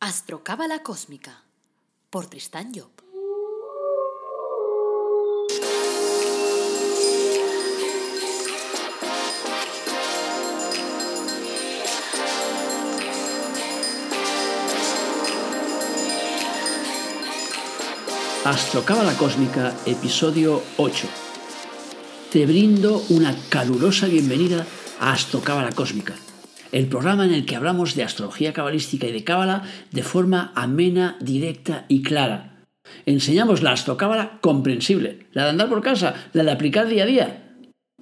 Astrocábala 0.00 0.84
Cósmica 0.84 1.42
por 2.08 2.26
Tristán 2.26 2.70
Job. 2.72 2.88
Astrocábala 18.44 19.16
Cósmica, 19.16 19.76
episodio 19.84 20.62
8. 20.76 21.08
Te 22.30 22.46
brindo 22.46 23.02
una 23.08 23.34
calurosa 23.48 24.06
bienvenida 24.06 24.64
a 25.00 25.10
Astrocábala 25.10 25.72
Cósmica 25.72 26.14
el 26.72 26.86
programa 26.86 27.24
en 27.24 27.32
el 27.32 27.46
que 27.46 27.56
hablamos 27.56 27.94
de 27.94 28.04
astrología 28.04 28.52
cabalística 28.52 29.06
y 29.06 29.12
de 29.12 29.24
cábala 29.24 29.62
de 29.90 30.02
forma 30.02 30.52
amena, 30.54 31.16
directa 31.20 31.84
y 31.88 32.02
clara. 32.02 32.64
Enseñamos 33.06 33.62
la 33.62 33.72
astrocábala 33.72 34.38
comprensible, 34.40 35.26
la 35.32 35.44
de 35.44 35.50
andar 35.50 35.68
por 35.68 35.82
casa, 35.82 36.14
la 36.32 36.44
de 36.44 36.50
aplicar 36.50 36.88
día 36.88 37.04
a 37.04 37.06
día. 37.06 37.56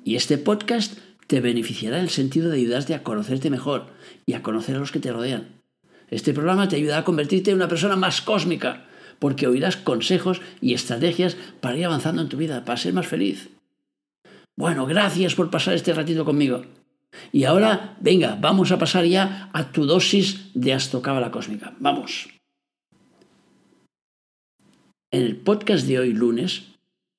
Y 0.05 0.17
este 0.17 0.39
podcast 0.39 0.99
te 1.27 1.41
beneficiará 1.41 1.99
en 1.99 2.05
el 2.05 2.11
sentido 2.11 2.51
de 2.51 2.59
ayudarte 2.59 2.95
a 2.95 3.03
conocerte 3.03 3.51
mejor 3.51 3.87
y 4.25 4.35
a 4.35 4.43
conocer 4.43 4.77
a 4.77 4.79
los 4.79 4.93
que 4.93 5.01
te 5.01 5.13
rodean. 5.13 5.63
Este 6.09 6.33
programa 6.33 6.69
te 6.69 6.77
ayudará 6.77 7.01
a 7.01 7.05
convertirte 7.05 7.51
en 7.51 7.57
una 7.57 7.69
persona 7.69 7.97
más 7.97 8.23
cósmica, 8.23 8.87
porque 9.19 9.49
oirás 9.49 9.77
consejos 9.77 10.41
y 10.61 10.75
estrategias 10.75 11.37
para 11.61 11.77
ir 11.77 11.87
avanzando 11.87 12.23
en 12.23 12.29
tu 12.29 12.37
vida, 12.37 12.65
para 12.65 12.77
ser 12.77 12.93
más 12.93 13.09
feliz. 13.09 13.49
Bueno, 14.57 14.87
gracias 14.87 15.35
por 15.35 15.51
pasar 15.51 15.75
este 15.75 15.93
ratito 15.93 16.25
conmigo. 16.25 16.63
Y 17.33 17.45
ahora, 17.45 17.97
venga, 18.01 18.37
vamos 18.41 18.73
a 18.73 18.79
pasar 18.79 19.05
ya 19.05 19.51
a 19.53 19.73
tu 19.73 19.87
dosis 19.87 20.51
de 20.55 20.73
astrocábala 20.73 21.31
cósmica. 21.31 21.75
Vamos. 21.79 22.29
En 25.11 25.23
el 25.23 25.37
podcast 25.37 25.87
de 25.87 25.99
hoy, 25.99 26.13
lunes, 26.13 26.65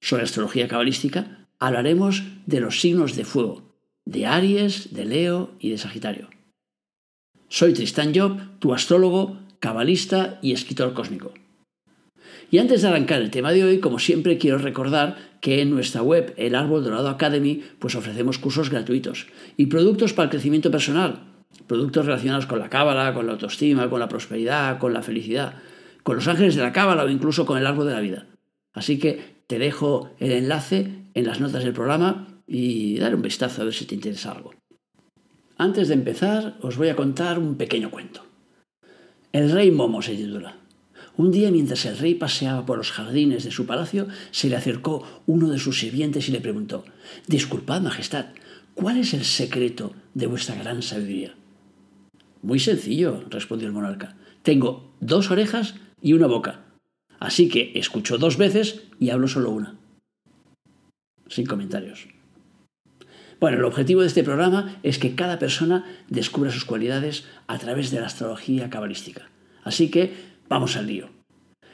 sobre 0.01 0.23
astrología 0.23 0.67
cabalística, 0.67 1.47
hablaremos 1.59 2.23
de 2.45 2.59
los 2.59 2.81
signos 2.81 3.15
de 3.15 3.25
fuego, 3.25 3.63
de 4.05 4.25
Aries, 4.25 4.93
de 4.93 5.05
Leo 5.05 5.51
y 5.59 5.69
de 5.69 5.77
Sagitario. 5.77 6.29
Soy 7.49 7.73
Tristan 7.73 8.13
Job, 8.13 8.59
tu 8.59 8.73
astrólogo, 8.73 9.39
cabalista 9.59 10.37
y 10.41 10.51
escritor 10.51 10.93
cósmico. 10.93 11.33
Y 12.49 12.59
antes 12.59 12.81
de 12.81 12.87
arrancar 12.87 13.21
el 13.21 13.29
tema 13.29 13.51
de 13.51 13.63
hoy, 13.63 13.79
como 13.79 13.99
siempre, 13.99 14.37
quiero 14.37 14.57
recordar 14.57 15.17
que 15.41 15.61
en 15.61 15.69
nuestra 15.69 16.01
web, 16.01 16.33
el 16.37 16.55
Árbol 16.55 16.83
Dorado 16.83 17.09
Academy, 17.09 17.61
pues 17.79 17.95
ofrecemos 17.95 18.37
cursos 18.37 18.69
gratuitos 18.69 19.27
y 19.57 19.65
productos 19.65 20.13
para 20.13 20.25
el 20.25 20.29
crecimiento 20.29 20.71
personal, 20.71 21.23
productos 21.67 22.05
relacionados 22.05 22.45
con 22.45 22.59
la 22.59 22.69
cábala, 22.69 23.13
con 23.13 23.25
la 23.25 23.33
autoestima, 23.33 23.89
con 23.89 23.99
la 23.99 24.07
prosperidad, 24.07 24.79
con 24.79 24.93
la 24.93 25.01
felicidad, 25.01 25.55
con 26.03 26.15
los 26.15 26.27
ángeles 26.27 26.55
de 26.55 26.61
la 26.61 26.71
cábala 26.71 27.03
o 27.03 27.09
incluso 27.09 27.45
con 27.45 27.57
el 27.57 27.67
árbol 27.67 27.87
de 27.87 27.93
la 27.93 27.99
vida. 27.99 28.27
Así 28.73 28.97
que 28.97 29.37
te 29.47 29.59
dejo 29.59 30.11
el 30.19 30.31
enlace 30.31 31.03
en 31.13 31.25
las 31.25 31.41
notas 31.41 31.63
del 31.63 31.73
programa 31.73 32.27
y 32.47 32.97
dale 32.97 33.15
un 33.15 33.21
vistazo 33.21 33.61
a 33.61 33.65
ver 33.65 33.73
si 33.73 33.85
te 33.85 33.95
interesa 33.95 34.31
algo. 34.31 34.53
Antes 35.57 35.87
de 35.87 35.95
empezar, 35.95 36.57
os 36.61 36.77
voy 36.77 36.89
a 36.89 36.95
contar 36.95 37.39
un 37.39 37.55
pequeño 37.55 37.89
cuento. 37.89 38.21
El 39.33 39.51
rey 39.51 39.71
Momo 39.71 40.01
se 40.01 40.15
titula. 40.15 40.55
Un 41.17 41.31
día, 41.31 41.49
mientras 41.49 41.83
el 41.85 41.97
rey 41.97 42.13
paseaba 42.13 42.65
por 42.65 42.77
los 42.77 42.91
jardines 42.91 43.43
de 43.43 43.51
su 43.51 43.65
palacio, 43.65 44.07
se 44.29 44.49
le 44.49 44.55
acercó 44.55 45.03
uno 45.25 45.49
de 45.49 45.57
sus 45.57 45.79
sirvientes 45.79 46.29
y 46.29 46.31
le 46.31 46.41
preguntó 46.41 46.85
Disculpad, 47.25 47.81
Majestad, 47.81 48.27
¿cuál 48.75 48.97
es 48.97 49.15
el 49.15 49.25
secreto 49.25 49.93
de 50.13 50.27
vuestra 50.27 50.55
gran 50.55 50.83
sabiduría? 50.83 51.35
Muy 52.43 52.59
sencillo, 52.59 53.23
respondió 53.29 53.67
el 53.67 53.73
monarca. 53.73 54.15
Tengo 54.43 54.93
dos 54.99 55.31
orejas 55.31 55.75
y 56.01 56.13
una 56.13 56.27
boca. 56.27 56.65
Así 57.19 57.49
que 57.49 57.71
escucho 57.75 58.19
dos 58.19 58.37
veces 58.37 58.83
y 58.99 59.09
hablo 59.09 59.27
solo 59.27 59.49
una. 59.49 59.75
Sin 61.27 61.47
comentarios. 61.47 62.07
Bueno, 63.39 63.57
el 63.57 63.65
objetivo 63.65 64.01
de 64.01 64.07
este 64.07 64.23
programa 64.23 64.79
es 64.83 64.99
que 64.99 65.15
cada 65.15 65.39
persona 65.39 65.85
descubra 66.09 66.51
sus 66.51 66.65
cualidades 66.65 67.25
a 67.47 67.57
través 67.57 67.89
de 67.89 67.99
la 67.99 68.05
astrología 68.05 68.69
cabalística. 68.69 69.29
Así 69.63 69.89
que 69.89 70.36
Vamos 70.49 70.77
al 70.77 70.87
lío. 70.87 71.09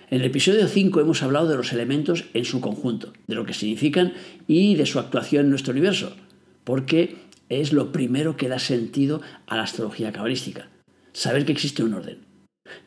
En 0.10 0.22
el 0.22 0.26
episodio 0.26 0.68
5 0.68 1.00
hemos 1.00 1.22
hablado 1.22 1.48
de 1.48 1.58
los 1.58 1.74
elementos 1.74 2.26
en 2.34 2.44
su 2.44 2.60
conjunto, 2.60 3.14
de 3.28 3.36
lo 3.36 3.46
que 3.46 3.54
significan 3.54 4.14
y 4.48 4.76
de 4.76 4.86
su 4.86 5.00
actuación 5.00 5.46
en 5.46 5.50
nuestro 5.52 5.72
universo, 5.72 6.16
porque 6.64 7.18
es 7.50 7.72
lo 7.72 7.92
primero 7.92 8.36
que 8.36 8.50
da 8.50 8.58
sentido 8.58 9.22
a 9.48 9.58
la 9.58 9.64
astrología 9.64 10.12
cabalística, 10.12 10.70
saber 11.14 11.46
que 11.46 11.52
existe 11.52 11.84
un 11.84 11.94
orden. 11.94 12.20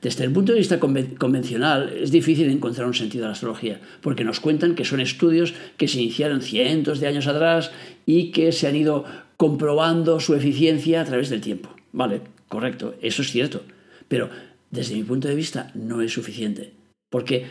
Desde 0.03 0.25
el 0.25 0.33
punto 0.33 0.53
de 0.53 0.59
vista 0.59 0.81
convencional 0.81 1.93
es 1.97 2.11
difícil 2.11 2.51
encontrar 2.51 2.87
un 2.87 2.95
sentido 2.95 3.25
a 3.25 3.29
la 3.29 3.35
astrología, 3.35 3.81
porque 4.01 4.25
nos 4.25 4.41
cuentan 4.41 4.75
que 4.75 4.85
son 4.85 5.01
estudios 5.01 5.55
que 5.77 5.87
se 5.87 6.01
iniciaron 6.01 6.43
cientos 6.43 6.99
de 6.99 7.07
años 7.07 7.29
atrás 7.29 7.71
y 8.07 8.33
que 8.33 8.51
se 8.51 8.67
han 8.67 8.75
ido 8.75 9.05
comprobando 9.37 10.19
su 10.19 10.35
eficiencia 10.35 11.01
a 11.01 11.05
través 11.05 11.31
del 11.31 11.43
tiempo. 11.43 11.71
Vale, 11.93 12.23
correcto, 12.49 12.97
eso 13.03 13.23
es 13.23 13.31
cierto. 13.31 13.63
Pero 14.09 14.31
desde 14.77 14.95
mi 14.95 15.03
punto 15.03 15.27
de 15.27 15.35
vista, 15.35 15.73
no 15.75 16.03
es 16.03 16.13
suficiente, 16.13 16.75
porque 17.11 17.47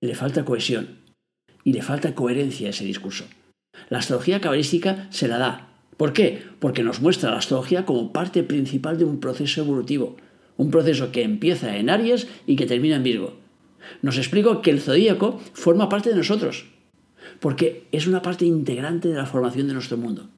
le 0.00 0.14
falta 0.14 0.44
cohesión 0.44 0.98
y 1.64 1.74
le 1.74 1.82
falta 1.82 2.14
coherencia 2.14 2.66
a 2.66 2.70
ese 2.70 2.84
discurso. 2.84 3.24
La 3.90 3.98
astrología 3.98 4.40
cabalística 4.40 5.06
se 5.10 5.28
la 5.28 5.38
da. 5.38 5.68
¿Por 5.96 6.14
qué? 6.14 6.42
Porque 6.58 6.82
nos 6.82 7.00
muestra 7.00 7.30
la 7.30 7.36
astrología 7.36 7.84
como 7.84 8.12
parte 8.12 8.42
principal 8.42 8.98
de 8.98 9.04
un 9.04 9.20
proceso 9.20 9.60
evolutivo, 9.60 10.16
un 10.56 10.70
proceso 10.70 11.12
que 11.12 11.22
empieza 11.22 11.76
en 11.76 11.90
Aries 11.90 12.26
y 12.46 12.56
que 12.56 12.66
termina 12.66 12.96
en 12.96 13.02
Virgo. 13.02 13.36
Nos 14.00 14.16
explico 14.16 14.62
que 14.62 14.70
el 14.70 14.80
zodíaco 14.80 15.38
forma 15.52 15.88
parte 15.88 16.10
de 16.10 16.16
nosotros, 16.16 16.66
porque 17.38 17.86
es 17.92 18.06
una 18.06 18.22
parte 18.22 18.46
integrante 18.46 19.08
de 19.08 19.16
la 19.16 19.26
formación 19.26 19.68
de 19.68 19.74
nuestro 19.74 19.98
mundo. 19.98 20.30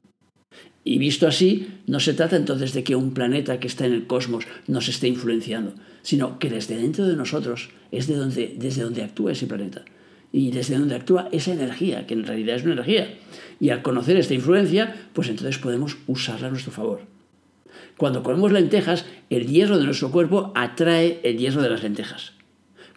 Y 0.87 0.99
visto 0.99 1.27
así, 1.27 1.67
no 1.87 1.99
se 1.99 2.13
trata 2.13 2.35
entonces 2.35 2.73
de 2.73 2.83
que 2.83 2.95
un 2.95 3.15
planeta 3.15 3.59
que 3.59 3.65
está 3.65 3.87
en 3.87 3.93
el 3.93 4.05
cosmos 4.05 4.45
nos 4.67 4.87
esté 4.87 5.07
influenciando, 5.07 5.73
sino 6.03 6.37
que 6.37 6.51
desde 6.51 6.77
dentro 6.77 7.07
de 7.07 7.15
nosotros 7.15 7.69
es 7.91 8.05
de 8.05 8.15
donde, 8.15 8.53
desde 8.55 8.83
donde 8.83 9.01
actúa 9.01 9.31
ese 9.31 9.47
planeta. 9.47 9.83
Y 10.31 10.51
desde 10.51 10.77
donde 10.77 10.93
actúa 10.93 11.27
esa 11.31 11.53
energía, 11.53 12.05
que 12.05 12.13
en 12.13 12.23
realidad 12.23 12.57
es 12.57 12.63
una 12.63 12.73
energía. 12.73 13.15
Y 13.59 13.71
al 13.71 13.81
conocer 13.81 14.15
esta 14.17 14.35
influencia, 14.35 14.95
pues 15.13 15.27
entonces 15.27 15.57
podemos 15.57 15.97
usarla 16.05 16.47
a 16.47 16.51
nuestro 16.51 16.71
favor. 16.71 17.01
Cuando 17.97 18.21
comemos 18.21 18.51
lentejas, 18.51 19.05
el 19.31 19.47
hierro 19.47 19.79
de 19.79 19.85
nuestro 19.85 20.11
cuerpo 20.11 20.51
atrae 20.53 21.19
el 21.23 21.39
hierro 21.39 21.63
de 21.63 21.69
las 21.71 21.81
lentejas. 21.81 22.33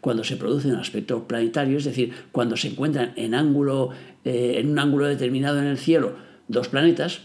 Cuando 0.03 0.25
se 0.25 0.37
produce 0.37 0.69
un 0.69 0.77
aspecto 0.77 1.27
planetario, 1.27 1.79
es 1.79 1.85
decir, 1.85 2.13
cuando 2.33 2.55
se 2.59 2.69
encuentran 2.69 3.15
en, 3.17 3.35
ángulo, 3.35 3.91
eh, 4.27 4.57
en 4.59 4.71
un 4.71 4.79
ángulo 4.79 5.07
determinado 5.07 5.59
en 5.59 5.67
el 5.67 5.79
cielo 5.79 6.17
dos 6.49 6.69
planetas, 6.69 7.21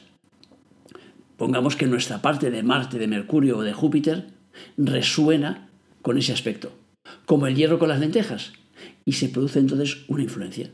pongamos 1.44 1.76
que 1.76 1.88
nuestra 1.88 2.22
parte 2.22 2.52
de 2.52 2.64
Marte, 2.64 2.98
de 2.98 3.06
Mercurio 3.06 3.58
o 3.58 3.64
de 3.64 3.74
Júpiter 3.74 4.28
resuena 4.78 5.68
con 6.02 6.18
ese 6.18 6.32
aspecto, 6.32 6.72
como 7.26 7.48
el 7.48 7.56
hierro 7.58 7.80
con 7.80 7.90
las 7.90 8.00
lentejas, 8.00 8.54
y 9.04 9.12
se 9.12 9.28
produce 9.28 9.60
entonces 9.60 10.06
una 10.08 10.24
influencia. 10.24 10.72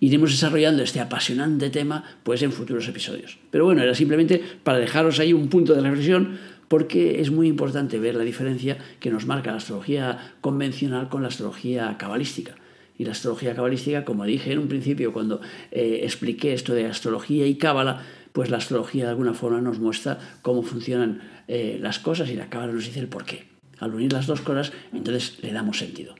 Iremos 0.00 0.30
desarrollando 0.30 0.82
este 0.82 1.00
apasionante 1.00 1.68
tema 1.68 2.02
pues 2.22 2.40
en 2.40 2.50
futuros 2.50 2.88
episodios. 2.88 3.36
Pero 3.50 3.66
bueno, 3.66 3.82
era 3.82 3.94
simplemente 3.94 4.42
para 4.62 4.78
dejaros 4.78 5.20
ahí 5.20 5.34
un 5.34 5.48
punto 5.48 5.74
de 5.74 5.82
reflexión 5.82 6.38
porque 6.68 7.20
es 7.20 7.30
muy 7.30 7.48
importante 7.48 7.98
ver 7.98 8.14
la 8.14 8.24
diferencia 8.24 8.78
que 9.00 9.10
nos 9.10 9.26
marca 9.26 9.50
la 9.50 9.58
astrología 9.58 10.34
convencional 10.40 11.10
con 11.10 11.20
la 11.20 11.28
astrología 11.28 11.98
cabalística. 11.98 12.54
Y 12.96 13.04
la 13.04 13.10
astrología 13.10 13.54
cabalística, 13.54 14.06
como 14.06 14.24
dije 14.24 14.52
en 14.52 14.60
un 14.60 14.68
principio 14.68 15.12
cuando 15.12 15.42
eh, 15.72 16.00
expliqué 16.04 16.54
esto 16.54 16.72
de 16.72 16.86
astrología 16.86 17.46
y 17.46 17.56
cábala, 17.56 18.02
pues 18.34 18.50
la 18.50 18.56
astrología 18.56 19.04
de 19.04 19.10
alguna 19.10 19.32
forma 19.32 19.60
nos 19.60 19.78
muestra 19.78 20.18
cómo 20.42 20.64
funcionan 20.64 21.22
eh, 21.46 21.78
las 21.80 22.00
cosas 22.00 22.28
y 22.30 22.34
la 22.34 22.50
cábala 22.50 22.72
nos 22.72 22.84
dice 22.84 22.98
el 22.98 23.06
por 23.06 23.24
qué. 23.24 23.46
Al 23.78 23.94
unir 23.94 24.12
las 24.12 24.26
dos 24.26 24.40
cosas, 24.40 24.72
entonces 24.92 25.38
le 25.40 25.52
damos 25.52 25.78
sentido. 25.78 26.16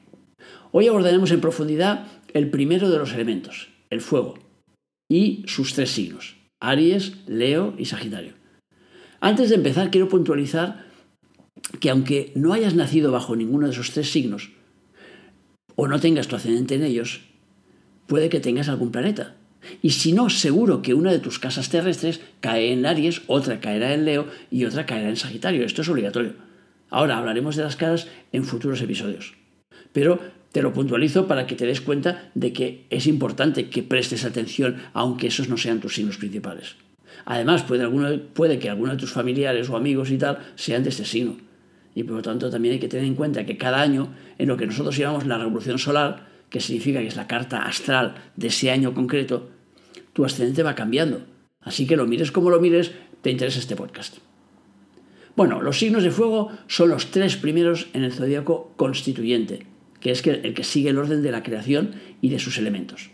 Hoy 0.70 0.86
abordaremos 0.86 1.32
en 1.32 1.40
profundidad 1.40 2.06
el 2.32 2.50
primero 2.50 2.88
de 2.88 2.98
los 2.98 3.12
elementos, 3.12 3.68
el 3.90 4.00
fuego, 4.00 4.38
y 5.10 5.42
sus 5.48 5.74
tres 5.74 5.90
signos, 5.90 6.36
Aries, 6.60 7.14
Leo 7.26 7.74
y 7.78 7.86
Sagitario. 7.86 8.34
Antes 9.18 9.48
de 9.48 9.56
empezar, 9.56 9.90
quiero 9.90 10.08
puntualizar 10.08 10.86
que 11.80 11.90
aunque 11.90 12.30
no 12.36 12.52
hayas 12.52 12.76
nacido 12.76 13.10
bajo 13.10 13.34
ninguno 13.34 13.66
de 13.66 13.72
esos 13.72 13.90
tres 13.90 14.12
signos, 14.12 14.52
o 15.74 15.88
no 15.88 15.98
tengas 15.98 16.28
tu 16.28 16.36
ascendente 16.36 16.76
en 16.76 16.84
ellos, 16.84 17.22
puede 18.06 18.28
que 18.28 18.38
tengas 18.38 18.68
algún 18.68 18.92
planeta. 18.92 19.34
Y 19.82 19.90
si 19.90 20.12
no, 20.12 20.30
seguro 20.30 20.82
que 20.82 20.94
una 20.94 21.12
de 21.12 21.18
tus 21.18 21.38
casas 21.38 21.68
terrestres 21.68 22.20
cae 22.40 22.72
en 22.72 22.86
Aries, 22.86 23.22
otra 23.26 23.60
caerá 23.60 23.94
en 23.94 24.04
Leo 24.04 24.26
y 24.50 24.64
otra 24.64 24.86
caerá 24.86 25.08
en 25.08 25.16
Sagitario. 25.16 25.64
Esto 25.64 25.82
es 25.82 25.88
obligatorio. 25.88 26.34
Ahora 26.90 27.18
hablaremos 27.18 27.56
de 27.56 27.64
las 27.64 27.76
caras 27.76 28.08
en 28.32 28.44
futuros 28.44 28.80
episodios. 28.80 29.34
Pero 29.92 30.20
te 30.52 30.62
lo 30.62 30.72
puntualizo 30.72 31.26
para 31.26 31.46
que 31.46 31.56
te 31.56 31.66
des 31.66 31.80
cuenta 31.80 32.30
de 32.34 32.52
que 32.52 32.86
es 32.90 33.06
importante 33.06 33.68
que 33.68 33.82
prestes 33.82 34.24
atención 34.24 34.76
aunque 34.92 35.26
esos 35.26 35.48
no 35.48 35.56
sean 35.56 35.80
tus 35.80 35.96
signos 35.96 36.16
principales. 36.16 36.76
Además, 37.24 37.62
puede, 37.62 38.18
puede 38.18 38.58
que 38.58 38.70
alguno 38.70 38.92
de 38.92 38.98
tus 38.98 39.12
familiares 39.12 39.68
o 39.68 39.76
amigos 39.76 40.10
y 40.10 40.18
tal 40.18 40.38
sean 40.54 40.84
de 40.84 40.90
este 40.90 41.04
signo. 41.04 41.36
Y 41.94 42.02
por 42.04 42.16
lo 42.16 42.22
tanto 42.22 42.50
también 42.50 42.74
hay 42.74 42.80
que 42.80 42.88
tener 42.88 43.06
en 43.06 43.14
cuenta 43.14 43.46
que 43.46 43.56
cada 43.56 43.80
año, 43.80 44.14
en 44.38 44.48
lo 44.48 44.56
que 44.56 44.66
nosotros 44.66 44.96
llamamos 44.96 45.26
la 45.26 45.38
revolución 45.38 45.78
solar, 45.78 46.28
que 46.50 46.60
significa 46.60 47.00
que 47.00 47.08
es 47.08 47.16
la 47.16 47.26
carta 47.26 47.62
astral 47.62 48.14
de 48.36 48.48
ese 48.48 48.70
año 48.70 48.94
concreto, 48.94 49.50
tu 50.14 50.24
ascendente 50.24 50.62
va 50.62 50.74
cambiando. 50.74 51.26
Así 51.60 51.86
que 51.86 51.96
lo 51.96 52.06
mires 52.06 52.32
como 52.32 52.48
lo 52.48 52.60
mires, 52.60 52.92
te 53.20 53.30
interesa 53.30 53.58
este 53.58 53.76
podcast. 53.76 54.16
Bueno, 55.36 55.60
los 55.60 55.78
signos 55.78 56.04
de 56.04 56.10
fuego 56.10 56.52
son 56.68 56.88
los 56.88 57.10
tres 57.10 57.36
primeros 57.36 57.88
en 57.92 58.04
el 58.04 58.12
zodíaco 58.12 58.72
constituyente, 58.76 59.66
que 60.00 60.12
es 60.12 60.24
el 60.26 60.54
que 60.54 60.64
sigue 60.64 60.90
el 60.90 60.98
orden 60.98 61.22
de 61.22 61.32
la 61.32 61.42
creación 61.42 61.92
y 62.20 62.28
de 62.28 62.38
sus 62.38 62.56
elementos. 62.58 63.10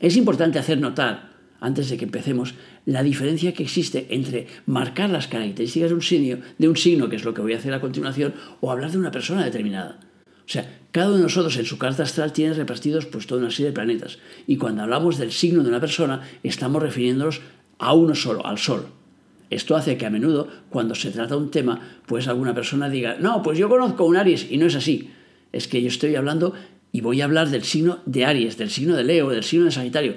Es 0.00 0.16
importante 0.16 0.58
hacer 0.58 0.78
notar, 0.78 1.32
antes 1.60 1.88
de 1.88 1.96
que 1.96 2.04
empecemos, 2.04 2.54
la 2.84 3.02
diferencia 3.02 3.54
que 3.54 3.62
existe 3.62 4.06
entre 4.10 4.46
marcar 4.66 5.10
las 5.10 5.28
características 5.28 5.90
de 5.90 5.94
un 5.94 6.02
signo, 6.02 6.38
de 6.58 6.68
un 6.68 6.76
signo, 6.76 7.08
que 7.08 7.16
es 7.16 7.24
lo 7.24 7.34
que 7.34 7.40
voy 7.40 7.54
a 7.54 7.58
hacer 7.58 7.72
a 7.72 7.80
continuación, 7.80 8.34
o 8.60 8.70
hablar 8.70 8.92
de 8.92 8.98
una 8.98 9.10
persona 9.10 9.44
determinada. 9.44 9.98
O 10.48 10.50
sea, 10.50 10.80
cada 10.92 11.08
uno 11.08 11.18
de 11.18 11.22
nosotros 11.24 11.58
en 11.58 11.66
su 11.66 11.76
carta 11.76 12.04
astral 12.04 12.32
tiene 12.32 12.54
repartidos 12.54 13.04
pues 13.04 13.26
toda 13.26 13.42
una 13.42 13.50
serie 13.50 13.66
de 13.66 13.72
planetas. 13.72 14.18
Y 14.46 14.56
cuando 14.56 14.82
hablamos 14.82 15.18
del 15.18 15.30
signo 15.30 15.62
de 15.62 15.68
una 15.68 15.78
persona, 15.78 16.22
estamos 16.42 16.82
refiriéndonos 16.82 17.42
a 17.78 17.92
uno 17.92 18.14
solo, 18.14 18.46
al 18.46 18.56
Sol. 18.56 18.86
Esto 19.50 19.76
hace 19.76 19.98
que 19.98 20.06
a 20.06 20.10
menudo, 20.10 20.48
cuando 20.70 20.94
se 20.94 21.10
trata 21.10 21.36
un 21.36 21.50
tema, 21.50 22.00
pues 22.06 22.28
alguna 22.28 22.54
persona 22.54 22.88
diga, 22.88 23.16
no, 23.20 23.42
pues 23.42 23.58
yo 23.58 23.68
conozco 23.68 24.06
un 24.06 24.16
Aries 24.16 24.50
y 24.50 24.56
no 24.56 24.66
es 24.66 24.74
así. 24.74 25.10
Es 25.52 25.68
que 25.68 25.82
yo 25.82 25.88
estoy 25.88 26.16
hablando 26.16 26.54
y 26.92 27.02
voy 27.02 27.20
a 27.20 27.26
hablar 27.26 27.50
del 27.50 27.64
signo 27.64 27.98
de 28.06 28.24
Aries, 28.24 28.56
del 28.56 28.70
signo 28.70 28.96
de 28.96 29.04
Leo, 29.04 29.28
del 29.28 29.44
signo 29.44 29.66
de 29.66 29.70
Sagitario, 29.70 30.14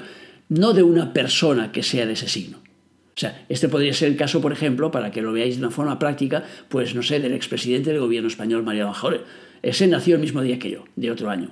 no 0.48 0.72
de 0.72 0.84
una 0.84 1.12
persona 1.12 1.74
que 1.74 1.84
sea 1.84 2.06
de 2.06 2.14
ese 2.14 2.30
signo. 2.30 2.58
O 2.58 3.20
sea, 3.22 3.46
este 3.50 3.68
podría 3.68 3.94
ser 3.94 4.10
el 4.10 4.18
caso, 4.18 4.40
por 4.40 4.54
ejemplo, 4.54 4.92
para 4.92 5.12
que 5.12 5.22
lo 5.22 5.34
veáis 5.34 5.58
de 5.58 5.66
una 5.66 5.72
forma 5.72 6.00
práctica, 6.00 6.46
pues 6.70 6.96
no 6.96 7.04
sé, 7.04 7.20
del 7.20 7.34
expresidente 7.34 7.92
del 7.92 8.00
gobierno 8.00 8.30
español, 8.30 8.64
María 8.64 8.86
Bajore. 8.86 9.22
Ese 9.62 9.88
nació 9.88 10.16
el 10.16 10.22
mismo 10.22 10.42
día 10.42 10.60
que 10.60 10.72
yo, 10.72 10.86
de 10.96 11.12
otro 11.12 11.30
año. 11.30 11.52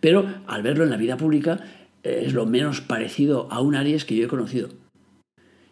Pero 0.00 0.26
al 0.46 0.62
verlo 0.62 0.84
en 0.84 0.90
la 0.90 0.96
vida 0.96 1.16
pública, 1.16 1.60
es 2.02 2.32
lo 2.32 2.46
menos 2.46 2.80
parecido 2.80 3.48
a 3.50 3.60
un 3.60 3.74
Aries 3.74 4.04
que 4.04 4.16
yo 4.16 4.24
he 4.24 4.28
conocido. 4.28 4.68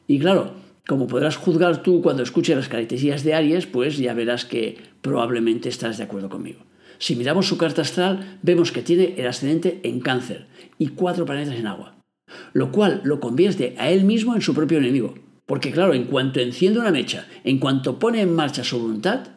Y 0.06 0.19
claro, 0.19 0.55
como 0.87 1.06
podrás 1.06 1.37
juzgar 1.37 1.82
tú 1.82 2.03
cuando 2.03 2.23
escuches 2.23 2.56
las 2.56 2.69
características 2.69 3.25
de 3.25 3.35
Aries, 3.35 3.67
pues 3.67 3.97
ya 3.97 4.15
verás 4.15 4.44
que 4.44 4.79
probablemente 5.00 5.69
estás 5.69 5.99
de 5.99 6.05
acuerdo 6.05 6.29
conmigo. 6.29 6.61
Si 6.99 7.17
miramos 7.17 7.47
su 7.47 7.56
carta 7.56 7.82
astral, 7.82 8.38
vemos 8.43 8.70
que 8.70 8.82
tiene 8.82 9.15
el 9.17 9.27
ascendente 9.27 9.81
en 9.82 10.00
cáncer 10.00 10.47
y 10.79 10.88
cuatro 10.88 11.25
planetas 11.25 11.56
en 11.56 11.67
agua, 11.67 11.97
lo 12.53 12.70
cual 12.70 13.00
lo 13.05 13.20
convierte 13.20 13.75
a 13.79 13.91
él 13.91 14.05
mismo 14.05 14.35
en 14.35 14.43
su 14.43 14.55
propio 14.55 14.79
enemigo. 14.79 15.15
Porque 15.47 15.73
claro, 15.73 15.94
en 15.94 16.05
cuanto 16.05 16.41
enciende 16.41 16.81
una 16.81 16.91
mecha, 16.91 17.27
en 17.44 17.59
cuanto 17.59 17.99
pone 17.99 18.20
en 18.20 18.35
marcha 18.35 18.65
su 18.65 18.79
voluntad, 18.79 19.29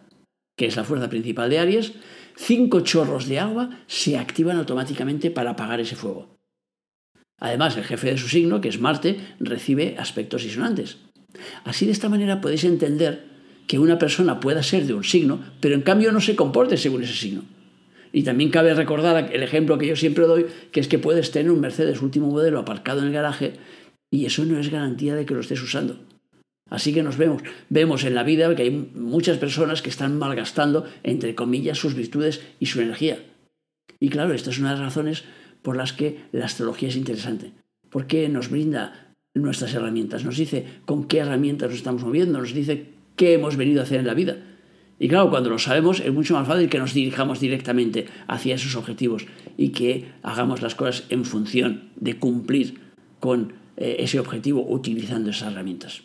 que 0.58 0.66
es 0.66 0.76
la 0.76 0.84
fuerza 0.84 1.10
principal 1.10 1.50
de 1.50 1.60
Aries, 1.60 1.94
cinco 2.38 2.82
chorros 2.82 3.28
de 3.28 3.40
agua 3.40 3.72
se 3.88 4.18
activan 4.18 4.58
automáticamente 4.58 5.32
para 5.32 5.52
apagar 5.52 5.80
ese 5.82 5.96
fuego. 5.96 6.38
Además, 7.40 7.76
el 7.78 7.84
jefe 7.84 8.12
de 8.12 8.18
su 8.18 8.30
signo, 8.30 8.62
que 8.62 8.70
es 8.70 8.80
Marte, 8.80 9.18
recibe 9.40 9.96
aspectos 9.98 10.44
disonantes. 10.44 10.98
Así 11.66 11.86
de 11.86 11.92
esta 11.92 12.10
manera 12.10 12.42
podéis 12.42 12.64
entender 12.64 13.26
que 13.68 13.80
una 13.80 14.00
persona 14.00 14.40
pueda 14.40 14.64
ser 14.64 14.86
de 14.86 14.94
un 14.94 15.04
signo, 15.04 15.44
pero 15.60 15.76
en 15.76 15.82
cambio 15.82 16.12
no 16.12 16.22
se 16.22 16.36
comporte 16.36 16.78
según 16.78 17.04
ese 17.04 17.14
signo. 17.14 17.44
Y 18.14 18.24
también 18.24 18.50
cabe 18.50 18.74
recordar 18.74 19.30
el 19.34 19.44
ejemplo 19.44 19.78
que 19.78 19.88
yo 19.88 19.96
siempre 19.96 20.26
doy, 20.26 20.46
que 20.72 20.80
es 20.80 20.88
que 20.88 21.00
puedes 21.00 21.32
tener 21.32 21.52
un 21.52 21.60
Mercedes 21.60 22.02
último 22.02 22.28
modelo 22.28 22.60
aparcado 22.60 23.02
en 23.02 23.08
el 23.08 23.14
garaje 23.14 23.54
y 24.10 24.26
eso 24.26 24.46
no 24.46 24.58
es 24.58 24.72
garantía 24.72 25.16
de 25.16 25.26
que 25.26 25.34
lo 25.34 25.42
estés 25.42 25.62
usando. 25.62 26.00
Así 26.70 26.94
que 26.94 27.04
nos 27.04 27.18
vemos, 27.18 27.44
vemos 27.70 28.04
en 28.04 28.16
la 28.16 28.24
vida 28.24 28.54
que 28.56 28.64
hay 28.64 28.72
muchas 28.72 29.38
personas 29.38 29.82
que 29.82 29.90
están 29.90 30.18
malgastando, 30.18 30.86
entre 31.04 31.36
comillas, 31.36 31.78
sus 31.78 31.96
virtudes 31.96 32.42
y 32.60 32.66
su 32.66 32.82
energía. 32.82 33.20
Y 34.00 34.10
claro, 34.10 34.34
esta 34.34 34.50
es 34.50 34.60
una 34.60 34.72
de 34.74 34.76
las 34.76 34.86
razones 34.86 35.24
por 35.62 35.76
las 35.76 35.94
que 35.94 36.20
la 36.32 36.46
astrología 36.46 36.90
es 36.90 36.96
interesante, 36.96 37.52
porque 37.90 38.28
nos 38.30 38.50
brinda 38.50 39.16
nuestras 39.34 39.74
herramientas, 39.74 40.26
nos 40.26 40.38
dice 40.38 40.66
con 40.86 41.06
qué 41.08 41.20
herramientas 41.20 41.70
nos 41.70 41.78
estamos 41.78 42.04
moviendo, 42.04 42.40
nos 42.40 42.54
dice 42.54 42.90
qué 43.16 43.34
hemos 43.34 43.56
venido 43.56 43.82
a 43.82 43.84
hacer 43.84 44.00
en 44.00 44.08
la 44.08 44.14
vida. 44.14 44.38
Y 45.00 45.08
claro, 45.10 45.30
cuando 45.30 45.50
lo 45.50 45.60
sabemos 45.60 46.00
es 46.00 46.12
mucho 46.12 46.34
más 46.34 46.48
fácil 46.48 46.70
que 46.70 46.80
nos 46.80 46.94
dirijamos 46.94 47.40
directamente 47.40 48.08
hacia 48.28 48.56
esos 48.56 48.76
objetivos 48.76 49.28
y 49.56 49.70
que 49.70 50.12
hagamos 50.24 50.62
las 50.62 50.76
cosas 50.76 51.04
en 51.10 51.24
función 51.24 51.90
de 51.96 52.18
cumplir 52.18 52.80
con 53.20 53.54
eh, 53.78 53.98
ese 54.00 54.20
objetivo 54.20 54.66
utilizando 54.68 55.30
esas 55.30 55.52
herramientas. 55.52 56.02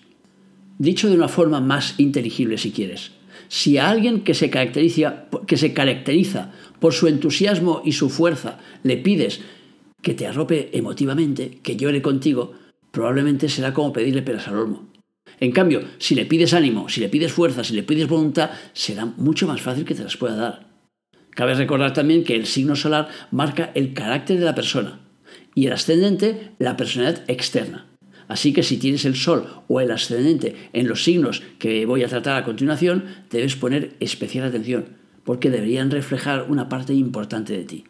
Dicho 0.79 1.09
de 1.09 1.17
una 1.17 1.29
forma 1.29 1.61
más 1.61 1.95
inteligible, 1.99 2.59
si 2.59 2.73
quieres, 2.73 3.13
si 3.49 3.79
a 3.79 3.91
alguien 3.91 4.25
que 4.25 4.35
se 4.35 4.51
caracteriza, 4.51 5.27
que 5.47 5.57
se 5.57 5.73
caracteriza 5.73 6.53
por 6.81 6.95
su 6.95 7.07
entusiasmo 7.07 7.83
y 7.85 7.93
su 7.93 8.09
fuerza 8.11 8.59
le 8.83 8.97
pides 8.97 9.41
que 10.01 10.15
te 10.15 10.27
arrope 10.27 10.71
emotivamente, 10.73 11.59
que 11.63 11.77
llore 11.77 12.03
contigo, 12.03 12.53
probablemente 12.91 13.49
será 13.49 13.73
como 13.73 13.93
pedirle 13.93 14.23
peras 14.23 14.49
al 14.49 14.59
olmo. 14.59 14.89
En 15.39 15.53
cambio, 15.53 15.83
si 15.99 16.15
le 16.15 16.27
pides 16.27 16.55
ánimo, 16.55 16.89
si 16.89 17.01
le 17.01 17.09
pides 17.09 17.33
fuerza, 17.33 17.65
si 17.65 17.75
le 17.75 17.83
pides 17.83 18.09
voluntad, 18.09 18.51
será 18.73 19.07
mucho 19.07 19.47
más 19.47 19.61
fácil 19.61 19.85
que 19.85 19.95
te 19.95 20.05
las 20.05 20.17
pueda 20.17 20.37
dar. 20.37 20.67
Cabe 21.31 21.55
recordar 21.55 21.93
también 21.93 22.25
que 22.25 22.37
el 22.37 22.47
signo 22.47 22.77
solar 22.77 23.09
marca 23.31 23.71
el 23.75 23.95
carácter 23.95 24.39
de 24.39 24.45
la 24.45 24.55
persona 24.55 25.01
y 25.55 25.67
el 25.67 25.73
ascendente 25.73 26.53
la 26.59 26.77
personalidad 26.77 27.25
externa. 27.29 27.92
Así 28.33 28.55
que 28.55 28.63
si 28.63 28.79
tienes 28.79 29.05
el 29.05 29.15
sol 29.15 29.45
o 29.69 29.83
el 29.83 29.91
ascendente 29.91 30.57
en 30.73 30.89
los 30.89 31.05
signos 31.05 31.43
que 31.59 31.85
voy 31.85 32.03
a 32.03 32.09
tratar 32.09 32.39
a 32.39 32.45
continuación, 32.45 33.05
debes 33.31 33.57
poner 33.57 33.93
especial 34.01 34.47
atención, 34.47 34.87
porque 35.23 35.51
deberían 35.51 35.91
reflejar 35.91 36.47
una 36.49 36.71
parte 36.71 36.95
importante 36.95 37.53
de 37.53 37.65
ti. 37.65 37.85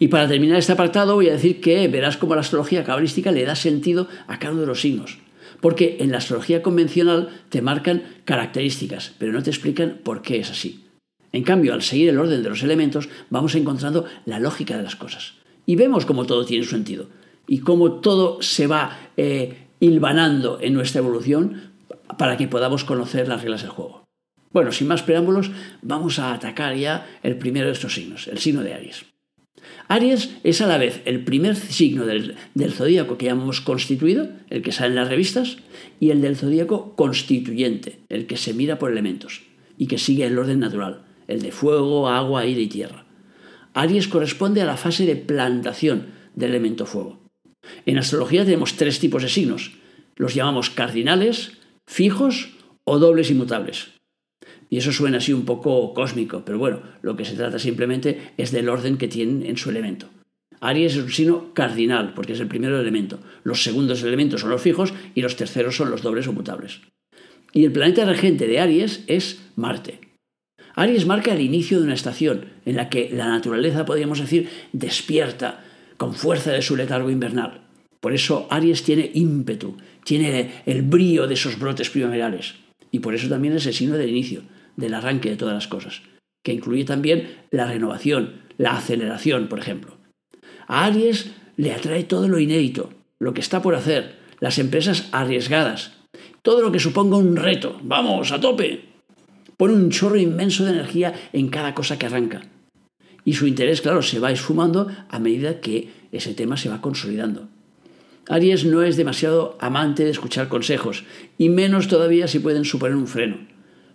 Y 0.00 0.08
para 0.08 0.26
terminar 0.26 0.58
este 0.58 0.72
apartado 0.72 1.14
voy 1.14 1.28
a 1.28 1.34
decir 1.34 1.60
que 1.60 1.86
verás 1.86 2.16
cómo 2.16 2.34
la 2.34 2.40
astrología 2.40 2.82
cabalística 2.82 3.30
le 3.30 3.44
da 3.44 3.54
sentido 3.54 4.08
a 4.26 4.40
cada 4.40 4.52
uno 4.52 4.62
de 4.62 4.66
los 4.66 4.80
signos. 4.80 5.18
Porque 5.60 5.98
en 6.00 6.10
la 6.10 6.18
astrología 6.18 6.60
convencional 6.60 7.28
te 7.48 7.62
marcan 7.62 8.02
características, 8.24 9.14
pero 9.16 9.30
no 9.30 9.44
te 9.44 9.50
explican 9.50 10.00
por 10.02 10.22
qué 10.22 10.40
es 10.40 10.50
así. 10.50 10.86
En 11.30 11.44
cambio, 11.44 11.72
al 11.72 11.82
seguir 11.82 12.08
el 12.08 12.18
orden 12.18 12.42
de 12.42 12.48
los 12.48 12.64
elementos, 12.64 13.08
vamos 13.30 13.54
encontrando 13.54 14.06
la 14.24 14.40
lógica 14.40 14.76
de 14.76 14.82
las 14.82 14.96
cosas. 14.96 15.34
Y 15.66 15.76
vemos 15.76 16.04
cómo 16.04 16.26
todo 16.26 16.44
tiene 16.44 16.66
sentido. 16.66 17.06
Y 17.46 17.58
cómo 17.60 18.00
todo 18.00 18.42
se 18.42 18.66
va 18.66 19.10
eh, 19.16 19.66
hilvanando 19.80 20.58
en 20.60 20.74
nuestra 20.74 21.00
evolución 21.00 21.72
para 22.18 22.36
que 22.36 22.48
podamos 22.48 22.84
conocer 22.84 23.28
las 23.28 23.42
reglas 23.42 23.62
del 23.62 23.70
juego. 23.70 24.04
Bueno, 24.52 24.72
sin 24.72 24.88
más 24.88 25.02
preámbulos, 25.02 25.50
vamos 25.82 26.18
a 26.18 26.32
atacar 26.32 26.74
ya 26.76 27.06
el 27.22 27.36
primero 27.36 27.66
de 27.66 27.72
estos 27.72 27.94
signos, 27.94 28.26
el 28.28 28.38
signo 28.38 28.62
de 28.62 28.74
Aries. 28.74 29.04
Aries 29.88 30.36
es 30.42 30.60
a 30.60 30.66
la 30.66 30.78
vez 30.78 31.02
el 31.04 31.24
primer 31.24 31.56
signo 31.56 32.06
del, 32.06 32.36
zodíaco 32.70 33.18
que 33.18 33.28
hemos 33.28 33.60
constituido, 33.60 34.28
el 34.50 34.62
que 34.62 34.72
sale 34.72 34.90
en 34.90 34.96
las 34.96 35.08
revistas, 35.08 35.58
y 36.00 36.10
el 36.10 36.20
del 36.22 36.36
zodíaco 36.36 36.94
constituyente, 36.96 38.00
el 38.08 38.26
que 38.26 38.36
se 38.36 38.54
mira 38.54 38.78
por 38.78 38.90
elementos 38.90 39.42
y 39.78 39.86
que 39.86 39.98
sigue 39.98 40.24
el 40.24 40.38
orden 40.38 40.60
natural, 40.60 41.02
el 41.28 41.42
de 41.42 41.52
fuego, 41.52 42.08
agua, 42.08 42.40
aire 42.40 42.62
y 42.62 42.68
tierra. 42.68 43.04
Aries 43.74 44.08
corresponde 44.08 44.62
a 44.62 44.66
la 44.66 44.76
fase 44.76 45.04
de 45.04 45.16
plantación 45.16 46.06
del 46.34 46.50
elemento 46.50 46.86
fuego. 46.86 47.25
En 47.86 47.98
astrología 47.98 48.44
tenemos 48.44 48.74
tres 48.74 48.98
tipos 48.98 49.22
de 49.22 49.28
signos. 49.28 49.72
Los 50.16 50.34
llamamos 50.34 50.70
cardinales, 50.70 51.52
fijos 51.86 52.50
o 52.84 52.98
dobles 52.98 53.30
inmutables. 53.30 53.92
Y 54.68 54.78
eso 54.78 54.92
suena 54.92 55.18
así 55.18 55.32
un 55.32 55.44
poco 55.44 55.94
cósmico, 55.94 56.42
pero 56.44 56.58
bueno, 56.58 56.82
lo 57.02 57.16
que 57.16 57.24
se 57.24 57.36
trata 57.36 57.60
simplemente 57.60 58.32
es 58.36 58.50
del 58.50 58.68
orden 58.68 58.98
que 58.98 59.06
tienen 59.06 59.46
en 59.46 59.56
su 59.56 59.70
elemento. 59.70 60.08
Aries 60.60 60.96
es 60.96 61.02
un 61.04 61.10
signo 61.10 61.54
cardinal, 61.54 62.14
porque 62.14 62.32
es 62.32 62.40
el 62.40 62.48
primero 62.48 62.80
elemento. 62.80 63.20
Los 63.44 63.62
segundos 63.62 64.02
elementos 64.02 64.40
son 64.40 64.50
los 64.50 64.62
fijos 64.62 64.92
y 65.14 65.20
los 65.20 65.36
terceros 65.36 65.76
son 65.76 65.90
los 65.90 66.02
dobles 66.02 66.26
o 66.26 66.32
mutables. 66.32 66.80
Y 67.52 67.64
el 67.64 67.72
planeta 67.72 68.04
regente 68.04 68.48
de 68.48 68.58
Aries 68.58 69.04
es 69.06 69.42
Marte. 69.54 70.00
Aries 70.74 71.06
marca 71.06 71.32
el 71.32 71.40
inicio 71.40 71.78
de 71.78 71.84
una 71.84 71.94
estación 71.94 72.46
en 72.64 72.76
la 72.76 72.88
que 72.88 73.10
la 73.12 73.28
naturaleza, 73.28 73.86
podríamos 73.86 74.18
decir, 74.18 74.48
despierta 74.72 75.64
con 75.96 76.14
fuerza 76.14 76.52
de 76.52 76.62
su 76.62 76.76
letargo 76.76 77.10
invernal. 77.10 77.65
Por 78.00 78.14
eso 78.14 78.46
Aries 78.50 78.82
tiene 78.82 79.10
ímpetu, 79.14 79.76
tiene 80.04 80.62
el 80.66 80.82
brío 80.82 81.26
de 81.26 81.34
esos 81.34 81.58
brotes 81.58 81.90
primaverales. 81.90 82.54
Y 82.90 83.00
por 83.00 83.14
eso 83.14 83.28
también 83.28 83.54
es 83.54 83.66
el 83.66 83.74
signo 83.74 83.96
del 83.96 84.10
inicio 84.10 84.42
del 84.76 84.94
arranque 84.94 85.30
de 85.30 85.36
todas 85.36 85.54
las 85.54 85.68
cosas, 85.68 86.02
que 86.44 86.52
incluye 86.52 86.84
también 86.84 87.28
la 87.50 87.66
renovación, 87.66 88.42
la 88.58 88.76
aceleración, 88.76 89.48
por 89.48 89.58
ejemplo. 89.58 89.96
A 90.66 90.84
Aries 90.84 91.32
le 91.56 91.72
atrae 91.72 92.04
todo 92.04 92.28
lo 92.28 92.38
inédito, 92.38 92.90
lo 93.18 93.34
que 93.34 93.40
está 93.40 93.62
por 93.62 93.74
hacer, 93.74 94.16
las 94.40 94.58
empresas 94.58 95.08
arriesgadas, 95.12 95.92
todo 96.42 96.60
lo 96.60 96.70
que 96.70 96.80
suponga 96.80 97.16
un 97.16 97.36
reto. 97.36 97.80
¡Vamos, 97.82 98.32
a 98.32 98.40
tope! 98.40 98.84
Pone 99.56 99.74
un 99.74 99.90
chorro 99.90 100.16
inmenso 100.16 100.64
de 100.64 100.72
energía 100.72 101.14
en 101.32 101.48
cada 101.48 101.74
cosa 101.74 101.98
que 101.98 102.06
arranca. 102.06 102.42
Y 103.24 103.32
su 103.32 103.46
interés, 103.46 103.80
claro, 103.80 104.02
se 104.02 104.20
va 104.20 104.30
esfumando 104.30 104.88
a 105.08 105.18
medida 105.18 105.60
que 105.60 105.90
ese 106.12 106.34
tema 106.34 106.56
se 106.56 106.68
va 106.68 106.80
consolidando. 106.80 107.48
Aries 108.28 108.64
no 108.64 108.82
es 108.82 108.96
demasiado 108.96 109.56
amante 109.60 110.04
de 110.04 110.10
escuchar 110.10 110.48
consejos, 110.48 111.04
y 111.38 111.48
menos 111.48 111.88
todavía 111.88 112.26
si 112.26 112.40
pueden 112.40 112.64
suponer 112.64 112.96
un 112.96 113.06
freno. 113.06 113.38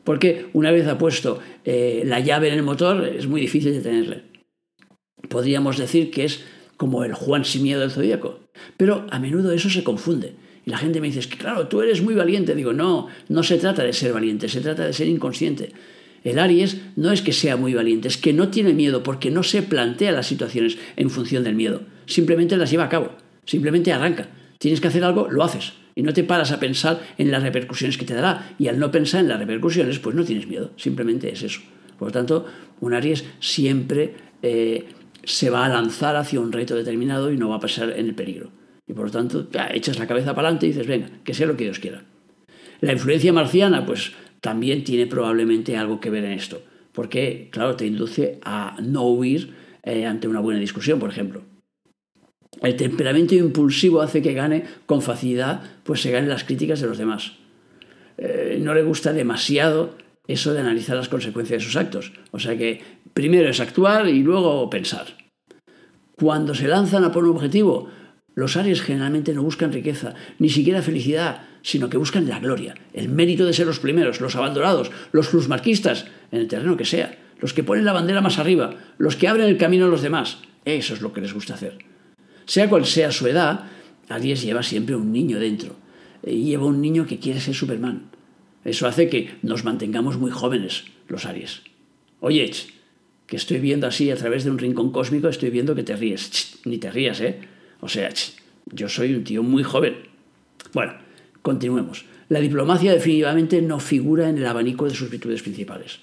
Porque 0.04 0.48
una 0.54 0.72
vez 0.72 0.88
ha 0.88 0.98
puesto 0.98 1.40
eh, 1.66 2.04
la 2.06 2.20
llave 2.20 2.48
en 2.48 2.56
el 2.56 2.64
motor, 2.64 3.06
es 3.06 3.28
muy 3.28 3.42
difícil 3.42 3.74
detenerle. 3.74 4.24
Podríamos 5.30 5.78
decir 5.78 6.12
que 6.12 6.26
es 6.26 6.44
como 6.78 7.04
el 7.04 7.14
Juan 7.14 7.46
sin 7.46 7.64
miedo 7.64 7.82
del 7.82 7.92
zodíaco. 7.92 8.40
Pero 8.78 9.06
a 9.12 9.20
menudo 9.20 9.52
eso 9.52 9.70
se 9.70 9.84
confunde. 9.84 10.34
Y 10.66 10.72
la 10.72 10.78
gente 10.78 11.00
me 11.00 11.08
dice, 11.08 11.20
es 11.20 11.28
que 11.28 11.38
claro, 11.38 11.68
tú 11.68 11.82
eres 11.82 12.02
muy 12.02 12.16
valiente. 12.16 12.56
Digo, 12.56 12.74
no, 12.74 13.08
no 13.30 13.44
se 13.44 13.58
trata 13.58 13.84
de 13.84 13.94
ser 13.94 14.14
valiente, 14.14 14.50
se 14.50 14.62
trata 14.62 14.86
de 14.86 14.94
ser 14.94 15.08
inconsciente. 15.08 15.74
El 16.24 16.40
Aries 16.40 16.82
no 16.96 17.12
es 17.12 17.22
que 17.22 17.34
sea 17.34 17.58
muy 17.58 17.74
valiente, 17.74 18.08
es 18.08 18.18
que 18.18 18.34
no 18.34 18.50
tiene 18.50 18.74
miedo 18.74 19.04
porque 19.04 19.32
no 19.32 19.44
se 19.44 19.64
plantea 19.64 20.12
las 20.12 20.28
situaciones 20.28 20.78
en 20.96 21.10
función 21.10 21.44
del 21.44 21.56
miedo. 21.56 21.82
Simplemente 22.06 22.58
las 22.58 22.70
lleva 22.70 22.86
a 22.86 22.90
cabo, 22.90 23.16
simplemente 23.46 23.92
arranca. 23.92 24.30
Tienes 24.58 24.82
que 24.82 24.88
hacer 24.88 25.04
algo, 25.04 25.28
lo 25.30 25.44
haces. 25.44 25.74
Y 25.96 26.04
no 26.04 26.14
te 26.14 26.24
paras 26.24 26.52
a 26.52 26.60
pensar 26.60 27.02
en 27.18 27.32
las 27.32 27.44
repercusiones 27.44 27.98
que 27.98 28.06
te 28.06 28.14
dará. 28.14 28.56
Y 28.58 28.68
al 28.68 28.80
no 28.80 28.92
pensar 28.92 29.22
en 29.22 29.28
las 29.28 29.40
repercusiones, 29.40 30.00
pues 30.00 30.16
no 30.16 30.24
tienes 30.24 30.48
miedo. 30.48 30.72
Simplemente 30.78 31.32
es 31.32 31.44
eso. 31.44 31.62
Por 31.98 32.10
lo 32.10 32.12
tanto, 32.12 32.46
un 32.80 32.94
Aries 32.94 33.26
siempre 33.40 34.16
eh, 34.42 34.86
se 35.24 35.50
va 35.50 35.66
a 35.66 35.70
lanzar 35.70 36.16
hacia 36.16 36.40
un 36.40 36.52
reto 36.52 36.76
determinado 36.76 37.32
y 37.32 37.38
no 37.38 37.50
va 37.50 37.58
a 37.58 37.60
pasar 37.60 37.92
en 37.92 38.08
el 38.08 38.16
peligro. 38.16 38.50
Y 38.88 38.94
por 38.94 39.06
lo 39.06 39.12
tanto, 39.12 39.48
echas 39.74 40.00
la 40.00 40.08
cabeza 40.08 40.34
para 40.34 40.48
adelante 40.48 40.66
y 40.66 40.70
dices, 40.70 40.88
venga, 40.88 41.10
que 41.24 41.34
sea 41.34 41.48
lo 41.48 41.56
que 41.56 41.66
Dios 41.66 41.80
quiera. 41.80 42.04
La 42.82 42.94
influencia 42.94 43.32
marciana, 43.32 43.86
pues 43.86 44.14
también 44.42 44.84
tiene 44.84 45.06
probablemente 45.06 45.78
algo 45.78 46.00
que 46.00 46.10
ver 46.10 46.26
en 46.26 46.32
esto. 46.32 46.62
Porque, 46.92 47.50
claro, 47.52 47.76
te 47.76 47.86
induce 47.86 48.40
a 48.44 48.78
no 48.82 49.04
huir 49.04 49.54
eh, 49.84 50.06
ante 50.06 50.28
una 50.28 50.40
buena 50.40 50.60
discusión, 50.60 51.00
por 51.00 51.10
ejemplo. 51.10 51.44
El 52.60 52.76
temperamento 52.76 53.34
impulsivo 53.34 54.02
hace 54.02 54.22
que 54.22 54.34
gane 54.34 54.66
con 54.86 55.02
facilidad, 55.02 55.62
pues 55.84 56.02
se 56.02 56.12
ganen 56.12 56.30
las 56.30 56.44
críticas 56.44 56.82
de 56.82 56.88
los 56.88 56.98
demás. 56.98 57.34
Eh, 58.18 58.60
no 58.62 58.74
le 58.74 58.84
gusta 58.84 59.14
demasiado 59.14 59.96
eso 60.28 60.54
de 60.54 60.60
analizar 60.60 60.96
las 60.96 61.10
consecuencias 61.10 61.62
de 61.62 61.66
sus 61.66 61.76
actos. 61.76 62.14
O 62.32 62.40
sea 62.40 62.58
que 62.58 62.82
primero 63.14 63.50
es 63.50 63.60
actuar 63.60 64.08
y 64.08 64.22
luego 64.22 64.70
pensar. 64.70 65.08
Cuando 66.16 66.54
se 66.54 66.68
lanzan 66.68 67.04
a 67.04 67.12
por 67.12 67.24
un 67.24 67.36
objetivo, 67.36 67.90
los 68.36 68.56
Aries 68.58 68.82
generalmente 68.82 69.34
no 69.34 69.44
buscan 69.44 69.74
riqueza, 69.74 70.14
ni 70.38 70.50
siquiera 70.50 70.82
felicidad, 70.82 71.48
sino 71.64 71.90
que 71.90 71.98
buscan 71.98 72.30
la 72.30 72.40
gloria, 72.40 72.76
el 72.94 73.10
mérito 73.10 73.46
de 73.46 73.54
ser 73.54 73.66
los 73.66 73.80
primeros, 73.80 74.22
los 74.22 74.36
abandonados, 74.36 74.92
los 75.12 75.28
plusmarquistas, 75.28 76.06
en 76.32 76.42
el 76.42 76.48
terreno 76.48 76.78
que 76.78 76.86
sea, 76.86 77.18
los 77.40 77.54
que 77.54 77.64
ponen 77.64 77.86
la 77.86 77.94
bandera 77.94 78.22
más 78.22 78.38
arriba, 78.38 78.76
los 79.00 79.16
que 79.16 79.28
abren 79.28 79.48
el 79.48 79.58
camino 79.58 79.86
a 79.86 79.90
los 79.90 80.02
demás. 80.04 80.40
Eso 80.64 80.94
es 80.94 81.02
lo 81.02 81.12
que 81.12 81.22
les 81.22 81.34
gusta 81.34 81.56
hacer. 81.56 81.91
Sea 82.46 82.70
cual 82.70 82.86
sea 82.86 83.12
su 83.12 83.28
edad, 83.28 83.70
Aries 84.10 84.42
lleva 84.42 84.64
siempre 84.64 84.96
un 84.96 85.12
niño 85.12 85.40
dentro. 85.40 85.76
Y 86.26 86.44
lleva 86.44 86.66
un 86.66 86.82
niño 86.82 87.08
que 87.08 87.20
quiere 87.20 87.40
ser 87.40 87.56
Superman. 87.56 88.10
Eso 88.64 88.88
hace 88.88 89.10
que 89.10 89.36
nos 89.42 89.64
mantengamos 89.64 90.18
muy 90.18 90.32
jóvenes, 90.32 90.86
los 91.08 91.26
Aries. 91.26 91.62
Oye, 92.20 92.52
que 93.26 93.36
estoy 93.36 93.60
viendo 93.60 93.88
así 93.88 94.12
a 94.12 94.16
través 94.16 94.44
de 94.44 94.52
un 94.52 94.60
rincón 94.60 94.92
cósmico, 94.92 95.28
estoy 95.28 95.50
viendo 95.50 95.74
que 95.74 95.84
te 95.84 95.96
ríes. 95.96 96.60
ni 96.66 96.78
te 96.78 96.92
rías, 96.92 97.22
¿eh? 97.22 97.40
O 97.80 97.88
sea, 97.88 98.10
yo 98.72 98.90
soy 98.90 99.16
un 99.16 99.24
tío 99.24 99.42
muy 99.42 99.64
joven. 99.64 99.96
Bueno, 100.74 100.94
continuemos. 101.42 102.06
La 102.30 102.40
diplomacia 102.40 102.94
definitivamente 102.94 103.62
no 103.62 103.80
figura 103.80 104.30
en 104.30 104.38
el 104.38 104.46
abanico 104.46 104.86
de 104.86 104.96
sus 104.96 105.10
virtudes 105.10 105.42
principales. 105.42 106.00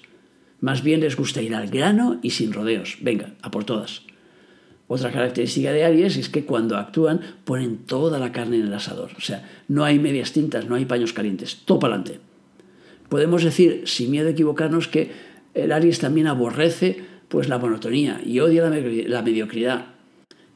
Más 0.59 0.83
bien 0.83 0.99
les 0.99 1.15
gusta 1.15 1.41
ir 1.41 1.55
al 1.55 1.69
grano 1.69 2.19
y 2.21 2.31
sin 2.31 2.51
rodeos. 2.51 2.97
Venga, 3.01 3.33
a 3.41 3.49
por 3.49 3.63
todas. 3.63 4.03
Otra 4.91 5.11
característica 5.11 5.71
de 5.71 5.85
Aries 5.85 6.17
es 6.17 6.29
que 6.29 6.45
cuando 6.45 6.75
actúan 6.75 7.21
ponen 7.45 7.77
toda 7.77 8.17
la 8.17 8.31
carne 8.31 8.57
en 8.57 8.65
el 8.65 8.73
asador. 8.73 9.11
O 9.15 9.21
sea, 9.21 9.47
no 9.67 9.85
hay 9.85 9.99
medias 9.99 10.33
tintas, 10.33 10.67
no 10.67 10.73
hay 10.73 10.85
paños 10.85 11.13
calientes. 11.13 11.61
Todo 11.63 11.77
para 11.77 11.93
adelante. 11.93 12.19
Podemos 13.07 13.43
decir, 13.43 13.83
sin 13.85 14.09
miedo 14.09 14.27
a 14.27 14.31
equivocarnos, 14.31 14.87
que 14.87 15.11
el 15.53 15.71
Aries 15.71 15.99
también 15.99 16.25
aborrece 16.25 17.03
pues, 17.27 17.47
la 17.49 17.59
monotonía 17.59 18.19
y 18.25 18.39
odia 18.39 18.67
la 18.67 19.21
mediocridad 19.21 19.85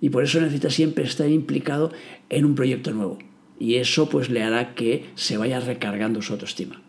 y 0.01 0.09
por 0.09 0.23
eso 0.23 0.41
necesita 0.41 0.71
siempre 0.71 1.03
estar 1.03 1.29
implicado 1.29 1.93
en 2.29 2.43
un 2.43 2.55
proyecto 2.55 2.91
nuevo. 2.91 3.19
Y 3.59 3.75
eso 3.75 4.09
pues 4.09 4.31
le 4.31 4.41
hará 4.41 4.73
que 4.73 5.05
se 5.15 5.37
vaya 5.37 5.59
recargando 5.59 6.23
su 6.23 6.33
autoestima. 6.33 6.81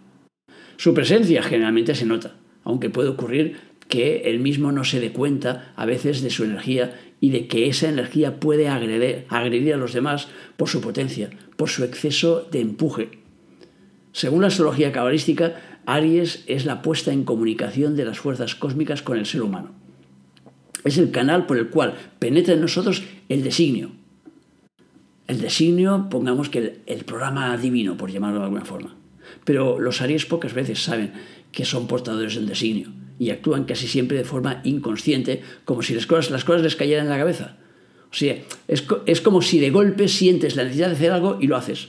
Su 0.78 0.94
presencia 0.94 1.42
generalmente 1.42 1.94
se 1.94 2.06
nota, 2.06 2.34
aunque 2.64 2.90
puede 2.90 3.10
ocurrir 3.10 3.58
que 3.86 4.22
él 4.24 4.40
mismo 4.40 4.72
no 4.72 4.82
se 4.82 4.98
dé 4.98 5.12
cuenta 5.12 5.72
a 5.76 5.86
veces 5.86 6.22
de 6.22 6.30
su 6.30 6.42
energía 6.42 6.98
y 7.24 7.30
de 7.30 7.46
que 7.46 7.68
esa 7.68 7.88
energía 7.88 8.38
puede 8.38 8.68
agredir, 8.68 9.72
a 9.72 9.78
los 9.78 9.94
demás 9.94 10.28
por 10.58 10.68
su 10.68 10.82
potencia, 10.82 11.30
por 11.56 11.70
su 11.70 11.82
exceso 11.82 12.46
de 12.52 12.60
empuje. 12.60 13.18
Según 14.12 14.42
la 14.42 14.48
astrología 14.48 14.92
cabalística, 14.92 15.80
Aries 15.86 16.44
es 16.48 16.66
la 16.66 16.82
puesta 16.82 17.14
en 17.14 17.24
comunicación 17.24 17.96
de 17.96 18.04
las 18.04 18.18
fuerzas 18.18 18.54
cósmicas 18.54 19.00
con 19.00 19.16
el 19.16 19.24
ser 19.24 19.40
humano. 19.40 19.70
Es 20.84 20.98
el 20.98 21.12
canal 21.12 21.46
por 21.46 21.56
el 21.56 21.70
cual 21.70 21.94
penetra 22.18 22.52
en 22.52 22.60
nosotros 22.60 23.02
el 23.30 23.42
designio. 23.42 23.92
El 25.26 25.40
designio, 25.40 26.08
pongamos 26.10 26.50
que 26.50 26.82
el, 26.84 27.04
programa 27.06 27.56
divino, 27.56 27.96
por 27.96 28.12
llamarlo 28.12 28.40
de 28.40 28.44
alguna 28.44 28.66
forma. 28.66 28.96
Pero 29.46 29.80
los 29.80 30.02
Aries 30.02 30.26
pocas 30.26 30.52
veces 30.52 30.82
saben 30.82 31.14
que 31.52 31.64
son 31.64 31.86
portadores 31.86 32.34
del 32.34 32.46
designio 32.46 32.92
y 33.18 33.30
actúan 33.30 33.64
casi 33.64 33.86
siempre 33.86 34.16
de 34.16 34.24
forma 34.24 34.60
inconsciente, 34.64 35.42
como 35.64 35.82
si 35.82 35.94
las 35.94 36.06
cosas, 36.06 36.30
las 36.30 36.62
les 36.62 36.76
cayeran 36.76 37.06
en 37.06 37.10
la 37.10 37.18
cabeza. 37.18 37.56
O 38.10 38.14
sea, 38.14 38.36
es, 38.68 38.84
es 39.06 39.20
como 39.20 39.42
si 39.42 39.58
de 39.58 39.70
golpe 39.70 40.08
sientes 40.08 40.56
la 40.56 40.64
necesidad 40.64 40.88
de 40.88 40.94
hacer 40.94 41.12
algo 41.12 41.38
y 41.40 41.46
lo 41.46 41.56
haces. 41.56 41.88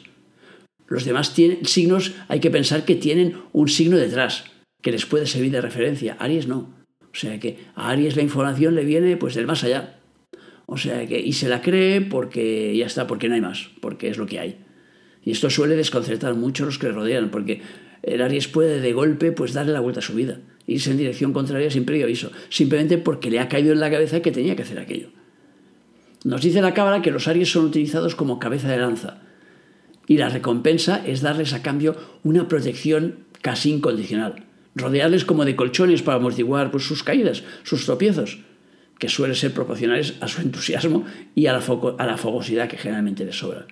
Los 0.88 1.06
demás 1.06 1.34
tienen, 1.34 1.66
signos 1.66 2.14
hay 2.28 2.40
que 2.40 2.52
pensar 2.52 2.86
que 2.86 2.96
tienen 2.96 3.38
un 3.54 3.68
signo 3.68 3.98
detrás 3.98 4.46
que 4.82 4.92
les 4.92 5.06
puede 5.06 5.26
servir 5.26 5.52
de 5.52 5.62
referencia. 5.62 6.16
Aries 6.20 6.48
no. 6.48 6.74
O 7.02 7.18
sea 7.18 7.40
que 7.40 7.58
a 7.76 7.90
Aries 7.90 8.16
la 8.16 8.22
información 8.22 8.76
le 8.76 8.86
viene 8.86 9.18
pues 9.18 9.36
del 9.36 9.48
más 9.48 9.64
allá. 9.64 10.00
O 10.68 10.78
sea 10.78 11.06
que, 11.08 11.20
y 11.20 11.34
se 11.34 11.50
la 11.50 11.62
cree 11.62 12.02
porque 12.02 12.76
ya 12.78 12.86
está, 12.86 13.08
porque 13.08 13.30
no 13.30 13.36
hay 13.36 13.42
más, 13.42 13.70
porque 13.82 14.10
es 14.10 14.18
lo 14.18 14.26
que 14.26 14.40
hay. 14.40 14.58
Y 15.24 15.32
esto 15.32 15.50
suele 15.50 15.76
desconcertar 15.76 16.36
mucho 16.36 16.64
a 16.64 16.66
los 16.68 16.78
que 16.78 16.88
le 16.88 16.94
rodean, 16.94 17.32
porque 17.32 17.62
el 18.04 18.22
Aries 18.22 18.48
puede 18.48 18.80
de 18.80 18.94
golpe 18.94 19.32
pues 19.32 19.54
darle 19.54 19.74
la 19.74 19.80
vuelta 19.80 20.00
a 20.00 20.04
su 20.04 20.14
vida, 20.14 20.40
irse 20.68 20.92
en 20.92 20.98
dirección 20.98 21.34
contraria 21.34 21.70
sin 21.70 21.86
previo 21.86 22.06
aviso, 22.06 22.32
simplemente 22.50 22.98
porque 22.98 23.30
le 23.30 23.40
ha 23.40 23.50
caído 23.50 23.74
en 23.74 23.80
la 23.80 23.92
cabeza 23.92 24.22
que 24.22 24.32
tenía 24.32 24.56
que 24.56 24.64
hacer 24.64 24.80
aquello. 24.80 25.10
Nos 26.24 26.42
dice 26.42 26.62
la 26.62 26.74
cábala 26.74 27.02
que 27.02 27.12
los 27.12 27.28
Aries 27.28 27.52
son 27.52 27.66
utilizados 27.66 28.16
como 28.16 28.40
cabeza 28.40 28.70
de 28.70 28.78
lanza, 28.78 29.22
y 30.08 30.18
la 30.18 30.30
recompensa 30.30 31.04
es 31.06 31.22
darles 31.22 31.54
a 31.54 31.62
cambio 31.62 31.96
una 32.24 32.48
protección 32.48 33.26
casi 33.42 33.72
incondicional 33.72 34.46
rodearles 34.76 35.26
como 35.26 35.46
de 35.46 35.56
colchones 35.56 36.04
para 36.04 36.18
amortiguar 36.18 36.70
pues, 36.70 36.84
sus 36.84 37.04
caídas, 37.04 37.44
sus 37.64 37.86
tropiezos, 37.86 38.40
que 39.00 39.10
suelen 39.10 39.36
ser 39.36 39.54
proporcionales 39.54 40.16
a 40.22 40.28
su 40.28 40.42
entusiasmo 40.42 41.06
y 41.34 41.48
a 41.48 41.54
la, 41.54 41.64
a 41.98 42.06
la 42.06 42.18
fogosidad 42.18 42.70
que 42.70 42.78
generalmente 42.78 43.26
les 43.26 43.38
sobra. 43.38 43.66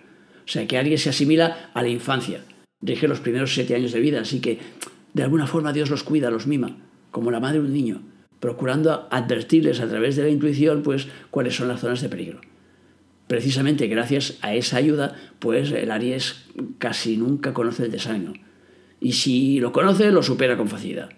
O 0.45 0.47
sea, 0.47 0.67
que 0.67 0.77
alguien 0.77 0.97
se 0.97 1.09
asimila 1.09 1.69
a 1.73 1.81
la 1.81 1.89
infancia, 1.89 2.43
rige 2.81 3.07
los 3.07 3.19
primeros 3.19 3.53
siete 3.53 3.75
años 3.75 3.91
de 3.91 3.99
vida, 3.99 4.21
así 4.21 4.39
que 4.39 4.59
de 5.13 5.23
alguna 5.23 5.47
forma 5.47 5.73
Dios 5.73 5.89
los 5.89 6.03
cuida, 6.03 6.31
los 6.31 6.47
mima, 6.47 6.77
como 7.11 7.31
la 7.31 7.39
madre 7.39 7.59
de 7.59 7.65
un 7.65 7.73
niño, 7.73 8.01
procurando 8.39 9.07
advertirles 9.11 9.79
a 9.79 9.87
través 9.87 10.15
de 10.15 10.23
la 10.23 10.29
intuición 10.29 10.83
pues 10.83 11.07
cuáles 11.31 11.55
son 11.55 11.67
las 11.67 11.79
zonas 11.79 12.01
de 12.01 12.09
peligro. 12.09 12.41
Precisamente 13.27 13.87
gracias 13.87 14.37
a 14.41 14.53
esa 14.53 14.77
ayuda, 14.77 15.15
pues 15.39 15.71
el 15.71 15.91
Aries 15.91 16.45
casi 16.77 17.17
nunca 17.17 17.53
conoce 17.53 17.85
el 17.85 17.91
desánimo 17.91 18.33
y 18.99 19.11
si 19.11 19.59
lo 19.59 19.71
conoce 19.71 20.11
lo 20.11 20.23
supera 20.23 20.57
con 20.57 20.67
facilidad. 20.69 21.09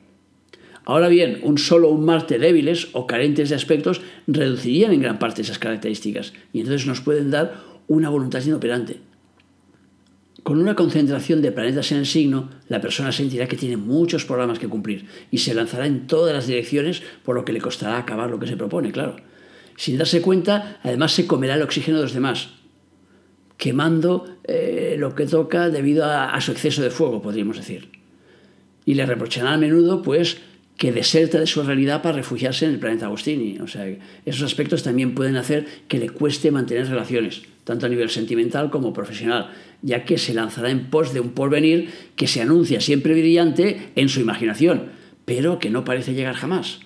Ahora 0.86 1.08
bien, 1.08 1.40
un 1.44 1.58
solo 1.58 1.90
un 1.90 2.06
Marte 2.06 2.38
débiles 2.38 2.90
o 2.94 3.08
carentes 3.08 3.50
de 3.50 3.56
aspectos 3.56 4.02
reducirían 4.28 4.92
en 4.92 5.02
gran 5.02 5.20
parte 5.20 5.42
esas 5.42 5.60
características 5.60 6.34
y 6.52 6.60
entonces 6.60 6.86
nos 6.86 7.02
pueden 7.02 7.32
dar 7.32 7.64
una 7.88 8.10
voluntad 8.10 8.44
inoperante. 8.44 9.00
Con 10.46 10.62
una 10.62 10.75
concentración 10.75 11.42
de 11.42 11.52
planetas 11.52 11.92
en 11.92 11.98
el 11.98 12.06
signo, 12.06 12.52
la 12.68 12.80
persona 12.80 13.12
sentirá 13.12 13.48
que 13.48 13.58
tiene 13.58 13.78
muchos 13.78 14.25
programas 14.25 14.60
que 14.60 14.68
cumplir 14.68 15.08
y 15.32 15.40
se 15.40 15.56
lanzará 15.56 15.88
en 15.88 16.06
todas 16.06 16.36
las 16.36 16.46
direcciones 16.46 17.02
por 17.24 17.34
lo 17.34 17.44
que 17.44 17.52
le 17.52 17.60
costará 17.60 17.98
acabar 17.98 18.30
lo 18.30 18.38
que 18.38 18.46
se 18.46 18.56
propone, 18.56 18.92
claro. 18.92 19.16
Sin 19.75 19.98
darse 19.98 20.22
cuenta, 20.22 20.80
además 20.84 21.14
se 21.14 21.25
comerá 21.25 21.56
el 21.56 21.64
oxígeno 21.64 21.98
de 21.98 22.04
los 22.04 22.14
demás, 22.14 22.50
quemando 23.58 24.38
eh, 24.44 24.98
lo 25.00 25.16
que 25.16 25.25
toca 25.25 25.72
debido 25.72 26.06
a, 26.06 26.40
su 26.42 26.52
exceso 26.52 26.84
de 26.84 26.92
fuego, 26.92 27.24
podríamos 27.24 27.58
decir. 27.58 27.90
Y 28.86 28.94
le 28.94 29.08
reprocharán 29.08 29.54
a 29.56 29.58
menudo, 29.58 30.04
pues, 30.04 30.38
que 30.78 30.92
deserta 30.92 31.40
de 31.40 31.48
su 31.48 31.64
realidad 31.64 32.04
para 32.04 32.18
refugiarse 32.18 32.66
en 32.66 32.74
el 32.74 32.80
planeta 32.80 33.08
Agostini. 33.08 33.58
O 33.62 33.68
sea, 33.68 33.88
esos 34.28 34.44
aspectos 34.44 34.84
también 34.84 35.16
pueden 35.16 35.38
hacer 35.38 35.66
que 35.88 35.98
le 35.98 36.12
cueste 36.12 36.52
mantener 36.52 36.88
relaciones, 36.88 37.42
tanto 37.66 37.88
a 37.88 37.90
nivel 37.90 38.10
sentimental 38.10 38.70
como 38.70 38.94
profesional, 38.94 39.52
ya 39.82 40.06
que 40.06 40.18
se 40.18 40.34
lanzará 40.34 40.70
en 40.70 40.90
pos 40.90 41.14
de 41.14 41.20
un 41.20 41.32
porvenir 41.32 41.90
que 42.16 42.28
se 42.28 42.42
anuncia 42.42 42.80
siempre 42.80 43.14
brillante 43.14 43.92
en 43.96 44.08
su 44.08 44.22
imaginación, 44.22 44.94
pero 45.26 45.60
que 45.60 45.72
no 45.72 45.84
parece 45.84 46.14
llegar 46.14 46.36
jamás. 46.36 46.80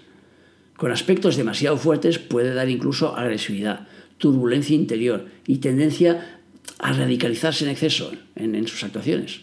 Con 0.78 0.92
aspectos 0.92 1.36
demasiado 1.36 1.78
fuertes 1.78 2.18
puede 2.18 2.54
dar 2.54 2.70
incluso 2.70 3.16
agresividad, 3.16 3.88
turbulencia 4.18 4.76
interior 4.76 5.28
y 5.46 5.58
tendencia 5.58 6.40
a 6.80 6.94
radicalizarse 6.94 7.66
en 7.66 7.72
exceso 7.72 8.12
en, 8.36 8.66
sus 8.66 8.84
actuaciones. 8.86 9.42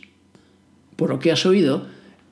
Por 0.97 1.11
lo 1.11 1.19
que 1.19 1.33
has 1.33 1.45
oído, 1.45 1.87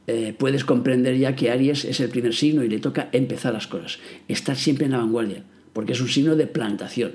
eh, 0.07 0.35
puedes 0.37 0.65
comprender 0.65 1.19
ya 1.19 1.37
que 1.37 1.51
Aries 1.51 1.85
es 1.85 2.01
el 2.01 2.09
primer 2.09 2.35
signo 2.35 2.65
y 2.65 2.71
le 2.71 2.79
toca 2.79 3.11
empezar 3.13 3.53
las 3.53 3.67
cosas, 3.67 3.99
estar 4.29 4.57
siempre 4.57 4.87
en 4.87 4.93
la 4.93 4.99
vanguardia, 4.99 5.45
porque 5.75 5.93
es 5.93 6.01
un 6.01 6.09
signo 6.09 6.35
de 6.37 6.47
plantación. 6.47 7.13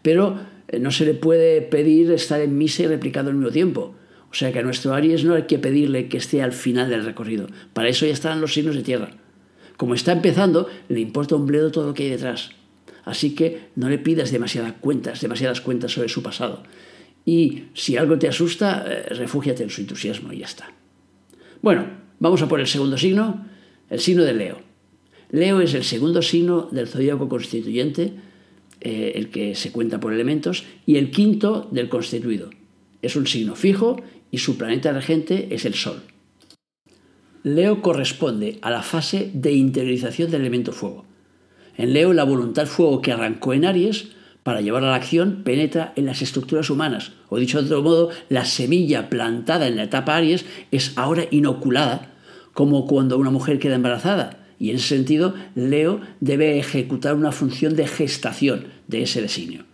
Pero 0.00 0.40
no 0.78 0.90
se 0.90 1.04
le 1.04 1.14
puede 1.14 1.62
pedir 1.62 2.10
estar 2.12 2.40
en 2.40 2.56
misa 2.56 2.84
y 2.84 2.86
replicado 2.86 3.30
al 3.30 3.36
mismo 3.36 3.50
tiempo. 3.50 3.94
O 4.30 4.34
sea 4.34 4.52
que 4.52 4.60
a 4.60 4.62
nuestro 4.62 4.94
Aries 4.94 5.24
no 5.24 5.34
hay 5.34 5.44
que 5.44 5.58
pedirle 5.58 6.08
que 6.08 6.18
esté 6.18 6.42
al 6.42 6.52
final 6.52 6.88
del 6.88 7.04
recorrido. 7.04 7.48
Para 7.72 7.88
eso 7.88 8.06
ya 8.06 8.12
están 8.12 8.40
los 8.40 8.54
signos 8.54 8.76
de 8.76 8.82
tierra. 8.82 9.10
Como 9.76 9.94
está 9.94 10.12
empezando, 10.12 10.68
le 10.88 11.00
importa 11.00 11.34
un 11.34 11.46
bledo 11.46 11.72
todo 11.72 11.88
lo 11.88 11.94
que 11.94 12.04
hay 12.04 12.10
detrás. 12.10 12.50
Así 13.04 13.34
que 13.34 13.70
no 13.74 13.88
le 13.88 13.98
pidas 13.98 14.30
demasiadas 14.30 14.74
cuentas, 14.80 15.20
demasiadas 15.20 15.60
cuentas 15.60 15.92
sobre 15.92 16.08
su 16.08 16.22
pasado. 16.22 16.62
Y 17.24 17.64
si 17.74 17.96
algo 17.96 18.18
te 18.18 18.28
asusta, 18.28 18.84
eh, 18.86 19.14
refúgiate 19.14 19.62
en 19.62 19.70
su 19.70 19.80
entusiasmo 19.80 20.32
y 20.32 20.38
ya 20.38 20.46
está. 20.46 20.72
Bueno, 21.62 21.86
vamos 22.18 22.42
a 22.42 22.48
por 22.48 22.60
el 22.60 22.66
segundo 22.66 22.96
signo, 22.96 23.46
el 23.88 24.00
signo 24.00 24.24
de 24.24 24.34
Leo. 24.34 24.60
Leo 25.30 25.60
es 25.60 25.74
el 25.74 25.84
segundo 25.84 26.22
signo 26.22 26.68
del 26.70 26.88
zodíaco 26.88 27.28
constituyente, 27.28 28.14
eh, 28.80 29.12
el 29.14 29.30
que 29.30 29.54
se 29.54 29.72
cuenta 29.72 30.00
por 30.00 30.12
elementos, 30.12 30.64
y 30.86 30.96
el 30.96 31.10
quinto 31.10 31.68
del 31.70 31.88
constituido. 31.88 32.50
Es 33.02 33.16
un 33.16 33.26
signo 33.26 33.54
fijo 33.54 34.02
y 34.30 34.38
su 34.38 34.56
planeta 34.56 34.92
regente 34.92 35.48
es 35.50 35.64
el 35.64 35.74
Sol. 35.74 36.02
Leo 37.42 37.80
corresponde 37.80 38.58
a 38.60 38.70
la 38.70 38.82
fase 38.82 39.30
de 39.32 39.52
interiorización 39.52 40.30
del 40.30 40.42
elemento 40.42 40.72
fuego. 40.72 41.04
En 41.76 41.94
Leo 41.94 42.12
la 42.12 42.24
voluntad 42.24 42.66
fuego 42.66 43.00
que 43.00 43.12
arrancó 43.12 43.54
en 43.54 43.64
Aries 43.64 44.08
para 44.42 44.60
llevar 44.60 44.84
a 44.84 44.90
la 44.90 44.96
acción 44.96 45.42
penetra 45.44 45.92
en 45.96 46.06
las 46.06 46.22
estructuras 46.22 46.68
humanas. 46.70 47.12
O 47.28 47.38
dicho 47.38 47.60
de 47.60 47.66
otro 47.66 47.82
modo, 47.82 48.10
la 48.28 48.44
semilla 48.44 49.08
plantada 49.08 49.66
en 49.68 49.76
la 49.76 49.84
etapa 49.84 50.16
Aries 50.16 50.44
es 50.70 50.92
ahora 50.96 51.24
inoculada, 51.30 52.12
como 52.52 52.86
cuando 52.86 53.16
una 53.16 53.30
mujer 53.30 53.58
queda 53.58 53.76
embarazada. 53.76 54.39
Y 54.60 54.70
en 54.70 54.76
ese 54.76 54.86
sentido, 54.86 55.34
Leo 55.56 56.00
debe 56.20 56.60
ejecutar 56.60 57.16
una 57.16 57.32
función 57.32 57.74
de 57.74 57.88
gestación 57.88 58.66
de 58.86 59.02
ese 59.02 59.20
designio. 59.20 59.64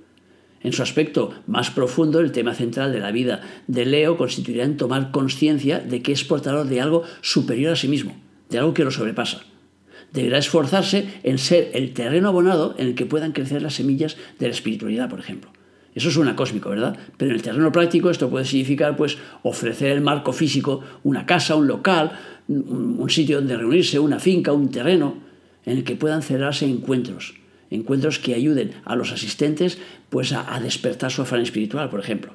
En 0.63 0.73
su 0.73 0.83
aspecto 0.83 1.35
más 1.47 1.71
profundo, 1.71 2.21
el 2.21 2.33
tema 2.33 2.55
central 2.55 2.93
de 2.93 3.01
la 3.01 3.13
vida 3.13 3.43
de 3.67 3.85
Leo 3.85 4.17
constituirá 4.17 4.65
en 4.65 4.79
tomar 4.79 5.11
conciencia 5.11 5.81
de 5.81 6.01
que 6.01 6.13
es 6.13 6.25
portador 6.25 6.67
de 6.67 6.81
algo 6.81 7.03
superior 7.21 7.75
a 7.75 7.77
sí 7.77 7.89
mismo, 7.89 8.17
de 8.49 8.59
algo 8.59 8.73
que 8.73 8.85
lo 8.85 8.91
sobrepasa 8.91 9.43
deberá 10.13 10.39
esforzarse 10.39 11.21
en 11.23 11.39
ser 11.39 11.71
el 11.75 11.93
terreno 11.93 12.29
abonado 12.29 12.75
en 12.79 12.89
el 12.89 12.95
que 12.95 13.07
puedan 13.07 13.33
crecer 13.33 13.63
las 13.63 13.75
semillas 13.75 14.17
de 14.39 14.47
la 14.47 14.55
espiritualidad, 14.55 15.09
por 15.09 15.21
ejemplo. 15.21 15.51
Eso 15.95 16.11
suena 16.11 16.37
cósmico, 16.37 16.69
¿verdad? 16.69 16.97
Pero 17.17 17.31
en 17.31 17.37
el 17.37 17.43
terreno 17.43 17.73
práctico 17.73 18.11
esto 18.11 18.29
puede 18.29 18.45
significar 18.45 18.97
pues, 18.97 19.17
ofrecer 19.43 19.93
el 19.93 20.03
marco 20.03 20.33
físico, 20.33 20.83
una 21.05 21.25
casa, 21.25 21.57
un 21.57 21.67
local, 21.67 22.13
un 22.49 23.11
sitio 23.11 23.39
donde 23.39 23.57
reunirse, 23.57 23.99
una 23.99 24.19
finca, 24.21 24.53
un 24.53 24.71
terreno, 24.71 25.17
en 25.65 25.79
el 25.79 25.85
que 25.85 25.97
puedan 25.97 26.23
celebrarse 26.23 26.65
encuentros, 26.65 27.35
encuentros 27.71 28.19
que 28.19 28.35
ayuden 28.35 28.73
a 28.85 28.95
los 28.95 29.13
asistentes 29.13 29.79
pues, 30.11 30.33
a, 30.33 30.61
despertar 30.61 31.11
su 31.11 31.23
afán 31.23 31.41
espiritual, 31.41 31.91
por 31.91 32.01
ejemplo. 32.01 32.33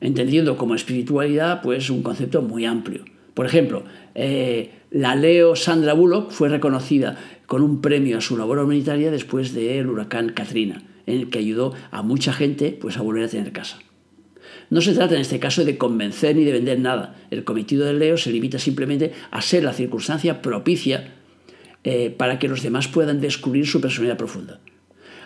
Entendiendo 0.00 0.56
como 0.56 0.74
espiritualidad 0.74 1.62
pues, 1.62 1.90
un 1.90 2.02
concepto 2.02 2.42
muy 2.42 2.64
amplio 2.64 3.04
por 3.36 3.44
ejemplo, 3.44 3.84
eh, 4.14 4.70
la 4.90 5.14
Leo 5.14 5.56
Sandra 5.56 5.92
Bullock 5.92 6.30
fue 6.30 6.48
reconocida 6.48 7.18
con 7.44 7.60
un 7.60 7.82
premio 7.82 8.16
a 8.16 8.22
su 8.22 8.34
labor 8.38 8.60
humanitaria 8.60 9.10
después 9.10 9.52
del 9.52 9.90
huracán 9.90 10.30
Katrina, 10.30 10.82
en 11.04 11.18
el 11.18 11.28
que 11.28 11.40
ayudó 11.40 11.74
a 11.90 12.00
mucha 12.00 12.32
gente 12.32 12.78
pues, 12.80 12.96
a 12.96 13.02
volver 13.02 13.24
a 13.24 13.28
tener 13.28 13.52
casa. 13.52 13.78
No 14.70 14.80
se 14.80 14.94
trata 14.94 15.14
en 15.14 15.20
este 15.20 15.38
caso 15.38 15.64
de 15.64 15.78
convencer 15.78 16.36
ni 16.36 16.44
de 16.44 16.52
vender 16.52 16.80
nada. 16.80 17.14
El 17.30 17.44
cometido 17.44 17.86
del 17.86 17.98
Leo 17.98 18.16
se 18.16 18.32
limita 18.32 18.58
simplemente 18.58 19.12
a 19.30 19.40
ser 19.40 19.64
la 19.64 19.72
circunstancia 19.72 20.42
propicia 20.42 21.14
eh, 21.84 22.10
para 22.10 22.38
que 22.38 22.48
los 22.48 22.62
demás 22.62 22.88
puedan 22.88 23.20
descubrir 23.20 23.66
su 23.66 23.80
personalidad 23.80 24.16
profunda. 24.16 24.60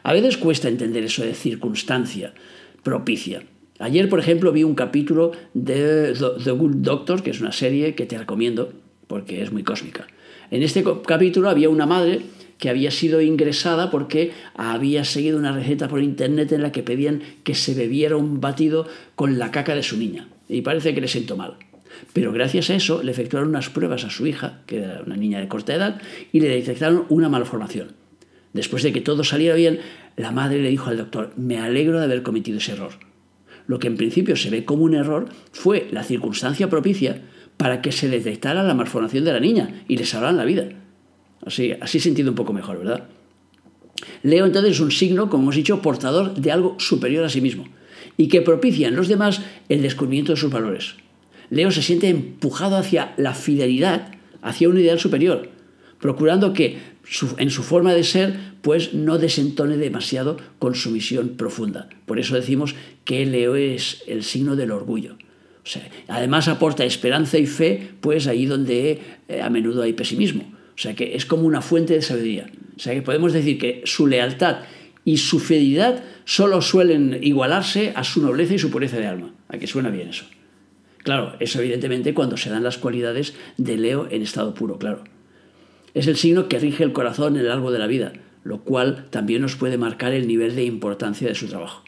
A 0.02 0.12
veces 0.12 0.36
cuesta 0.36 0.68
entender 0.68 1.04
eso 1.04 1.24
de 1.24 1.34
circunstancia 1.34 2.34
propicia. 2.82 3.42
Ayer, 3.78 4.08
por 4.10 4.20
ejemplo, 4.20 4.52
vi 4.52 4.62
un 4.62 4.74
capítulo 4.74 5.32
de 5.54 6.14
The 6.44 6.50
Good 6.50 6.76
Doctor, 6.76 7.22
que 7.22 7.30
es 7.30 7.40
una 7.40 7.52
serie 7.52 7.94
que 7.94 8.04
te 8.04 8.18
recomiendo 8.18 8.72
porque 9.06 9.42
es 9.42 9.52
muy 9.52 9.62
cósmica. 9.62 10.06
En 10.50 10.62
este 10.62 10.84
capítulo 11.06 11.48
había 11.48 11.70
una 11.70 11.86
madre 11.86 12.20
que 12.60 12.70
había 12.70 12.90
sido 12.90 13.20
ingresada 13.20 13.90
porque 13.90 14.32
había 14.54 15.04
seguido 15.04 15.38
una 15.38 15.52
receta 15.52 15.88
por 15.88 16.02
internet 16.02 16.52
en 16.52 16.62
la 16.62 16.72
que 16.72 16.82
pedían 16.82 17.22
que 17.42 17.54
se 17.54 17.74
bebiera 17.74 18.16
un 18.16 18.40
batido 18.40 18.86
con 19.16 19.38
la 19.38 19.50
caca 19.50 19.74
de 19.74 19.82
su 19.82 19.96
niña. 19.96 20.28
Y 20.48 20.62
parece 20.62 20.94
que 20.94 21.00
le 21.00 21.08
sentó 21.08 21.36
mal. 21.36 21.56
Pero 22.12 22.32
gracias 22.32 22.70
a 22.70 22.76
eso 22.76 23.02
le 23.02 23.12
efectuaron 23.12 23.48
unas 23.48 23.70
pruebas 23.70 24.04
a 24.04 24.10
su 24.10 24.26
hija, 24.26 24.62
que 24.66 24.78
era 24.78 25.02
una 25.04 25.16
niña 25.16 25.40
de 25.40 25.48
corta 25.48 25.74
edad, 25.74 26.00
y 26.32 26.40
le 26.40 26.48
detectaron 26.48 27.06
una 27.08 27.28
malformación. 27.28 27.92
Después 28.52 28.82
de 28.82 28.92
que 28.92 29.00
todo 29.00 29.24
saliera 29.24 29.54
bien, 29.54 29.80
la 30.16 30.30
madre 30.30 30.62
le 30.62 30.70
dijo 30.70 30.90
al 30.90 30.98
doctor, 30.98 31.32
me 31.36 31.58
alegro 31.58 31.98
de 31.98 32.04
haber 32.04 32.22
cometido 32.22 32.58
ese 32.58 32.72
error 32.72 32.92
lo 33.70 33.78
que 33.78 33.86
en 33.86 33.96
principio 33.96 34.34
se 34.34 34.50
ve 34.50 34.64
como 34.64 34.82
un 34.82 34.94
error 34.94 35.28
fue 35.52 35.86
la 35.92 36.02
circunstancia 36.02 36.68
propicia 36.68 37.22
para 37.56 37.80
que 37.82 37.92
se 37.92 38.08
detectara 38.08 38.64
la 38.64 38.74
malformación 38.74 39.24
de 39.24 39.32
la 39.32 39.38
niña 39.38 39.84
y 39.86 39.96
le 39.96 40.06
salvaran 40.06 40.38
la 40.38 40.44
vida. 40.44 40.70
Así, 41.44 41.72
así 41.80 42.00
se 42.00 42.08
entiende 42.08 42.30
un 42.30 42.36
poco 42.36 42.52
mejor, 42.52 42.78
¿verdad? 42.78 43.08
Leo 44.22 44.46
entonces 44.46 44.72
es 44.72 44.80
un 44.80 44.90
signo, 44.90 45.30
como 45.30 45.44
hemos 45.44 45.56
dicho, 45.56 45.82
portador 45.82 46.34
de 46.34 46.52
algo 46.52 46.76
superior 46.78 47.24
a 47.24 47.28
sí 47.28 47.40
mismo 47.40 47.66
y 48.16 48.28
que 48.28 48.42
propicia 48.42 48.88
en 48.88 48.96
los 48.96 49.08
demás 49.08 49.42
el 49.68 49.82
descubrimiento 49.82 50.32
de 50.32 50.36
sus 50.36 50.50
valores. 50.50 50.96
Leo 51.48 51.70
se 51.70 51.82
siente 51.82 52.08
empujado 52.08 52.76
hacia 52.76 53.14
la 53.16 53.34
fidelidad, 53.34 54.12
hacia 54.42 54.68
un 54.68 54.78
ideal 54.78 55.00
superior, 55.00 55.48
procurando 55.98 56.52
que 56.52 56.78
en 57.38 57.50
su 57.50 57.62
forma 57.62 57.92
de 57.94 58.04
ser 58.04 58.38
pues 58.62 58.94
no 58.94 59.18
desentone 59.18 59.76
demasiado 59.76 60.36
con 60.58 60.74
su 60.74 60.90
misión 60.90 61.30
profunda. 61.30 61.88
Por 62.06 62.18
eso 62.18 62.34
decimos 62.34 62.74
que 63.04 63.24
Leo 63.26 63.56
es 63.56 64.02
el 64.06 64.22
signo 64.22 64.54
del 64.54 64.70
orgullo. 64.70 65.16
Además 66.08 66.48
aporta 66.48 66.84
esperanza 66.84 67.38
y 67.38 67.46
fe, 67.46 67.90
pues 68.00 68.26
ahí 68.26 68.46
donde 68.46 69.00
eh, 69.28 69.40
a 69.40 69.50
menudo 69.50 69.82
hay 69.82 69.92
pesimismo. 69.92 70.59
O 70.80 70.82
sea 70.82 70.94
que 70.94 71.14
es 71.14 71.26
como 71.26 71.42
una 71.42 71.60
fuente 71.60 71.92
de 71.92 72.00
sabiduría. 72.00 72.46
O 72.74 72.80
sea 72.80 72.94
que 72.94 73.02
podemos 73.02 73.34
decir 73.34 73.58
que 73.58 73.82
su 73.84 74.06
lealtad 74.06 74.60
y 75.04 75.18
su 75.18 75.38
fidelidad 75.38 76.02
solo 76.24 76.62
suelen 76.62 77.18
igualarse 77.20 77.92
a 77.94 78.02
su 78.02 78.22
nobleza 78.22 78.54
y 78.54 78.58
su 78.58 78.70
pureza 78.70 78.96
de 78.96 79.06
alma. 79.06 79.34
¿A 79.48 79.58
que 79.58 79.66
suena 79.66 79.90
bien 79.90 80.08
eso? 80.08 80.24
Claro, 81.02 81.36
eso 81.38 81.60
evidentemente 81.60 82.14
cuando 82.14 82.38
se 82.38 82.48
dan 82.48 82.62
las 82.62 82.78
cualidades 82.78 83.34
de 83.58 83.76
Leo 83.76 84.08
en 84.10 84.22
estado 84.22 84.54
puro, 84.54 84.78
claro. 84.78 85.04
Es 85.92 86.06
el 86.06 86.16
signo 86.16 86.48
que 86.48 86.58
rige 86.58 86.82
el 86.82 86.94
corazón 86.94 87.34
en 87.34 87.42
el 87.42 87.48
largo 87.48 87.72
de 87.72 87.78
la 87.78 87.86
vida, 87.86 88.14
lo 88.42 88.62
cual 88.62 89.04
también 89.10 89.42
nos 89.42 89.56
puede 89.56 89.76
marcar 89.76 90.14
el 90.14 90.26
nivel 90.26 90.56
de 90.56 90.64
importancia 90.64 91.28
de 91.28 91.34
su 91.34 91.46
trabajo. 91.46 91.84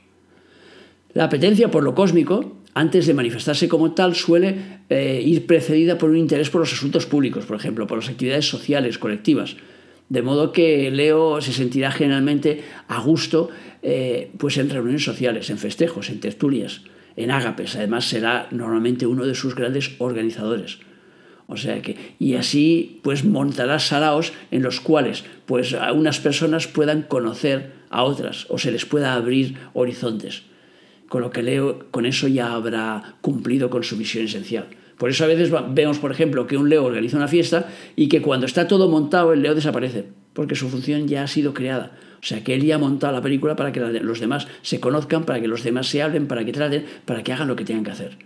La 1.14 1.24
apetencia 1.24 1.70
por 1.70 1.82
lo 1.82 1.94
cósmico, 1.94 2.58
antes 2.74 3.06
de 3.06 3.14
manifestarse 3.14 3.68
como 3.68 3.92
tal, 3.92 4.14
suele 4.14 4.80
eh, 4.88 5.22
ir 5.24 5.46
precedida 5.46 5.98
por 5.98 6.10
un 6.10 6.16
interés 6.16 6.48
por 6.48 6.60
los 6.60 6.72
asuntos 6.72 7.06
públicos, 7.06 7.44
por 7.44 7.56
ejemplo, 7.56 7.86
por 7.86 7.98
las 7.98 8.08
actividades 8.08 8.48
sociales, 8.48 8.98
colectivas. 8.98 9.56
De 10.08 10.22
modo 10.22 10.52
que 10.52 10.90
Leo 10.90 11.40
se 11.40 11.52
sentirá 11.52 11.90
generalmente 11.90 12.62
a 12.88 13.00
gusto 13.00 13.50
eh, 13.82 14.30
pues 14.38 14.56
en 14.56 14.70
reuniones 14.70 15.04
sociales, 15.04 15.50
en 15.50 15.58
festejos, 15.58 16.08
en 16.08 16.20
tertulias, 16.20 16.82
en 17.16 17.30
ágapes. 17.30 17.76
Además, 17.76 18.06
será 18.06 18.48
normalmente 18.50 19.06
uno 19.06 19.26
de 19.26 19.34
sus 19.34 19.54
grandes 19.54 19.92
organizadores. 19.98 20.78
O 21.46 21.56
sea 21.56 21.82
que, 21.82 22.14
y 22.18 22.34
así 22.34 23.00
pues 23.02 23.24
montará 23.24 23.78
saraos 23.78 24.32
en 24.50 24.62
los 24.62 24.80
cuales 24.80 25.24
pues 25.44 25.76
unas 25.94 26.20
personas 26.20 26.66
puedan 26.66 27.02
conocer 27.02 27.72
a 27.90 28.04
otras 28.04 28.46
o 28.48 28.56
se 28.56 28.70
les 28.70 28.86
pueda 28.86 29.12
abrir 29.12 29.56
horizontes. 29.74 30.44
Con 31.12 31.20
lo 31.20 31.30
que 31.30 31.42
Leo, 31.42 31.90
con 31.90 32.06
eso 32.06 32.26
ya 32.26 32.54
habrá 32.54 33.16
cumplido 33.20 33.68
con 33.68 33.84
su 33.84 33.98
misión 33.98 34.24
esencial. 34.24 34.68
Por 34.96 35.10
eso 35.10 35.24
a 35.24 35.26
veces 35.26 35.52
vemos, 35.74 35.98
por 35.98 36.10
ejemplo, 36.10 36.46
que 36.46 36.56
un 36.56 36.70
Leo 36.70 36.86
organiza 36.86 37.18
una 37.18 37.28
fiesta 37.28 37.68
y 37.96 38.08
que 38.08 38.22
cuando 38.22 38.46
está 38.46 38.66
todo 38.66 38.88
montado 38.88 39.34
el 39.34 39.42
Leo 39.42 39.54
desaparece, 39.54 40.06
porque 40.32 40.54
su 40.54 40.70
función 40.70 41.06
ya 41.08 41.24
ha 41.24 41.26
sido 41.26 41.52
creada. 41.52 41.98
O 42.14 42.24
sea, 42.24 42.42
que 42.42 42.54
él 42.54 42.64
ya 42.64 42.76
ha 42.76 42.78
montado 42.78 43.12
la 43.12 43.20
película 43.20 43.56
para 43.56 43.72
que 43.72 43.80
los 43.80 44.20
demás 44.20 44.48
se 44.62 44.80
conozcan, 44.80 45.24
para 45.24 45.38
que 45.42 45.48
los 45.48 45.62
demás 45.62 45.86
se 45.86 46.00
hablen, 46.00 46.28
para 46.28 46.46
que 46.46 46.52
traten, 46.52 46.86
para 47.04 47.22
que 47.22 47.34
hagan 47.34 47.48
lo 47.48 47.56
que 47.56 47.66
tengan 47.66 47.84
que 47.84 47.90
hacer. 47.90 48.16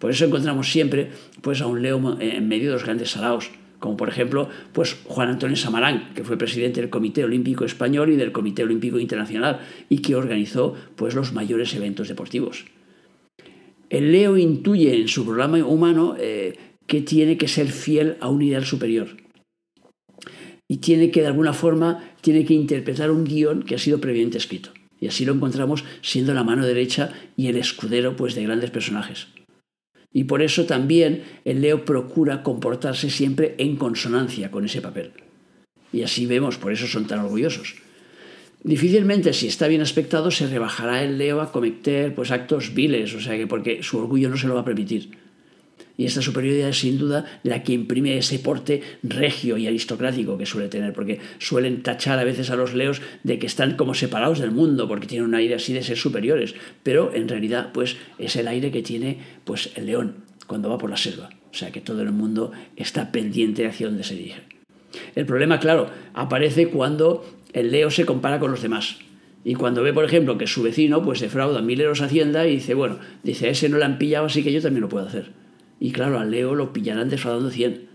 Por 0.00 0.10
eso 0.10 0.24
encontramos 0.24 0.72
siempre 0.72 1.12
pues, 1.40 1.60
a 1.60 1.68
un 1.68 1.82
Leo 1.82 2.18
en 2.18 2.48
medio 2.48 2.70
de 2.70 2.72
los 2.72 2.82
grandes 2.82 3.12
salados, 3.12 3.52
como 3.84 3.98
por 3.98 4.08
ejemplo 4.08 4.48
pues, 4.72 4.96
Juan 5.04 5.28
Antonio 5.28 5.56
Samarán, 5.56 6.14
que 6.14 6.24
fue 6.24 6.38
presidente 6.38 6.80
del 6.80 6.88
Comité 6.88 7.22
Olímpico 7.22 7.66
Español 7.66 8.10
y 8.10 8.16
del 8.16 8.32
Comité 8.32 8.64
Olímpico 8.64 8.98
Internacional 8.98 9.60
y 9.90 9.98
que 9.98 10.14
organizó 10.14 10.74
pues, 10.96 11.14
los 11.14 11.34
mayores 11.34 11.74
eventos 11.74 12.08
deportivos. 12.08 12.64
El 13.90 14.10
Leo 14.10 14.38
intuye 14.38 14.98
en 14.98 15.08
su 15.08 15.26
programa 15.26 15.58
humano 15.58 16.16
eh, 16.18 16.56
que 16.86 17.02
tiene 17.02 17.36
que 17.36 17.46
ser 17.46 17.66
fiel 17.66 18.16
a 18.20 18.30
un 18.30 18.40
ideal 18.40 18.64
superior 18.64 19.08
y 20.66 20.78
tiene 20.78 21.10
que 21.10 21.20
de 21.20 21.26
alguna 21.26 21.52
forma 21.52 22.10
tiene 22.22 22.46
que 22.46 22.54
interpretar 22.54 23.10
un 23.10 23.24
guion 23.24 23.64
que 23.64 23.74
ha 23.74 23.78
sido 23.78 24.00
previamente 24.00 24.38
escrito. 24.38 24.70
Y 24.98 25.08
así 25.08 25.26
lo 25.26 25.34
encontramos 25.34 25.84
siendo 26.00 26.32
la 26.32 26.42
mano 26.42 26.64
derecha 26.64 27.12
y 27.36 27.48
el 27.48 27.58
escudero 27.58 28.16
pues, 28.16 28.34
de 28.34 28.44
grandes 28.44 28.70
personajes. 28.70 29.28
Y 30.14 30.24
por 30.24 30.42
eso 30.42 30.64
también 30.64 31.24
el 31.44 31.60
Leo 31.60 31.84
procura 31.84 32.44
comportarse 32.44 33.10
siempre 33.10 33.56
en 33.58 33.76
consonancia 33.76 34.50
con 34.52 34.64
ese 34.64 34.80
papel. 34.80 35.10
Y 35.92 36.02
así 36.02 36.24
vemos, 36.24 36.56
por 36.56 36.72
eso 36.72 36.86
son 36.86 37.06
tan 37.06 37.18
orgullosos. 37.18 37.74
Difícilmente, 38.62 39.32
si 39.32 39.48
está 39.48 39.66
bien 39.66 39.82
aspectado, 39.82 40.30
se 40.30 40.46
rebajará 40.46 41.02
el 41.02 41.18
Leo 41.18 41.40
a 41.40 41.50
cometer 41.50 42.14
pues, 42.14 42.30
actos 42.30 42.72
viles, 42.72 43.12
o 43.14 43.20
sea 43.20 43.36
que 43.36 43.48
porque 43.48 43.82
su 43.82 43.98
orgullo 43.98 44.30
no 44.30 44.36
se 44.36 44.46
lo 44.46 44.54
va 44.54 44.60
a 44.60 44.64
permitir. 44.64 45.10
Y 45.96 46.06
esta 46.06 46.22
superioridad 46.22 46.70
es 46.70 46.78
sin 46.78 46.98
duda 46.98 47.24
la 47.44 47.62
que 47.62 47.72
imprime 47.72 48.18
ese 48.18 48.38
porte 48.40 48.82
regio 49.02 49.56
y 49.56 49.66
aristocrático 49.66 50.36
que 50.36 50.46
suele 50.46 50.68
tener, 50.68 50.92
porque 50.92 51.20
suelen 51.38 51.82
tachar 51.82 52.18
a 52.18 52.24
veces 52.24 52.50
a 52.50 52.56
los 52.56 52.74
leos 52.74 53.00
de 53.22 53.38
que 53.38 53.46
están 53.46 53.76
como 53.76 53.94
separados 53.94 54.40
del 54.40 54.50
mundo, 54.50 54.88
porque 54.88 55.06
tienen 55.06 55.28
un 55.28 55.34
aire 55.34 55.54
así 55.54 55.72
de 55.72 55.82
ser 55.82 55.96
superiores, 55.96 56.54
pero 56.82 57.14
en 57.14 57.28
realidad 57.28 57.70
pues 57.72 57.96
es 58.18 58.34
el 58.36 58.48
aire 58.48 58.72
que 58.72 58.82
tiene 58.82 59.18
pues 59.44 59.70
el 59.76 59.86
león 59.86 60.16
cuando 60.46 60.68
va 60.68 60.78
por 60.78 60.90
la 60.90 60.96
selva, 60.96 61.30
o 61.52 61.54
sea 61.54 61.70
que 61.70 61.80
todo 61.80 62.02
el 62.02 62.10
mundo 62.10 62.52
está 62.76 63.12
pendiente 63.12 63.66
hacia 63.66 63.86
donde 63.86 64.04
se 64.04 64.16
dirige. 64.16 64.42
El 65.14 65.26
problema, 65.26 65.60
claro, 65.60 65.90
aparece 66.12 66.68
cuando 66.68 67.24
el 67.52 67.70
leo 67.70 67.90
se 67.90 68.04
compara 68.04 68.38
con 68.38 68.50
los 68.50 68.62
demás. 68.62 68.98
Y 69.44 69.54
cuando 69.54 69.82
ve, 69.82 69.92
por 69.92 70.04
ejemplo, 70.04 70.38
que 70.38 70.46
su 70.46 70.62
vecino 70.62 71.02
pues 71.02 71.20
defrauda 71.20 71.60
mil 71.60 71.80
euros 71.80 72.00
a 72.00 72.06
Hacienda 72.06 72.46
y 72.46 72.56
dice, 72.56 72.74
bueno, 72.74 72.98
dice, 73.22 73.48
a 73.48 73.50
ese 73.50 73.68
no 73.68 73.76
le 73.76 73.84
han 73.84 73.98
pillado, 73.98 74.26
así 74.26 74.42
que 74.42 74.52
yo 74.52 74.62
también 74.62 74.80
lo 74.80 74.88
puedo 74.88 75.06
hacer. 75.06 75.43
Y 75.84 75.90
claro, 75.92 76.18
a 76.18 76.24
Leo 76.24 76.54
lo 76.54 76.72
pillarán 76.72 77.10
defraudando 77.10 77.50
100. 77.50 77.90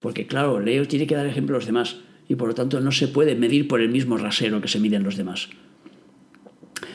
Porque 0.00 0.26
claro, 0.26 0.60
Leo 0.60 0.88
tiene 0.88 1.06
que 1.06 1.14
dar 1.14 1.26
ejemplo 1.26 1.56
a 1.56 1.58
los 1.58 1.66
demás. 1.66 1.96
Y 2.26 2.36
por 2.36 2.48
lo 2.48 2.54
tanto 2.54 2.80
no 2.80 2.90
se 2.90 3.06
puede 3.06 3.34
medir 3.34 3.68
por 3.68 3.82
el 3.82 3.90
mismo 3.90 4.16
rasero 4.16 4.62
que 4.62 4.68
se 4.68 4.80
miden 4.80 5.02
los 5.02 5.18
demás. 5.18 5.50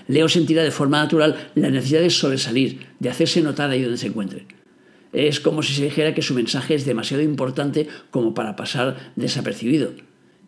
Leo 0.08 0.28
sentirá 0.28 0.64
de 0.64 0.72
forma 0.72 1.04
natural 1.04 1.52
la 1.54 1.70
necesidad 1.70 2.02
de 2.02 2.10
sobresalir, 2.10 2.80
de 2.98 3.10
hacerse 3.10 3.44
notar 3.44 3.70
ahí 3.70 3.84
donde 3.84 4.00
se 4.00 4.08
encuentre. 4.08 4.48
Es 5.14 5.40
como 5.40 5.62
si 5.62 5.76
se 5.76 5.84
dijera 5.84 6.16
que 6.16 6.24
su 6.24 6.34
mensaje 6.34 6.74
es 6.74 6.84
demasiado 6.84 7.22
importante 7.22 7.88
como 8.10 8.34
para 8.34 8.56
pasar 8.56 9.14
desapercibido. 9.16 9.92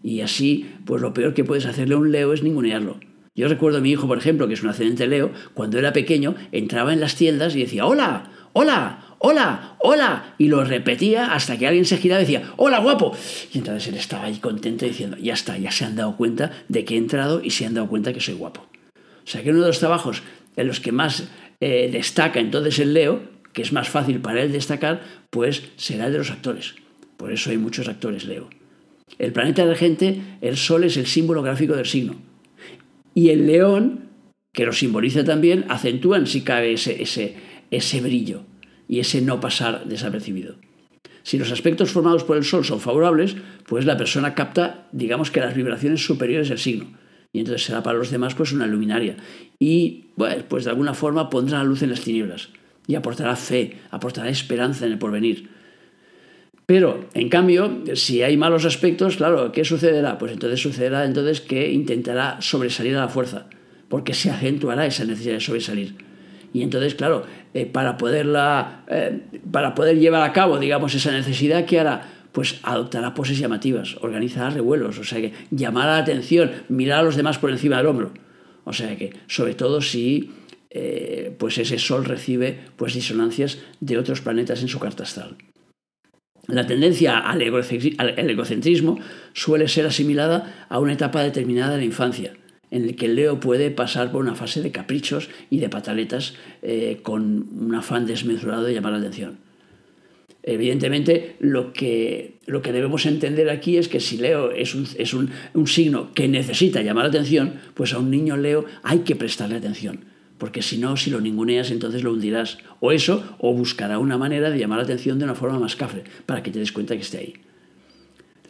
Y 0.02 0.22
así, 0.22 0.66
pues 0.84 1.00
lo 1.00 1.14
peor 1.14 1.36
que 1.36 1.44
puedes 1.44 1.68
hacerle 1.68 1.94
a 1.94 2.00
un 2.00 2.12
Leo 2.12 2.34
es 2.34 2.42
ningunearlo. 2.42 3.00
Yo 3.36 3.48
recuerdo 3.48 3.78
a 3.78 3.82
mi 3.82 3.92
hijo, 3.92 4.08
por 4.08 4.18
ejemplo, 4.18 4.48
que 4.48 4.56
es 4.56 4.64
un 4.64 4.70
ascendente 4.70 5.06
Leo, 5.06 5.32
cuando 5.54 5.78
era 5.78 5.94
pequeño, 5.94 6.34
entraba 6.52 6.92
en 6.92 7.02
las 7.02 7.16
tiendas 7.16 7.56
y 7.56 7.60
decía, 7.60 7.86
hola, 7.86 8.32
hola, 8.54 9.11
hola, 9.24 9.76
hola, 9.80 10.34
y 10.40 10.48
lo 10.48 10.64
repetía 10.64 11.34
hasta 11.34 11.56
que 11.58 11.68
alguien 11.68 11.86
se 11.86 11.98
giraba 11.98 12.22
y 12.22 12.26
decía, 12.26 12.54
hola, 12.58 12.80
guapo. 12.80 13.16
Y 13.54 13.60
entonces 13.60 13.88
él 13.90 13.96
estaba 13.96 14.26
ahí 14.26 14.38
contento 14.38 14.86
diciendo, 14.86 15.16
ya 15.18 15.34
está, 15.34 15.58
ya 15.60 15.72
se 15.72 15.86
han 15.86 15.96
dado 15.96 16.18
cuenta 16.18 16.52
de 16.68 16.84
que 16.86 16.96
he 16.96 16.98
entrado 16.98 17.42
y 17.44 17.52
se 17.52 17.68
han 17.68 17.76
dado 17.76 17.88
cuenta 17.88 18.14
que 18.14 18.20
soy 18.20 18.34
guapo. 18.34 18.68
O 18.96 19.28
sea 19.28 19.44
que 19.44 19.52
uno 19.52 19.62
de 19.62 19.68
los 19.68 19.80
trabajos 19.80 20.24
en 20.56 20.68
los 20.68 20.80
que 20.80 20.92
más 20.92 21.30
eh, 21.60 21.90
destaca 21.92 22.40
entonces 22.40 22.80
el 22.80 22.96
Leo, 22.96 23.22
que 23.54 23.62
es 23.62 23.72
más 23.72 23.90
fácil 23.90 24.20
para 24.22 24.42
él 24.42 24.52
destacar, 24.52 25.04
pues 25.30 25.64
será 25.76 26.08
el 26.08 26.14
de 26.14 26.18
los 26.18 26.32
actores. 26.32 26.74
Por 27.18 27.32
eso 27.32 27.52
hay 27.52 27.58
muchos 27.60 27.88
actores 27.88 28.26
Leo. 28.26 28.50
El 29.20 29.34
planeta 29.34 29.66
regente, 29.66 30.20
el 30.42 30.58
Sol 30.58 30.84
es 30.84 30.98
el 30.98 31.06
símbolo 31.06 31.44
gráfico 31.44 31.76
del 31.76 31.86
signo. 31.86 32.16
Y 33.14 33.30
el 33.30 33.46
león, 33.46 34.10
que 34.52 34.66
lo 34.66 34.74
simboliza 34.74 35.24
también, 35.24 35.66
acentúan 35.70 36.26
si 36.26 36.42
cabe 36.42 36.74
ese, 36.74 37.04
ese, 37.04 37.36
ese 37.70 38.02
brillo 38.02 38.46
y 38.92 39.00
ese 39.00 39.22
no 39.22 39.40
pasar 39.40 39.86
desapercibido. 39.86 40.56
Si 41.24 41.38
los 41.38 41.50
aspectos 41.54 41.92
formados 41.92 42.26
por 42.26 42.36
el 42.36 42.44
Sol 42.44 42.66
son 42.66 42.82
favorables, 42.82 43.38
pues 43.66 43.86
la 43.86 43.96
persona 43.96 44.36
capta, 44.36 44.90
digamos 44.92 45.32
que 45.32 45.40
las 45.40 45.56
vibraciones 45.56 46.04
superiores 46.04 46.50
del 46.50 46.60
signo. 46.60 46.88
Y 47.32 47.40
entonces 47.40 47.64
será 47.66 47.82
para 47.84 47.98
los 47.98 48.12
demás 48.12 48.36
pues 48.36 48.52
una 48.52 48.68
luminaria. 48.68 49.16
Y 49.60 50.08
bueno, 50.18 50.44
pues 50.50 50.66
de 50.66 50.72
alguna 50.72 50.94
forma 50.94 51.30
pondrá 51.30 51.60
la 51.60 51.64
luz 51.64 51.84
en 51.84 51.92
las 51.92 52.02
tinieblas. 52.02 52.50
Y 52.86 52.96
aportará 52.96 53.38
fe, 53.38 53.78
aportará 53.92 54.30
esperanza 54.30 54.86
en 54.86 54.92
el 54.92 55.00
porvenir. 55.00 55.50
Pero, 56.66 57.06
en 57.14 57.30
cambio, 57.30 57.84
si 57.94 58.24
hay 58.24 58.36
malos 58.36 58.66
aspectos, 58.66 59.16
claro, 59.16 59.54
¿qué 59.54 59.64
sucederá? 59.64 60.18
Pues 60.18 60.34
entonces 60.34 60.60
sucederá 60.60 61.06
entonces 61.06 61.40
que 61.40 61.72
intentará 61.72 62.42
sobresalir 62.42 62.98
a 62.98 63.02
la 63.02 63.08
fuerza, 63.08 63.48
porque 63.88 64.14
se 64.14 64.32
acentuará 64.32 64.86
esa 64.86 65.06
necesidad 65.06 65.36
de 65.36 65.40
sobresalir. 65.40 65.96
Y 66.54 66.64
entonces, 66.64 66.96
claro, 66.96 67.24
eh, 67.54 67.66
para, 67.66 67.98
poderla, 67.98 68.84
eh, 68.88 69.22
para 69.52 69.76
poder 69.76 70.00
llevar 70.00 70.24
a 70.24 70.34
cabo, 70.34 70.58
digamos, 70.58 70.96
esa 70.96 71.12
necesidad, 71.12 71.66
¿qué 71.66 71.80
hará? 71.80 72.10
Pues 72.32 72.60
adoptará 72.64 73.14
poses 73.14 73.40
llamativas, 73.40 73.98
organizará 74.02 74.50
revuelos, 74.50 74.98
o 75.00 75.04
sea 75.04 75.20
que 75.20 75.34
llamará 75.52 75.94
la 75.94 75.98
atención, 75.98 76.52
mirar 76.70 77.00
a 77.00 77.04
los 77.04 77.18
demás 77.18 77.38
por 77.38 77.50
encima 77.50 77.78
del 77.78 77.88
hombro. 77.88 78.14
O 78.64 78.72
sea 78.72 78.96
que, 78.96 79.14
sobre 79.28 79.54
todo 79.54 79.82
si 79.82 80.32
eh, 80.70 81.36
pues 81.38 81.58
ese 81.58 81.78
sol 81.78 82.06
recibe 82.06 82.58
pues 82.78 82.94
disonancias 82.94 83.58
de 83.82 83.98
otros 83.98 84.22
planetas 84.22 84.62
en 84.62 84.70
su 84.70 84.80
carta 84.80 85.04
astral. 85.04 85.36
La 86.48 86.66
tendencia 86.66 87.20
al 87.20 87.42
egocentrismo 87.42 88.98
suele 89.34 89.68
ser 89.68 89.86
asimilada 89.86 90.68
a 90.70 90.80
una 90.80 90.94
etapa 90.94 91.22
determinada 91.24 91.74
de 91.74 91.80
la 91.80 91.84
infancia, 91.84 92.34
en 92.72 92.86
el 92.86 92.96
que 92.96 93.08
Leo 93.08 93.40
puede 93.40 93.70
pasar 93.70 94.12
por 94.12 94.22
una 94.22 94.36
fase 94.36 94.62
de 94.62 94.72
caprichos 94.72 95.30
y 95.50 95.60
de 95.60 95.70
pataletas 95.70 96.34
eh, 96.62 97.00
con 97.04 97.48
un 97.60 97.76
afán 97.76 98.06
desmesurado 98.06 98.64
de 98.64 98.74
llamar 98.74 98.94
la 98.94 99.00
atención. 99.00 99.38
Evidentemente, 100.44 101.36
lo 101.40 101.72
que, 101.72 102.40
lo 102.48 102.64
que 102.64 102.72
debemos 102.72 103.06
entender 103.06 103.50
aquí 103.52 103.78
es 103.78 103.88
que 103.88 104.00
si 104.00 104.18
Leo 104.18 104.50
es, 104.52 104.74
un, 104.74 104.88
es 104.98 105.14
un, 105.14 105.30
un 105.54 105.68
signo 105.68 106.14
que 106.14 106.28
necesita 106.28 106.82
llamar 106.82 107.04
la 107.04 107.10
atención, 107.10 107.54
pues 107.76 107.94
a 107.94 108.00
un 108.00 108.10
niño 108.10 108.38
Leo 108.38 108.66
hay 108.82 109.00
que 109.00 109.16
prestarle 109.16 109.58
atención 109.58 110.12
porque 110.42 110.64
si 110.64 110.80
no, 110.80 110.98
si 110.98 111.12
lo 111.12 111.22
ninguneas, 111.22 111.70
entonces 111.70 112.02
lo 112.02 112.12
hundirás. 112.12 112.58
O 112.80 112.92
eso, 112.92 113.24
o 113.38 113.54
buscará 113.54 114.00
una 114.00 114.18
manera 114.18 114.50
de 114.50 114.58
llamar 114.58 114.80
la 114.80 114.86
atención 114.86 115.20
de 115.20 115.26
una 115.26 115.36
forma 115.36 115.60
más 115.60 115.76
cafre, 115.76 116.04
para 116.26 116.42
que 116.42 116.50
te 116.50 116.58
des 116.58 116.72
cuenta 116.72 116.96
que 116.96 117.04
esté 117.04 117.20
ahí. 117.20 117.34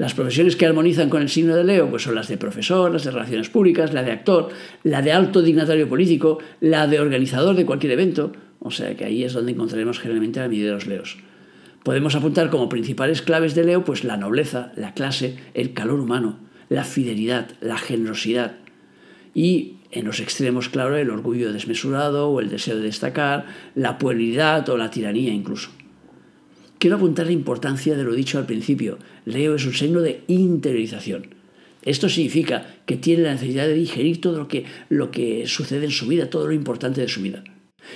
Las 0.02 0.16
profesiones 0.16 0.56
que 0.56 0.66
armonizan 0.66 1.12
con 1.12 1.22
el 1.22 1.30
signo 1.30 1.56
de 1.56 1.64
Leo 1.64 1.88
pues 1.92 2.02
son 2.02 2.16
las 2.16 2.28
de 2.28 2.36
profesor, 2.36 2.92
las 2.92 3.04
de 3.04 3.12
relaciones 3.12 3.50
públicas, 3.50 3.94
la 3.94 4.02
de 4.02 4.12
actor, 4.12 4.50
la 4.82 5.04
de 5.04 5.12
alto 5.12 5.44
dignatario 5.44 5.88
político, 5.88 6.40
la 6.60 6.88
de 6.88 7.00
organizador 7.00 7.56
de 7.56 7.68
cualquier 7.68 7.92
evento. 7.92 8.32
O 8.58 8.72
sea 8.72 8.96
que 8.96 9.06
ahí 9.06 9.24
es 9.24 9.34
donde 9.34 9.52
encontraremos 9.52 10.00
generalmente 10.00 10.40
la 10.40 10.48
medida 10.48 10.70
de 10.70 10.74
los 10.74 10.88
Leos. 10.88 11.20
Podemos 11.84 12.16
apuntar 12.16 12.50
como 12.50 12.68
principales 12.68 13.22
claves 13.22 13.54
de 13.54 13.64
Leo 13.64 13.86
pues 13.86 14.04
la 14.04 14.18
nobleza, 14.18 14.72
la 14.76 14.96
clase, 14.96 15.38
el 15.54 15.74
calor 15.74 16.00
humano, 16.00 16.40
la 16.68 16.84
fidelidad, 16.84 17.50
la 17.62 17.78
generosidad 17.78 18.54
y 19.36 19.76
en 19.92 20.06
los 20.06 20.20
extremos, 20.20 20.70
claro, 20.70 20.98
el 20.98 21.12
orgullo 21.12 21.54
desmesurado 21.54 22.28
o 22.28 22.40
el 22.40 22.50
deseo 22.50 22.78
de 22.78 22.86
destacar, 22.86 23.46
la 23.76 24.00
puerilidad 24.00 24.68
o 24.70 24.78
la 24.78 24.90
tiranía 24.90 25.32
incluso. 25.32 25.70
Quiero 26.82 26.96
apuntar 26.96 27.28
la 27.28 27.32
importancia 27.32 27.96
de 27.96 28.04
lo 28.04 28.16
dicho 28.16 28.40
al 28.40 28.48
principio. 28.48 28.98
Leo 29.26 29.54
es 29.54 29.68
un 29.68 29.74
signo 29.76 30.02
de 30.02 30.24
interiorización. 30.26 31.28
Esto 31.84 32.10
significa 32.10 32.74
que 32.88 32.98
tiene 32.98 33.22
la 33.22 33.34
necesidad 33.34 33.68
de 33.68 33.76
digerir 33.76 34.20
todo 34.20 34.40
lo 34.40 34.48
que, 34.48 34.66
lo 34.90 35.12
que 35.12 35.46
sucede 35.46 35.86
en 35.86 35.92
su 35.92 36.08
vida, 36.08 36.32
todo 36.32 36.48
lo 36.48 36.54
importante 36.54 37.00
de 37.00 37.08
su 37.08 37.22
vida. 37.22 37.44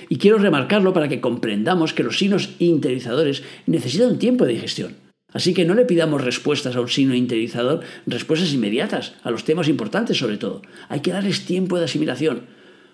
Y 0.08 0.18
quiero 0.18 0.38
remarcarlo 0.38 0.92
para 0.92 1.08
que 1.08 1.20
comprendamos 1.20 1.94
que 1.94 2.04
los 2.04 2.16
signos 2.16 2.50
interiorizadores 2.60 3.42
necesitan 3.66 4.20
tiempo 4.20 4.44
de 4.44 4.52
digestión. 4.52 4.94
Así 5.32 5.52
que 5.52 5.64
no 5.64 5.74
le 5.74 5.84
pidamos 5.84 6.22
respuestas 6.22 6.76
a 6.76 6.80
un 6.80 6.88
signo 6.88 7.16
interiorizador, 7.16 7.80
respuestas 8.06 8.52
inmediatas, 8.52 9.14
a 9.24 9.32
los 9.32 9.42
temas 9.42 9.66
importantes 9.66 10.16
sobre 10.16 10.36
todo. 10.36 10.62
Hay 10.88 11.00
que 11.00 11.10
darles 11.10 11.44
tiempo 11.44 11.76
de 11.76 11.86
asimilación. 11.86 12.42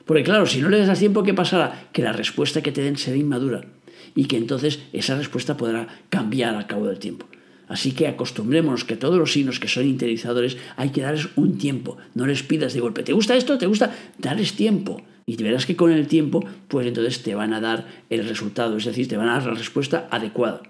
Porque 0.07 0.22
claro, 0.22 0.46
si 0.46 0.62
no 0.62 0.70
le 0.70 0.87
das 0.87 0.98
tiempo, 0.98 1.22
¿qué 1.22 1.35
pasará? 1.35 1.90
Que 1.92 2.00
la 2.00 2.14
respuesta 2.14 2.62
que 2.62 2.72
te 2.72 2.81
den 2.81 2.96
será 2.96 3.18
inmadura 3.18 3.66
y 4.14 4.27
que 4.27 4.37
entonces 4.37 4.81
esa 4.92 5.16
respuesta 5.16 5.57
podrá 5.57 5.88
cambiar 6.09 6.55
al 6.55 6.66
cabo 6.66 6.87
del 6.87 6.98
tiempo. 6.98 7.27
Así 7.68 7.92
que 7.92 8.07
acostumbrémonos 8.07 8.85
que 8.85 8.96
todos 8.96 9.18
los 9.18 9.33
signos 9.33 9.59
que 9.59 9.68
son 9.68 9.87
interiorizadores 9.87 10.59
hay 10.77 10.90
que 10.90 11.01
darles 11.01 11.29
un 11.37 11.57
tiempo, 11.57 11.96
no 12.14 12.27
les 12.27 12.42
pidas 12.42 12.75
de 12.75 12.81
golpe, 12.81 13.03
¿te 13.03 13.14
gusta 13.14 13.37
esto? 13.37 13.57
¿Te 13.57 13.66
gusta? 13.66 13.94
Darles 14.18 14.55
tiempo. 14.55 15.03
Y 15.25 15.37
verás 15.42 15.66
que 15.66 15.77
con 15.77 15.92
el 15.92 16.09
tiempo, 16.09 16.44
pues 16.68 16.87
entonces 16.87 17.22
te 17.22 17.35
van 17.35 17.55
a 17.55 17.61
dar 17.61 17.87
el 18.11 18.29
resultado, 18.29 18.77
es 18.77 18.85
decir, 18.85 19.09
te 19.09 19.16
van 19.16 19.29
a 19.29 19.35
dar 19.35 19.46
la 19.46 19.55
respuesta 19.55 20.09
adecuada. 20.11 20.62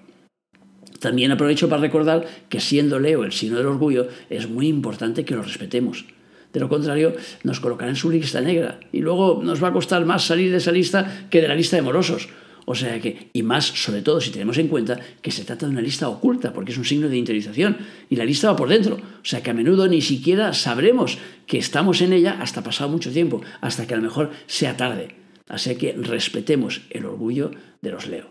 También 1.01 1.33
aprovecho 1.33 1.69
para 1.69 1.83
recordar 1.83 2.27
que 2.49 2.61
siendo 2.61 3.01
Leo 3.01 3.25
el 3.25 3.33
signo 3.33 3.59
del 3.59 3.67
orgullo, 3.67 4.07
es 4.31 4.49
muy 4.49 4.69
importante 4.69 5.25
que 5.25 5.35
lo 5.35 5.43
respetemos. 5.43 6.05
De 6.53 6.61
lo 6.61 6.69
contrario, 6.69 7.15
nos 7.43 7.61
colocarán 7.61 7.95
en 7.95 7.97
su 7.97 8.11
lista 8.11 8.41
negra 8.41 8.79
y 8.93 9.01
luego 9.01 9.41
nos 9.43 9.63
va 9.63 9.69
a 9.69 9.73
costar 9.73 10.05
más 10.05 10.25
salir 10.25 10.51
de 10.51 10.59
esa 10.59 10.71
lista 10.71 11.27
que 11.31 11.41
de 11.41 11.49
la 11.49 11.57
lista 11.57 11.77
de 11.77 11.83
morosos. 11.83 12.29
O 12.65 12.75
sea 12.75 13.01
que, 13.01 13.31
y 13.33 13.43
más 13.43 13.67
sobre 13.67 14.03
todo 14.03 14.21
si 14.21 14.31
tenemos 14.31 14.59
en 14.59 14.69
cuenta 14.69 15.01
que 15.21 15.31
se 15.31 15.45
trata 15.45 15.67
de 15.67 15.73
una 15.73 15.81
lista 15.81 16.09
oculta, 16.09 16.53
porque 16.53 16.73
es 16.73 16.79
un 16.79 16.85
signo 16.85 17.09
de 17.09 17.17
interiorización, 17.17 17.79
y 18.09 18.17
la 18.17 18.25
lista 18.25 18.51
va 18.51 18.57
por 18.57 18.69
dentro. 18.69 18.97
O 18.97 19.25
sea 19.25 19.43
que 19.43 19.51
a 19.51 19.55
menudo 19.55 19.89
ni 19.89 20.01
siquiera 20.01 20.53
sabremos 20.55 21.19
que 21.47 21.59
estamos 21.59 22.01
en 22.01 22.13
ella 22.13 22.39
hasta 22.41 22.63
pasado 22.63 22.91
mucho 22.91 23.11
tiempo, 23.11 23.43
hasta 23.61 23.87
que 23.87 23.95
a 23.95 23.97
lo 23.97 24.03
mejor 24.03 24.31
sea 24.47 24.77
tarde. 24.77 25.17
Así 25.49 25.75
que 25.77 25.93
respetemos 25.93 26.83
el 26.91 27.05
orgullo 27.05 27.51
de 27.81 27.91
los 27.91 28.07
Leo. 28.07 28.29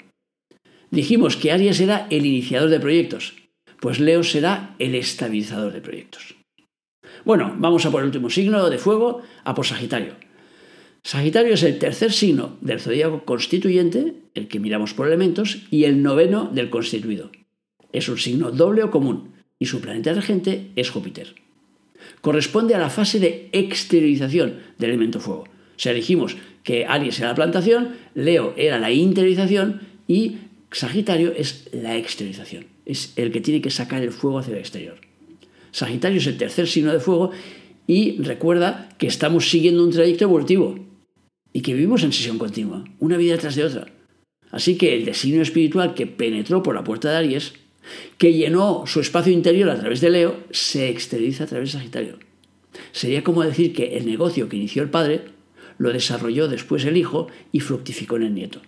Dijimos 0.90 1.38
que 1.38 1.52
Aries 1.52 1.80
era 1.80 2.08
el 2.10 2.26
iniciador 2.26 2.70
de 2.70 2.80
proyectos, 2.80 3.36
pues 3.80 4.00
Leo 4.00 4.24
será 4.24 4.76
el 4.80 4.96
estabilizador 4.96 5.72
de 5.74 5.82
proyectos. 5.82 6.36
Bueno, 7.26 7.54
vamos 7.58 7.86
a 7.86 7.92
por 7.92 8.02
el 8.02 8.08
último 8.08 8.30
signo 8.30 8.70
de 8.70 8.78
fuego, 8.78 9.22
a 9.44 9.54
por 9.54 9.66
Sagitario. 9.66 10.16
Sagitario 11.04 11.56
es 11.56 11.64
el 11.64 11.80
tercer 11.80 12.12
signo 12.12 12.58
del 12.62 12.80
zodíaco 12.80 13.26
constituyente, 13.26 14.14
el 14.36 14.48
que 14.48 14.60
miramos 14.60 14.94
por 14.94 15.08
elementos, 15.08 15.64
y 15.72 15.86
el 15.86 16.04
noveno 16.04 16.50
del 16.54 16.70
constituido. 16.70 17.32
Es 17.92 18.08
un 18.08 18.18
signo 18.18 18.52
doble 18.52 18.84
o 18.84 18.92
común, 18.92 19.34
y 19.58 19.66
su 19.66 19.82
planeta 19.82 20.14
regente 20.14 20.72
es 20.76 20.92
Júpiter. 20.92 21.36
Corresponde 22.22 22.76
a 22.76 22.80
la 22.80 22.90
fase 22.90 23.20
de 23.20 23.50
exteriorización 23.52 24.60
del 24.78 24.92
elemento 24.92 25.20
fuego. 25.20 25.44
O 25.44 25.80
sea, 25.84 25.94
dijimos 25.94 26.38
que 26.64 26.86
Aries 26.86 27.20
era 27.20 27.30
la 27.30 27.36
plantación, 27.36 27.96
Leo 28.14 28.54
era 28.56 28.80
la 28.80 28.92
interiorización 28.92 29.82
y 30.08 30.38
Sagitario 30.72 31.34
es 31.36 31.68
la 31.74 31.98
exteriorización. 31.98 32.68
Es 32.86 33.14
el 33.16 33.32
que 33.32 33.42
tiene 33.42 33.62
que 33.62 33.72
sacar 33.72 34.04
el 34.04 34.12
fuego 34.12 34.40
hacia 34.40 34.54
el 34.54 34.60
exterior. 34.60 35.00
Sagitario 35.72 36.20
es 36.20 36.28
el 36.28 36.38
tercer 36.38 36.68
signo 36.68 36.94
de 36.94 37.00
fuego 37.00 37.32
y 37.88 38.22
recuerda 38.22 38.90
que 38.98 39.08
estamos 39.08 39.50
siguiendo 39.50 39.84
un 39.84 39.92
trayecto 39.92 40.26
evolutivo 40.26 40.91
y 41.54 41.62
que 41.62 41.74
vivimos 41.74 42.04
en 42.04 42.14
sesión 42.14 42.38
continua, 42.38 42.84
una 43.00 43.18
vida 43.18 43.38
tras 43.38 43.56
de 43.56 43.64
otra. 43.64 43.88
Así 44.52 44.78
que 44.78 44.96
el 44.96 45.06
designio 45.06 45.42
espiritual 45.42 45.94
que 45.94 46.08
penetró 46.08 46.62
por 46.62 46.76
la 46.76 46.84
puerta 46.84 47.10
de 47.10 47.18
Aries, 47.18 47.54
que 48.18 48.34
llenó 48.34 48.84
su 48.86 49.00
espacio 49.00 49.34
interior 49.34 49.70
a 49.70 49.80
través 49.80 50.02
de 50.02 50.10
Leo, 50.10 50.44
se 50.52 50.90
exterioriza 50.90 51.46
a 51.46 51.48
través 51.48 51.72
de 51.72 51.80
Sagitario. 51.80 52.20
Sería 52.92 53.24
como 53.24 53.44
decir 53.44 53.74
que 53.74 53.98
el 53.98 54.06
negocio 54.06 54.50
que 54.50 54.58
inició 54.58 54.84
el 54.84 54.90
padre 54.90 55.22
lo 55.78 55.92
desarrolló 55.92 56.48
después 56.48 56.86
el 56.86 56.98
hijo 56.98 57.28
y 57.52 57.60
fructificó 57.60 58.18
en 58.18 58.24
el 58.24 58.34
nieto. 58.34 58.62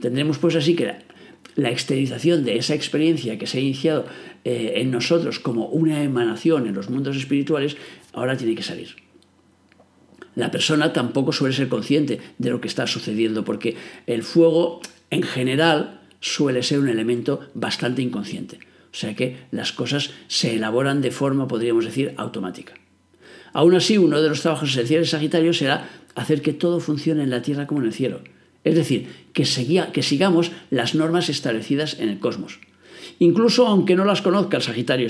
Tendremos 0.00 0.38
pues 0.38 0.56
así 0.56 0.74
que 0.74 0.92
la, 1.54 1.70
exteriorización 1.70 2.44
de 2.44 2.56
esa 2.56 2.74
experiencia 2.74 3.38
que 3.38 3.46
se 3.46 3.58
ha 3.58 3.60
iniciado 3.60 4.06
eh, 4.44 4.74
en 4.76 4.90
nosotros 4.90 5.38
como 5.38 5.66
una 5.66 6.02
emanación 6.02 6.66
en 6.66 6.74
los 6.74 6.90
mundos 6.90 7.16
espirituales, 7.16 7.76
ahora 8.12 8.36
tiene 8.36 8.54
que 8.54 8.62
salir. 8.62 8.96
La 10.36 10.50
persona 10.50 10.92
tampoco 10.92 11.32
suele 11.32 11.54
ser 11.54 11.68
consciente 11.68 12.20
de 12.38 12.50
lo 12.50 12.60
que 12.60 12.68
está 12.68 12.86
sucediendo, 12.86 13.44
porque 13.44 13.76
el 14.06 14.22
fuego 14.22 14.80
en 15.10 15.22
general 15.22 16.00
suele 16.20 16.62
ser 16.62 16.80
un 16.80 16.88
elemento 16.88 17.40
bastante 17.54 18.02
inconsciente. 18.02 18.58
O 18.92 18.96
sea 18.96 19.14
que 19.14 19.38
las 19.50 19.72
cosas 19.72 20.10
se 20.28 20.54
elaboran 20.54 21.02
de 21.02 21.10
forma, 21.10 21.48
podríamos 21.48 21.84
decir, 21.84 22.14
automática. 22.16 22.74
Aún 23.52 23.74
así, 23.74 23.98
uno 23.98 24.20
de 24.20 24.28
los 24.28 24.40
trabajos 24.40 24.70
esenciales 24.70 25.08
de 25.08 25.10
Sagitario 25.10 25.52
será 25.52 25.88
hacer 26.14 26.42
que 26.42 26.52
todo 26.52 26.80
funcione 26.80 27.22
en 27.22 27.30
la 27.30 27.42
Tierra 27.42 27.66
como 27.66 27.80
en 27.80 27.86
el 27.86 27.92
cielo. 27.92 28.20
Es 28.64 28.74
decir, 28.74 29.08
que, 29.32 29.44
que 29.92 30.02
sigamos 30.02 30.52
las 30.70 30.94
normas 30.94 31.28
establecidas 31.28 31.98
en 32.00 32.08
el 32.08 32.18
cosmos. 32.18 32.58
Incluso 33.18 33.66
aunque 33.66 33.94
no 33.94 34.04
las 34.04 34.22
conozca, 34.22 34.56
el 34.56 34.62
Sagitario 34.62 35.08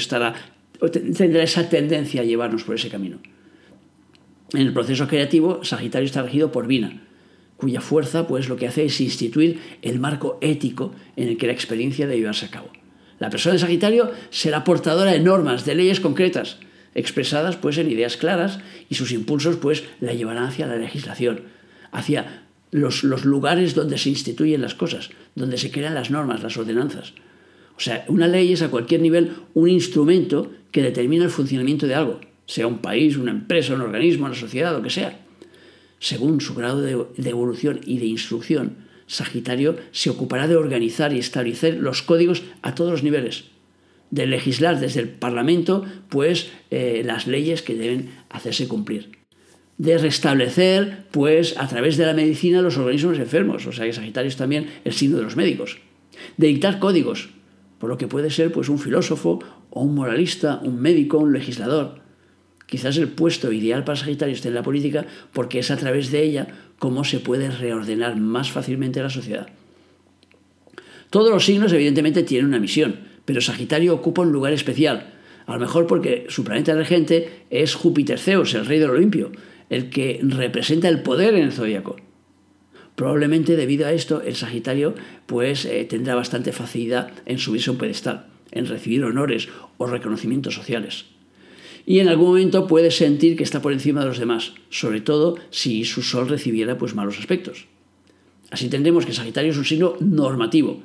tendrá 1.16 1.42
esa 1.42 1.68
tendencia 1.68 2.22
a 2.22 2.24
llevarnos 2.24 2.64
por 2.64 2.74
ese 2.74 2.88
camino. 2.88 3.18
En 4.54 4.60
el 4.60 4.72
proceso 4.72 5.08
creativo, 5.08 5.64
Sagitario 5.64 6.06
está 6.06 6.22
regido 6.22 6.52
por 6.52 6.68
Vina, 6.68 7.02
cuya 7.56 7.80
fuerza 7.80 8.28
pues 8.28 8.48
lo 8.48 8.56
que 8.56 8.68
hace 8.68 8.84
es 8.84 9.00
instituir 9.00 9.58
el 9.82 9.98
marco 9.98 10.38
ético 10.40 10.94
en 11.16 11.28
el 11.28 11.36
que 11.36 11.48
la 11.48 11.52
experiencia 11.52 12.06
debe 12.06 12.20
llevarse 12.20 12.46
a 12.46 12.50
cabo. 12.50 12.70
La 13.18 13.30
persona 13.30 13.54
de 13.54 13.58
Sagitario 13.58 14.12
será 14.30 14.62
portadora 14.62 15.10
de 15.10 15.18
normas, 15.18 15.64
de 15.64 15.74
leyes 15.74 15.98
concretas, 15.98 16.58
expresadas 16.94 17.56
pues 17.56 17.78
en 17.78 17.90
ideas 17.90 18.16
claras 18.16 18.60
y 18.88 18.94
sus 18.94 19.10
impulsos 19.10 19.56
pues 19.56 19.82
la 20.00 20.14
llevarán 20.14 20.44
hacia 20.44 20.68
la 20.68 20.76
legislación, 20.76 21.42
hacia 21.90 22.44
los, 22.70 23.02
los 23.02 23.24
lugares 23.24 23.74
donde 23.74 23.98
se 23.98 24.10
instituyen 24.10 24.62
las 24.62 24.76
cosas, 24.76 25.10
donde 25.34 25.58
se 25.58 25.72
crean 25.72 25.94
las 25.94 26.10
normas, 26.10 26.44
las 26.44 26.56
ordenanzas. 26.56 27.12
O 27.76 27.80
sea, 27.80 28.04
una 28.06 28.28
ley 28.28 28.52
es 28.52 28.62
a 28.62 28.70
cualquier 28.70 29.00
nivel 29.00 29.32
un 29.54 29.68
instrumento 29.68 30.52
que 30.70 30.82
determina 30.82 31.24
el 31.24 31.30
funcionamiento 31.30 31.88
de 31.88 31.96
algo 31.96 32.20
sea 32.46 32.66
un 32.66 32.78
país, 32.78 33.16
una 33.16 33.30
empresa, 33.30 33.74
un 33.74 33.80
organismo, 33.80 34.26
una 34.26 34.34
sociedad, 34.34 34.72
lo 34.72 34.82
que 34.82 34.90
sea. 34.90 35.20
Según 35.98 36.40
su 36.40 36.54
grado 36.54 36.82
de, 36.82 37.30
evolución 37.30 37.80
y 37.84 37.98
de 37.98 38.06
instrucción, 38.06 38.76
Sagitario 39.06 39.76
se 39.92 40.10
ocupará 40.10 40.48
de 40.48 40.56
organizar 40.56 41.12
y 41.12 41.18
establecer 41.18 41.78
los 41.78 42.02
códigos 42.02 42.42
a 42.62 42.74
todos 42.74 42.90
los 42.90 43.02
niveles, 43.02 43.44
de 44.10 44.26
legislar 44.26 44.80
desde 44.80 45.00
el 45.00 45.08
Parlamento, 45.08 45.84
pues 46.08 46.50
eh, 46.70 47.02
las 47.04 47.26
leyes 47.26 47.62
que 47.62 47.74
deben 47.74 48.10
hacerse 48.28 48.68
cumplir, 48.68 49.12
de 49.78 49.98
restablecer, 49.98 51.04
pues 51.10 51.58
a 51.58 51.68
través 51.68 51.96
de 51.96 52.06
la 52.06 52.14
medicina 52.14 52.62
los 52.62 52.76
organismos 52.76 53.18
enfermos, 53.18 53.66
o 53.66 53.72
sea 53.72 53.86
que 53.86 53.92
Sagitario 53.92 54.28
es 54.28 54.36
también 54.36 54.68
el 54.84 54.92
signo 54.92 55.16
de 55.16 55.24
los 55.24 55.36
médicos, 55.36 55.78
de 56.36 56.48
dictar 56.48 56.78
códigos, 56.78 57.30
por 57.78 57.90
lo 57.90 57.98
que 57.98 58.08
puede 58.08 58.30
ser 58.30 58.52
pues 58.52 58.68
un 58.68 58.78
filósofo 58.78 59.40
o 59.70 59.82
un 59.82 59.94
moralista, 59.94 60.60
un 60.62 60.80
médico, 60.80 61.18
un 61.18 61.32
legislador, 61.32 62.03
Quizás 62.66 62.96
el 62.96 63.08
puesto 63.08 63.52
ideal 63.52 63.84
para 63.84 63.96
Sagitario 63.96 64.34
esté 64.34 64.48
en 64.48 64.54
la 64.54 64.62
política 64.62 65.06
porque 65.32 65.58
es 65.58 65.70
a 65.70 65.76
través 65.76 66.10
de 66.10 66.22
ella 66.22 66.46
cómo 66.78 67.04
se 67.04 67.20
puede 67.20 67.50
reordenar 67.50 68.16
más 68.16 68.50
fácilmente 68.50 69.02
la 69.02 69.10
sociedad. 69.10 69.48
Todos 71.10 71.30
los 71.30 71.44
signos 71.44 71.72
evidentemente 71.72 72.22
tienen 72.22 72.46
una 72.46 72.58
misión, 72.58 73.00
pero 73.24 73.40
Sagitario 73.40 73.94
ocupa 73.94 74.22
un 74.22 74.32
lugar 74.32 74.52
especial, 74.52 75.12
a 75.46 75.54
lo 75.54 75.60
mejor 75.60 75.86
porque 75.86 76.26
su 76.28 76.42
planeta 76.42 76.74
regente 76.74 77.44
es 77.50 77.74
Júpiter 77.74 78.18
Zeus, 78.18 78.54
el 78.54 78.66
rey 78.66 78.78
del 78.78 78.90
Olimpio, 78.90 79.30
el 79.68 79.90
que 79.90 80.20
representa 80.22 80.88
el 80.88 81.02
poder 81.02 81.34
en 81.34 81.44
el 81.44 81.52
zodíaco. 81.52 81.96
Probablemente 82.96 83.56
debido 83.56 83.86
a 83.86 83.92
esto 83.92 84.22
el 84.22 84.36
Sagitario 84.36 84.94
pues 85.26 85.64
eh, 85.66 85.84
tendrá 85.84 86.14
bastante 86.14 86.52
facilidad 86.52 87.12
en 87.26 87.38
subirse 87.38 87.70
a 87.70 87.72
un 87.74 87.78
pedestal, 87.78 88.26
en 88.52 88.66
recibir 88.66 89.04
honores 89.04 89.48
o 89.76 89.86
reconocimientos 89.86 90.54
sociales 90.54 91.13
y 91.86 91.98
en 91.98 92.08
algún 92.08 92.28
momento 92.28 92.66
puede 92.66 92.90
sentir 92.90 93.36
que 93.36 93.44
está 93.44 93.60
por 93.60 93.72
encima 93.72 94.00
de 94.00 94.06
los 94.06 94.18
demás, 94.18 94.54
sobre 94.70 95.00
todo 95.00 95.36
si 95.50 95.84
su 95.84 96.02
sol 96.02 96.28
recibiera 96.28 96.78
pues 96.78 96.94
malos 96.94 97.18
aspectos. 97.18 97.66
Así 98.50 98.68
tendremos 98.68 99.06
que 99.06 99.12
Sagitario 99.12 99.50
es 99.50 99.58
un 99.58 99.64
signo 99.64 99.96
normativo, 100.00 100.82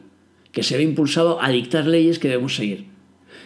que 0.51 0.63
se 0.63 0.77
ve 0.77 0.83
impulsado 0.83 1.41
a 1.41 1.49
dictar 1.49 1.85
leyes 1.85 2.19
que 2.19 2.27
debemos 2.27 2.55
seguir. 2.55 2.85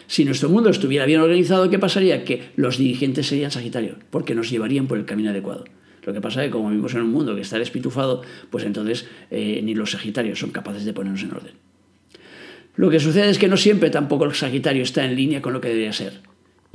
Si 0.07 0.25
nuestro 0.25 0.49
mundo 0.49 0.69
estuviera 0.69 1.05
bien 1.05 1.21
organizado, 1.21 1.69
¿qué 1.69 1.79
pasaría? 1.79 2.23
Que 2.23 2.51
los 2.55 2.77
dirigentes 2.77 3.27
serían 3.27 3.51
Sagitario, 3.51 3.97
porque 4.09 4.35
nos 4.35 4.49
llevarían 4.49 4.87
por 4.87 4.97
el 4.97 5.05
camino 5.05 5.29
adecuado. 5.29 5.65
Lo 6.05 6.13
que 6.13 6.21
pasa 6.21 6.43
es 6.43 6.47
que 6.47 6.51
como 6.51 6.69
vivimos 6.69 6.93
en 6.93 7.01
un 7.01 7.11
mundo 7.11 7.35
que 7.35 7.41
está 7.41 7.57
despitufado, 7.57 8.21
pues 8.49 8.65
entonces 8.65 9.07
eh, 9.31 9.61
ni 9.63 9.73
los 9.73 9.91
Sagitarios 9.91 10.39
son 10.39 10.51
capaces 10.51 10.85
de 10.85 10.93
ponernos 10.93 11.23
en 11.23 11.31
orden. 11.31 11.53
Lo 12.75 12.89
que 12.89 12.99
sucede 12.99 13.29
es 13.29 13.37
que 13.37 13.47
no 13.47 13.55
siempre 13.55 13.89
tampoco 13.89 14.25
el 14.25 14.33
Sagitario 14.33 14.83
está 14.83 15.05
en 15.05 15.15
línea 15.15 15.41
con 15.41 15.53
lo 15.53 15.61
que 15.61 15.69
debería 15.69 15.93
ser. 15.93 16.21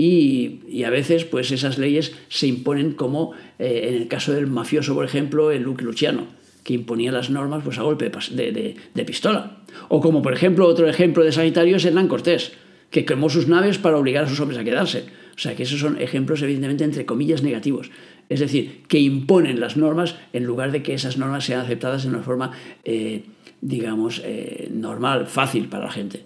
Y, 0.00 0.84
a 0.84 0.90
veces 0.90 1.24
pues 1.24 1.50
esas 1.50 1.76
leyes 1.76 2.14
se 2.28 2.46
imponen 2.46 2.92
como 2.92 3.32
eh, 3.58 3.88
en 3.88 3.94
el 3.96 4.08
caso 4.08 4.32
del 4.32 4.46
mafioso, 4.46 4.94
por 4.94 5.04
ejemplo, 5.04 5.50
el 5.50 5.64
Luke 5.64 5.84
Luciano, 5.84 6.28
que 6.62 6.72
imponía 6.72 7.10
las 7.10 7.30
normas 7.30 7.62
pues, 7.64 7.78
a 7.78 7.82
golpe 7.82 8.08
de, 8.08 9.04
pistola. 9.04 9.58
O 9.88 10.00
como 10.00 10.22
por 10.22 10.32
ejemplo 10.32 10.66
otro 10.66 10.88
ejemplo 10.88 11.24
de 11.24 11.32
Sagitario 11.32 11.76
es 11.76 11.84
Hernán 11.84 12.06
Cortés, 12.06 12.52
que 12.90 13.04
quemó 13.04 13.28
sus 13.28 13.48
naves 13.48 13.78
para 13.78 13.98
obligar 13.98 14.24
a 14.24 14.28
sus 14.28 14.38
hombres 14.38 14.58
a 14.58 14.64
quedarse. 14.64 15.04
O 15.36 15.40
sea 15.40 15.56
que 15.56 15.64
esos 15.64 15.80
son 15.80 16.00
ejemplos 16.00 16.42
evidentemente 16.42 16.84
entre 16.84 17.04
comillas 17.04 17.42
negativos. 17.42 17.90
Es 18.28 18.38
decir, 18.38 18.84
que 18.86 19.00
imponen 19.00 19.58
las 19.58 19.76
normas 19.76 20.14
en 20.32 20.44
lugar 20.44 20.70
de 20.70 20.82
que 20.82 20.94
esas 20.94 21.18
normas 21.18 21.44
sean 21.44 21.60
aceptadas 21.60 22.04
de 22.04 22.10
una 22.10 22.22
forma, 22.22 22.52
eh, 22.84 23.24
digamos, 23.60 24.22
eh, 24.24 24.68
normal, 24.72 25.26
fácil 25.26 25.68
para 25.68 25.86
la 25.86 25.90
gente. 25.90 26.24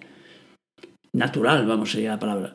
Natural, 1.13 1.65
vamos, 1.67 1.93
sería 1.93 2.11
la 2.11 2.19
palabra. 2.19 2.55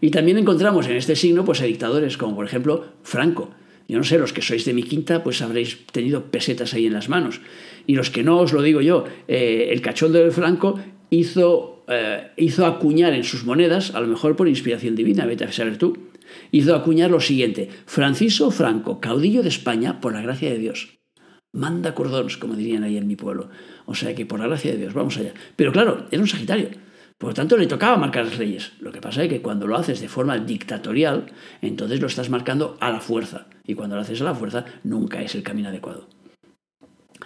Y 0.00 0.10
también 0.10 0.38
encontramos 0.38 0.86
en 0.86 0.96
este 0.96 1.16
signo 1.16 1.44
pues, 1.44 1.60
a 1.60 1.64
dictadores 1.64 2.16
como 2.16 2.36
por 2.36 2.46
ejemplo 2.46 2.84
Franco. 3.02 3.50
Yo 3.88 3.96
no 3.96 4.04
sé, 4.04 4.18
los 4.18 4.34
que 4.34 4.42
sois 4.42 4.64
de 4.64 4.74
mi 4.74 4.82
quinta 4.82 5.24
pues 5.24 5.40
habréis 5.40 5.86
tenido 5.86 6.30
pesetas 6.30 6.74
ahí 6.74 6.86
en 6.86 6.92
las 6.92 7.08
manos. 7.08 7.40
Y 7.86 7.94
los 7.94 8.10
que 8.10 8.22
no 8.22 8.38
os 8.38 8.52
lo 8.52 8.60
digo 8.62 8.82
yo, 8.82 9.04
eh, 9.28 9.68
el 9.70 9.80
cachondo 9.80 10.18
de 10.18 10.30
Franco 10.30 10.78
hizo, 11.08 11.84
eh, 11.88 12.28
hizo 12.36 12.66
acuñar 12.66 13.14
en 13.14 13.24
sus 13.24 13.44
monedas, 13.44 13.94
a 13.94 14.00
lo 14.00 14.06
mejor 14.06 14.36
por 14.36 14.46
inspiración 14.46 14.94
divina, 14.94 15.24
vete 15.24 15.44
a 15.44 15.52
saber 15.52 15.78
tú, 15.78 15.96
hizo 16.52 16.74
acuñar 16.74 17.10
lo 17.10 17.20
siguiente, 17.20 17.70
Francisco 17.86 18.50
Franco, 18.50 19.00
caudillo 19.00 19.42
de 19.42 19.48
España 19.48 20.02
por 20.02 20.12
la 20.12 20.20
gracia 20.20 20.50
de 20.50 20.58
Dios. 20.58 20.98
Manda 21.52 21.94
cordons, 21.94 22.36
como 22.36 22.56
dirían 22.56 22.84
ahí 22.84 22.98
en 22.98 23.06
mi 23.06 23.16
pueblo. 23.16 23.48
O 23.86 23.94
sea 23.94 24.14
que 24.14 24.26
por 24.26 24.38
la 24.38 24.48
gracia 24.48 24.72
de 24.72 24.78
Dios, 24.78 24.92
vamos 24.92 25.16
allá. 25.16 25.32
Pero 25.56 25.72
claro, 25.72 26.06
era 26.10 26.20
un 26.20 26.28
Sagitario. 26.28 26.68
Por 27.18 27.30
lo 27.30 27.34
tanto, 27.34 27.56
le 27.56 27.66
tocaba 27.66 27.96
marcar 27.96 28.24
las 28.24 28.38
leyes. 28.38 28.72
Lo 28.78 28.92
que 28.92 29.00
pasa 29.00 29.24
es 29.24 29.28
que 29.28 29.42
cuando 29.42 29.66
lo 29.66 29.76
haces 29.76 30.00
de 30.00 30.08
forma 30.08 30.38
dictatorial, 30.38 31.26
entonces 31.60 32.00
lo 32.00 32.06
estás 32.06 32.30
marcando 32.30 32.76
a 32.80 32.90
la 32.90 33.00
fuerza. 33.00 33.48
Y 33.66 33.74
cuando 33.74 33.96
lo 33.96 34.02
haces 34.02 34.20
a 34.20 34.24
la 34.24 34.36
fuerza, 34.36 34.64
nunca 34.84 35.20
es 35.20 35.34
el 35.34 35.42
camino 35.42 35.68
adecuado. 35.68 36.08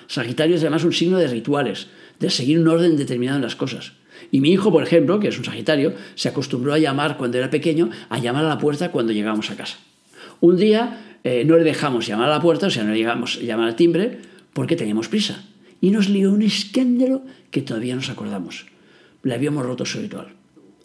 Sagitario 0.06 0.56
es 0.56 0.62
además 0.62 0.84
un 0.84 0.94
signo 0.94 1.18
de 1.18 1.28
rituales, 1.28 1.88
de 2.18 2.30
seguir 2.30 2.58
un 2.58 2.68
orden 2.68 2.96
determinado 2.96 3.36
en 3.36 3.42
las 3.42 3.54
cosas. 3.54 3.92
Y 4.30 4.40
mi 4.40 4.50
hijo, 4.50 4.72
por 4.72 4.82
ejemplo, 4.82 5.20
que 5.20 5.28
es 5.28 5.38
un 5.38 5.44
Sagitario, 5.44 5.92
se 6.14 6.30
acostumbró 6.30 6.72
a 6.72 6.78
llamar 6.78 7.18
cuando 7.18 7.36
era 7.36 7.50
pequeño, 7.50 7.90
a 8.08 8.18
llamar 8.18 8.46
a 8.46 8.48
la 8.48 8.58
puerta 8.58 8.90
cuando 8.90 9.12
llegábamos 9.12 9.50
a 9.50 9.56
casa. 9.56 9.76
Un 10.40 10.56
día 10.56 11.18
eh, 11.22 11.44
no 11.44 11.58
le 11.58 11.64
dejamos 11.64 12.06
llamar 12.06 12.30
a 12.30 12.36
la 12.36 12.40
puerta, 12.40 12.68
o 12.68 12.70
sea, 12.70 12.82
no 12.82 12.92
le 12.92 12.98
llegamos 12.98 13.36
a 13.36 13.40
llamar 13.40 13.68
al 13.68 13.76
timbre, 13.76 14.20
porque 14.54 14.74
teníamos 14.74 15.08
prisa. 15.08 15.44
Y 15.82 15.90
nos 15.90 16.08
lió 16.08 16.32
un 16.32 16.42
escándalo 16.42 17.24
que 17.50 17.60
todavía 17.60 17.94
nos 17.94 18.08
acordamos 18.08 18.71
le 19.22 19.34
habíamos 19.34 19.64
roto 19.64 19.84
su 19.84 20.00
ritual. 20.00 20.34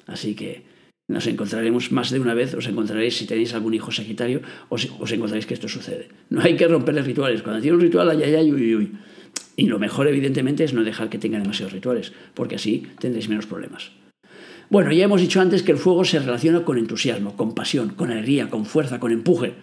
Así 0.07 0.35
que 0.35 0.63
Nos 1.09 1.25
encontraremos 1.25 1.93
más 1.93 2.11
de 2.11 2.19
una 2.19 2.33
vez, 2.33 2.53
os 2.53 2.67
encontraréis 2.67 3.15
si 3.15 3.25
tenéis 3.25 3.53
algún 3.53 3.73
hijo 3.73 3.91
Sagitario, 3.91 4.41
os, 4.67 4.91
os 4.99 5.09
encontraréis 5.13 5.45
que 5.45 5.53
esto 5.53 5.69
sucede. 5.69 6.09
No 6.29 6.41
hay 6.41 6.57
que 6.57 6.67
romperle 6.67 7.01
rituales. 7.01 7.41
Cuando 7.43 7.61
tiene 7.61 7.77
un 7.77 7.81
ritual, 7.81 8.09
ay, 8.09 8.23
ay, 8.23 8.35
ay, 8.35 8.51
uy, 8.51 8.75
uy. 8.75 8.91
Y 9.55 9.67
lo 9.67 9.79
mejor, 9.79 10.07
evidentemente, 10.07 10.65
es 10.65 10.73
no 10.73 10.83
dejar 10.83 11.09
que 11.09 11.17
tenga 11.17 11.39
demasiados 11.39 11.71
rituales, 11.71 12.11
porque 12.33 12.55
así 12.55 12.87
tendréis 12.99 13.29
menos 13.29 13.45
problemas. 13.45 13.91
Bueno, 14.69 14.91
ya 14.91 15.05
hemos 15.05 15.21
dicho 15.21 15.39
antes 15.39 15.63
que 15.63 15.71
el 15.71 15.77
fuego 15.77 16.03
se 16.03 16.19
relaciona 16.19 16.65
con 16.65 16.77
entusiasmo, 16.77 17.37
con 17.37 17.55
pasión, 17.55 17.91
con 17.91 18.11
alegría, 18.11 18.49
con 18.49 18.65
fuerza, 18.65 18.99
con 18.99 19.13
empuje. 19.13 19.53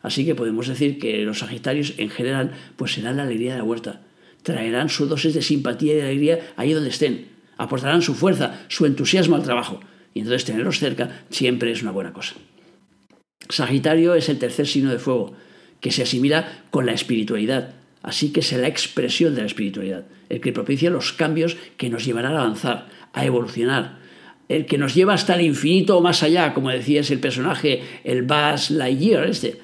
Así 0.00 0.24
que 0.24 0.34
podemos 0.34 0.68
decir 0.68 0.98
que 0.98 1.22
los 1.24 1.40
Sagitarios 1.40 1.94
en 1.98 2.08
general 2.08 2.52
pues 2.76 2.92
serán 2.92 3.18
la 3.18 3.24
alegría 3.24 3.52
de 3.52 3.58
la 3.58 3.64
huerta. 3.64 4.00
Traerán 4.42 4.88
su 4.88 5.06
dosis 5.06 5.34
de 5.34 5.42
simpatía 5.42 5.92
y 5.92 5.96
de 5.96 6.02
alegría 6.02 6.38
ahí 6.56 6.72
donde 6.72 6.88
estén. 6.88 7.33
Aportarán 7.56 8.02
su 8.02 8.14
fuerza, 8.14 8.64
su 8.68 8.86
entusiasmo 8.86 9.36
al 9.36 9.42
trabajo. 9.42 9.80
Y 10.12 10.20
entonces 10.20 10.44
tenerlos 10.44 10.78
cerca 10.78 11.24
siempre 11.30 11.72
es 11.72 11.82
una 11.82 11.90
buena 11.90 12.12
cosa. 12.12 12.34
Sagitario 13.48 14.14
es 14.14 14.28
el 14.28 14.38
tercer 14.38 14.66
signo 14.66 14.90
de 14.90 14.98
fuego, 14.98 15.34
que 15.80 15.90
se 15.90 16.02
asimila 16.02 16.64
con 16.70 16.86
la 16.86 16.92
espiritualidad, 16.92 17.74
así 18.02 18.32
que 18.32 18.40
es 18.40 18.52
la 18.52 18.68
expresión 18.68 19.34
de 19.34 19.42
la 19.42 19.46
espiritualidad, 19.46 20.06
el 20.28 20.40
que 20.40 20.52
propicia 20.52 20.90
los 20.90 21.12
cambios 21.12 21.56
que 21.76 21.90
nos 21.90 22.04
llevarán 22.04 22.34
a 22.34 22.40
avanzar, 22.40 22.88
a 23.12 23.24
evolucionar, 23.24 23.98
el 24.48 24.66
que 24.66 24.78
nos 24.78 24.94
lleva 24.94 25.14
hasta 25.14 25.34
el 25.34 25.42
infinito 25.42 25.98
o 25.98 26.00
más 26.00 26.22
allá, 26.22 26.54
como 26.54 26.70
decía 26.70 27.00
el 27.00 27.18
personaje, 27.18 27.82
el 28.04 28.22
Buzz 28.22 28.70
Lightyear 28.70 29.28
este. 29.28 29.60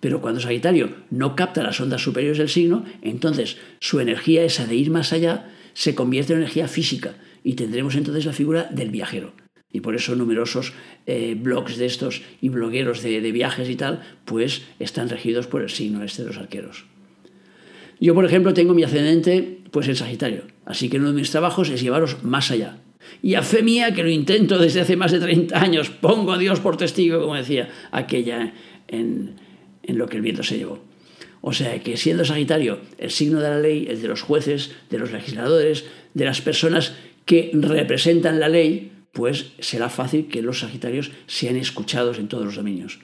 Pero 0.00 0.20
cuando 0.20 0.40
Sagitario 0.40 0.90
no 1.10 1.36
capta 1.36 1.62
las 1.62 1.80
ondas 1.80 2.02
superiores 2.02 2.38
del 2.38 2.48
signo, 2.48 2.84
entonces 3.02 3.58
su 3.80 4.00
energía 4.00 4.42
esa 4.44 4.66
de 4.66 4.74
ir 4.74 4.90
más 4.90 5.12
allá 5.12 5.50
se 5.80 5.94
convierte 5.94 6.34
en 6.34 6.40
energía 6.40 6.68
física 6.68 7.14
y 7.42 7.54
tendremos 7.54 7.94
entonces 7.94 8.26
la 8.26 8.34
figura 8.34 8.64
del 8.64 8.90
viajero. 8.90 9.32
Y 9.72 9.80
por 9.80 9.94
eso 9.96 10.14
numerosos 10.14 10.74
eh, 11.06 11.34
blogs 11.40 11.78
de 11.78 11.86
estos 11.86 12.20
y 12.42 12.50
blogueros 12.50 13.02
de, 13.02 13.18
viajes 13.32 13.70
y 13.70 13.76
tal, 13.76 14.02
pues 14.26 14.60
están 14.78 15.08
regidos 15.08 15.46
por 15.46 15.62
el 15.62 15.70
signo 15.70 16.04
este 16.04 16.20
de 16.20 16.28
los 16.28 16.36
arqueros. 16.36 16.84
Yo, 17.98 18.14
por 18.14 18.26
ejemplo, 18.26 18.52
tengo 18.52 18.74
mi 18.74 18.82
ascendente 18.82 19.60
pues 19.70 19.88
en 19.88 19.96
Sagitario, 19.96 20.42
así 20.66 20.90
que 20.90 20.98
uno 20.98 21.12
de 21.12 21.14
mis 21.14 21.30
trabajos 21.30 21.70
es 21.70 21.80
llevaros 21.80 22.22
más 22.24 22.50
allá. 22.50 22.76
Y 23.22 23.32
a 23.32 23.42
fe 23.42 23.62
mía, 23.62 23.94
que 23.94 24.02
lo 24.02 24.10
intento 24.10 24.58
desde 24.58 24.82
hace 24.82 24.96
más 24.96 25.12
de 25.12 25.20
30 25.20 25.58
años, 25.58 25.88
pongo 25.88 26.32
a 26.32 26.38
Dios 26.38 26.60
por 26.60 26.76
testigo, 26.76 27.22
como 27.22 27.36
decía 27.36 27.70
aquella 27.90 28.52
en 28.86 29.34
lo 29.86 30.06
que 30.08 30.18
el 30.18 30.22
viento 30.22 30.42
se 30.42 30.58
llevó. 30.58 30.89
O 31.40 31.52
sea 31.52 31.82
que 31.82 31.96
siendo 31.96 32.24
Sagitario 32.24 32.80
el 32.98 33.10
signo 33.10 33.40
de 33.40 33.48
la 33.48 33.58
ley, 33.58 33.86
el 33.88 34.02
de 34.02 34.08
los 34.08 34.22
jueces, 34.22 34.72
de 34.90 34.98
los 34.98 35.10
legisladores, 35.10 35.84
de 36.14 36.24
las 36.24 36.40
personas 36.40 36.94
que 37.24 37.50
representan 37.54 38.40
la 38.40 38.48
ley, 38.48 38.92
pues 39.12 39.52
será 39.58 39.88
fácil 39.88 40.28
que 40.28 40.42
los 40.42 40.60
Sagitarios 40.60 41.10
sean 41.26 41.56
escuchados 41.56 42.18
en 42.18 42.28
todos 42.28 42.44
los 42.44 42.56
dominios. 42.56 43.00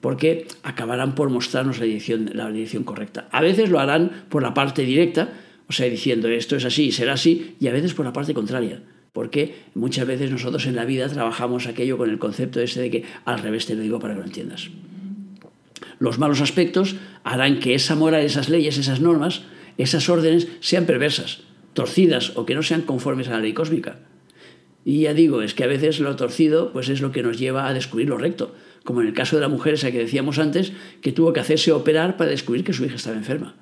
Porque 0.00 0.48
acabarán 0.62 1.14
por 1.14 1.30
mostrarnos 1.30 1.78
la 1.78 1.84
dirección, 1.84 2.30
la 2.34 2.50
dirección 2.50 2.82
correcta. 2.82 3.28
A 3.30 3.40
veces 3.40 3.70
lo 3.70 3.78
harán 3.78 4.24
por 4.28 4.42
la 4.42 4.54
parte 4.54 4.82
directa, 4.82 5.32
o 5.68 5.72
sea, 5.72 5.88
diciendo 5.88 6.28
esto 6.28 6.56
es 6.56 6.64
así 6.64 6.86
y 6.86 6.92
será 6.92 7.12
así, 7.12 7.56
y 7.60 7.68
a 7.68 7.72
veces 7.72 7.94
por 7.94 8.04
la 8.04 8.12
parte 8.12 8.34
contraria. 8.34 8.82
Porque 9.12 9.54
muchas 9.74 10.06
veces 10.06 10.30
nosotros 10.30 10.66
en 10.66 10.74
la 10.74 10.86
vida 10.86 11.08
trabajamos 11.08 11.66
aquello 11.66 11.98
con 11.98 12.10
el 12.10 12.18
concepto 12.18 12.60
ese 12.60 12.80
de 12.80 12.90
que 12.90 13.04
al 13.24 13.38
revés 13.38 13.66
te 13.66 13.74
lo 13.74 13.82
digo 13.82 14.00
para 14.00 14.14
que 14.14 14.20
lo 14.20 14.26
entiendas. 14.26 14.70
Los 15.98 16.18
malos 16.18 16.40
aspectos 16.40 16.96
harán 17.24 17.60
que 17.60 17.74
esa 17.74 17.94
moral, 17.94 18.24
esas 18.24 18.48
leyes, 18.48 18.78
esas 18.78 19.00
normas, 19.00 19.42
esas 19.78 20.08
órdenes 20.08 20.48
sean 20.60 20.86
perversas, 20.86 21.40
torcidas 21.72 22.36
o 22.36 22.46
que 22.46 22.54
no 22.54 22.62
sean 22.62 22.82
conformes 22.82 23.28
a 23.28 23.32
la 23.32 23.40
ley 23.40 23.52
cósmica. 23.52 24.00
Y 24.84 25.02
ya 25.02 25.14
digo, 25.14 25.42
es 25.42 25.54
que 25.54 25.64
a 25.64 25.68
veces 25.68 26.00
lo 26.00 26.16
torcido 26.16 26.72
pues 26.72 26.88
es 26.88 27.00
lo 27.00 27.12
que 27.12 27.22
nos 27.22 27.38
lleva 27.38 27.68
a 27.68 27.74
descubrir 27.74 28.08
lo 28.08 28.18
recto, 28.18 28.54
como 28.84 29.00
en 29.00 29.06
el 29.06 29.14
caso 29.14 29.36
de 29.36 29.42
la 29.42 29.48
mujer 29.48 29.74
esa 29.74 29.92
que 29.92 29.98
decíamos 29.98 30.38
antes, 30.38 30.72
que 31.00 31.12
tuvo 31.12 31.32
que 31.32 31.40
hacerse 31.40 31.72
operar 31.72 32.16
para 32.16 32.30
descubrir 32.30 32.64
que 32.64 32.72
su 32.72 32.84
hija 32.84 32.96
estaba 32.96 33.16
enferma. 33.16 33.54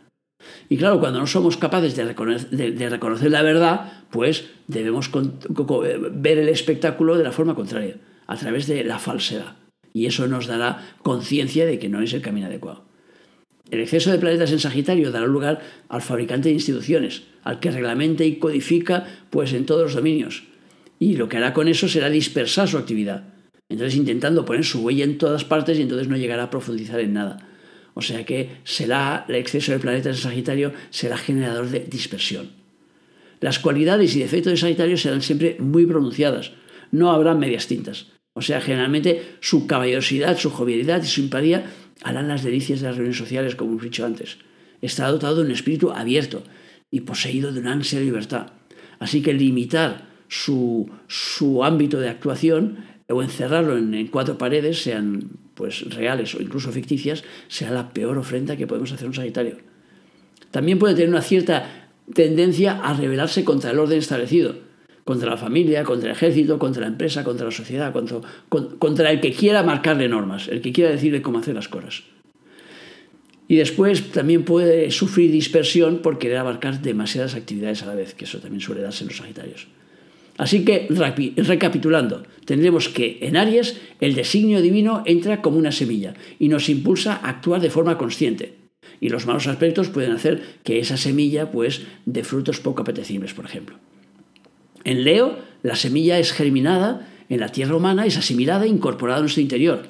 Y 0.68 0.78
claro, 0.78 1.00
cuando 1.00 1.18
no 1.18 1.26
somos 1.26 1.56
capaces 1.56 1.96
de 1.96 2.04
reconocer, 2.04 3.30
la 3.30 3.42
verdad, 3.42 3.92
pues 4.10 4.46
debemos 4.66 5.10
ver 6.12 6.38
el 6.38 6.48
espectáculo 6.48 7.18
de 7.18 7.24
la 7.24 7.32
forma 7.32 7.54
contraria, 7.54 7.96
a 8.26 8.36
través 8.36 8.66
de 8.66 8.84
la 8.84 8.98
falsedad. 8.98 9.56
Y 9.92 10.06
eso 10.06 10.26
nos 10.28 10.46
dará 10.46 10.96
conciencia 11.02 11.66
de 11.66 11.78
que 11.78 11.88
no 11.88 12.00
es 12.02 12.12
el 12.12 12.22
camino 12.22 12.46
adecuado. 12.46 12.84
El 13.70 13.80
exceso 13.80 14.10
de 14.10 14.18
planetas 14.18 14.50
en 14.50 14.58
Sagitario 14.58 15.12
dará 15.12 15.26
lugar 15.26 15.60
al 15.88 16.02
fabricante 16.02 16.48
de 16.48 16.54
instituciones, 16.54 17.22
al 17.44 17.60
que 17.60 17.70
reglamenta 17.70 18.24
y 18.24 18.36
codifica 18.36 19.06
pues 19.30 19.52
en 19.52 19.64
todos 19.64 19.82
los 19.82 19.94
dominios. 19.94 20.44
Y 20.98 21.16
lo 21.16 21.28
que 21.28 21.36
hará 21.36 21.54
con 21.54 21.68
eso 21.68 21.88
será 21.88 22.10
dispersar 22.10 22.68
su 22.68 22.78
actividad. 22.78 23.24
Entonces 23.68 23.96
intentando 23.96 24.44
poner 24.44 24.64
su 24.64 24.80
huella 24.80 25.04
en 25.04 25.18
todas 25.18 25.44
partes 25.44 25.78
y 25.78 25.82
entonces 25.82 26.08
no 26.08 26.16
llegará 26.16 26.44
a 26.44 26.50
profundizar 26.50 26.98
en 26.98 27.12
nada. 27.12 27.48
O 27.94 28.02
sea 28.02 28.24
que 28.24 28.50
será 28.64 29.24
el 29.28 29.36
exceso 29.36 29.72
de 29.72 29.78
planetas 29.78 30.16
en 30.16 30.22
Sagitario 30.22 30.72
será 30.90 31.16
generador 31.16 31.68
de 31.70 31.80
dispersión. 31.80 32.50
Las 33.40 33.58
cualidades 33.58 34.14
y 34.16 34.20
defectos 34.20 34.52
de 34.52 34.56
Sagitario 34.56 34.98
serán 34.98 35.22
siempre 35.22 35.56
muy 35.60 35.86
pronunciadas. 35.86 36.52
No 36.90 37.12
habrá 37.12 37.34
medias 37.34 37.68
tintas. 37.68 38.08
O 38.32 38.42
sea, 38.42 38.60
generalmente 38.60 39.36
su 39.40 39.66
caballerosidad, 39.66 40.38
su 40.38 40.50
jovialidad 40.50 41.02
y 41.02 41.06
su 41.06 41.22
simpatía 41.22 41.70
harán 42.02 42.28
las 42.28 42.44
delicias 42.44 42.80
de 42.80 42.86
las 42.86 42.96
reuniones 42.96 43.18
sociales, 43.18 43.56
como 43.56 43.72
hemos 43.72 43.82
dicho 43.82 44.06
antes. 44.06 44.38
Está 44.80 45.08
dotado 45.08 45.36
de 45.36 45.42
un 45.42 45.50
espíritu 45.50 45.90
abierto 45.90 46.42
y 46.90 47.00
poseído 47.00 47.52
de 47.52 47.60
una 47.60 47.72
ansia 47.72 47.98
de 47.98 48.06
libertad. 48.06 48.52
Así 48.98 49.22
que 49.22 49.32
limitar 49.32 50.08
su, 50.28 50.90
su 51.08 51.64
ámbito 51.64 51.98
de 51.98 52.08
actuación 52.08 52.84
o 53.08 53.22
encerrarlo 53.22 53.76
en, 53.76 54.06
cuatro 54.06 54.38
paredes, 54.38 54.82
sean 54.82 55.30
pues 55.54 55.82
reales 55.92 56.34
o 56.34 56.40
incluso 56.40 56.70
ficticias, 56.72 57.24
será 57.48 57.72
la 57.72 57.92
peor 57.92 58.16
ofrenda 58.16 58.56
que 58.56 58.66
podemos 58.66 58.92
hacer 58.92 59.06
a 59.06 59.08
un 59.08 59.14
Sagitario. 59.14 59.58
También 60.50 60.78
puede 60.78 60.94
tener 60.94 61.10
una 61.10 61.22
cierta 61.22 61.90
tendencia 62.14 62.80
a 62.80 62.94
rebelarse 62.94 63.44
contra 63.44 63.72
el 63.72 63.78
orden 63.78 63.98
establecido 63.98 64.69
contra 65.10 65.28
la 65.28 65.36
familia, 65.36 65.82
contra 65.82 66.08
el 66.08 66.14
ejército, 66.14 66.56
contra 66.56 66.82
la 66.82 66.86
empresa, 66.86 67.24
contra 67.24 67.44
la 67.44 67.50
sociedad, 67.50 67.92
contra, 68.48 69.10
el 69.10 69.20
que 69.20 69.32
quiera 69.32 69.64
marcarle 69.64 70.08
normas, 70.08 70.46
el 70.46 70.60
que 70.60 70.70
quiera 70.70 70.88
decirle 70.88 71.20
cómo 71.20 71.40
hacer 71.40 71.56
las 71.56 71.66
cosas. 71.66 72.04
Y 73.48 73.56
después 73.56 74.12
también 74.12 74.44
puede 74.44 74.88
sufrir 74.92 75.32
dispersión 75.32 75.98
por 75.98 76.20
querer 76.20 76.36
abarcar 76.36 76.80
demasiadas 76.80 77.34
actividades 77.34 77.82
a 77.82 77.86
la 77.86 77.96
vez, 77.96 78.14
que 78.14 78.24
eso 78.24 78.38
también 78.38 78.60
suele 78.60 78.82
darse 78.82 79.02
en 79.02 79.08
los 79.08 79.16
Sagitarios. 79.16 79.66
Así 80.38 80.64
que, 80.64 80.86
recapitulando, 81.38 82.22
tendremos 82.44 82.88
que 82.88 83.18
en 83.22 83.36
Aries 83.36 83.80
el 84.00 84.14
designio 84.14 84.62
divino 84.62 85.02
entra 85.06 85.42
como 85.42 85.58
una 85.58 85.72
semilla 85.72 86.14
y 86.38 86.46
nos 86.46 86.68
impulsa 86.68 87.16
a 87.16 87.30
actuar 87.30 87.60
de 87.60 87.70
forma 87.70 87.98
consciente. 87.98 88.58
Y 89.00 89.08
los 89.08 89.26
malos 89.26 89.48
aspectos 89.48 89.88
pueden 89.88 90.12
hacer 90.12 90.40
que 90.62 90.78
esa 90.78 90.96
semilla 90.96 91.50
pues 91.50 91.82
dé 92.06 92.22
frutos 92.22 92.60
poco 92.60 92.82
apetecibles, 92.82 93.34
por 93.34 93.46
ejemplo. 93.46 93.89
En 94.84 95.04
Leo, 95.04 95.38
la 95.62 95.76
semilla 95.76 96.18
es 96.18 96.32
germinada 96.32 97.08
en 97.28 97.40
la 97.40 97.50
tierra 97.50 97.76
humana, 97.76 98.06
es 98.06 98.16
asimilada 98.16 98.64
e 98.64 98.68
incorporada 98.68 99.18
en 99.18 99.24
nuestro 99.24 99.42
interior. 99.42 99.86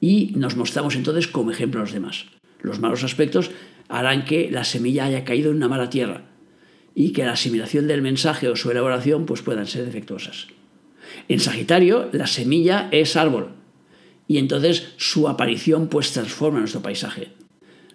Y 0.00 0.32
nos 0.36 0.56
mostramos 0.56 0.96
entonces 0.96 1.28
como 1.28 1.50
ejemplo 1.50 1.80
a 1.80 1.84
los 1.84 1.92
demás. 1.92 2.26
Los 2.60 2.80
malos 2.80 3.04
aspectos 3.04 3.50
harán 3.88 4.24
que 4.24 4.50
la 4.50 4.64
semilla 4.64 5.04
haya 5.04 5.24
caído 5.24 5.50
en 5.50 5.56
una 5.56 5.68
mala 5.68 5.90
tierra 5.90 6.24
y 6.94 7.12
que 7.12 7.24
la 7.24 7.32
asimilación 7.32 7.86
del 7.86 8.02
mensaje 8.02 8.48
o 8.48 8.56
su 8.56 8.70
elaboración 8.70 9.26
pues, 9.26 9.42
puedan 9.42 9.66
ser 9.66 9.84
defectuosas. 9.84 10.48
En 11.28 11.40
Sagitario, 11.40 12.08
la 12.12 12.26
semilla 12.26 12.88
es 12.92 13.16
árbol 13.16 13.50
y 14.26 14.38
entonces 14.38 14.92
su 14.96 15.28
aparición 15.28 15.88
pues 15.88 16.12
transforma 16.12 16.60
nuestro 16.60 16.82
paisaje. 16.82 17.28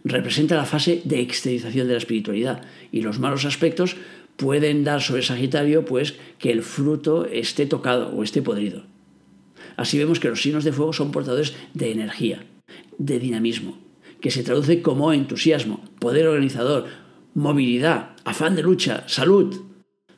Representa 0.03 0.55
la 0.55 0.65
fase 0.65 1.01
de 1.05 1.21
exteriorización 1.21 1.87
de 1.87 1.93
la 1.93 1.99
espiritualidad 1.99 2.61
y 2.91 3.01
los 3.01 3.19
malos 3.19 3.45
aspectos 3.45 3.95
pueden 4.37 4.83
dar 4.83 5.01
sobre 5.01 5.23
Sagitario 5.23 5.85
pues 5.85 6.15
que 6.39 6.51
el 6.51 6.61
fruto 6.61 7.25
esté 7.25 7.65
tocado 7.65 8.09
o 8.09 8.23
esté 8.23 8.41
podrido. 8.41 8.83
Así 9.77 9.97
vemos 9.97 10.19
que 10.19 10.29
los 10.29 10.41
signos 10.41 10.63
de 10.63 10.71
fuego 10.71 10.93
son 10.93 11.11
portadores 11.11 11.53
de 11.73 11.91
energía, 11.91 12.45
de 12.97 13.19
dinamismo, 13.19 13.77
que 14.21 14.31
se 14.31 14.43
traduce 14.43 14.81
como 14.81 15.13
entusiasmo, 15.13 15.83
poder 15.99 16.27
organizador, 16.27 16.85
movilidad, 17.33 18.11
afán 18.23 18.55
de 18.55 18.63
lucha, 18.63 19.03
salud. 19.07 19.61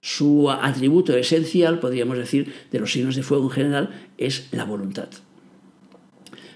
Su 0.01 0.51
atributo 0.51 1.17
esencial, 1.17 1.79
podríamos 1.79 2.17
decir, 2.17 2.54
de 2.71 2.79
los 2.79 2.91
signos 2.91 3.15
de 3.15 3.23
fuego 3.23 3.46
en 3.46 3.52
general 3.52 4.10
es 4.17 4.48
la 4.52 4.63
voluntad. 4.63 5.10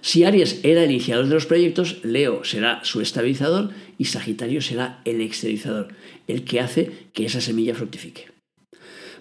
Si 0.01 0.23
Aries 0.23 0.59
era 0.63 0.83
el 0.83 0.91
iniciador 0.91 1.27
de 1.27 1.35
los 1.35 1.45
proyectos, 1.45 2.03
Leo 2.03 2.43
será 2.43 2.83
su 2.83 3.01
estabilizador 3.01 3.69
y 3.97 4.05
Sagitario 4.05 4.61
será 4.61 4.99
el 5.05 5.21
exteriorizador, 5.21 5.89
el 6.27 6.43
que 6.43 6.59
hace 6.59 6.91
que 7.13 7.25
esa 7.25 7.39
semilla 7.39 7.75
fructifique. 7.75 8.27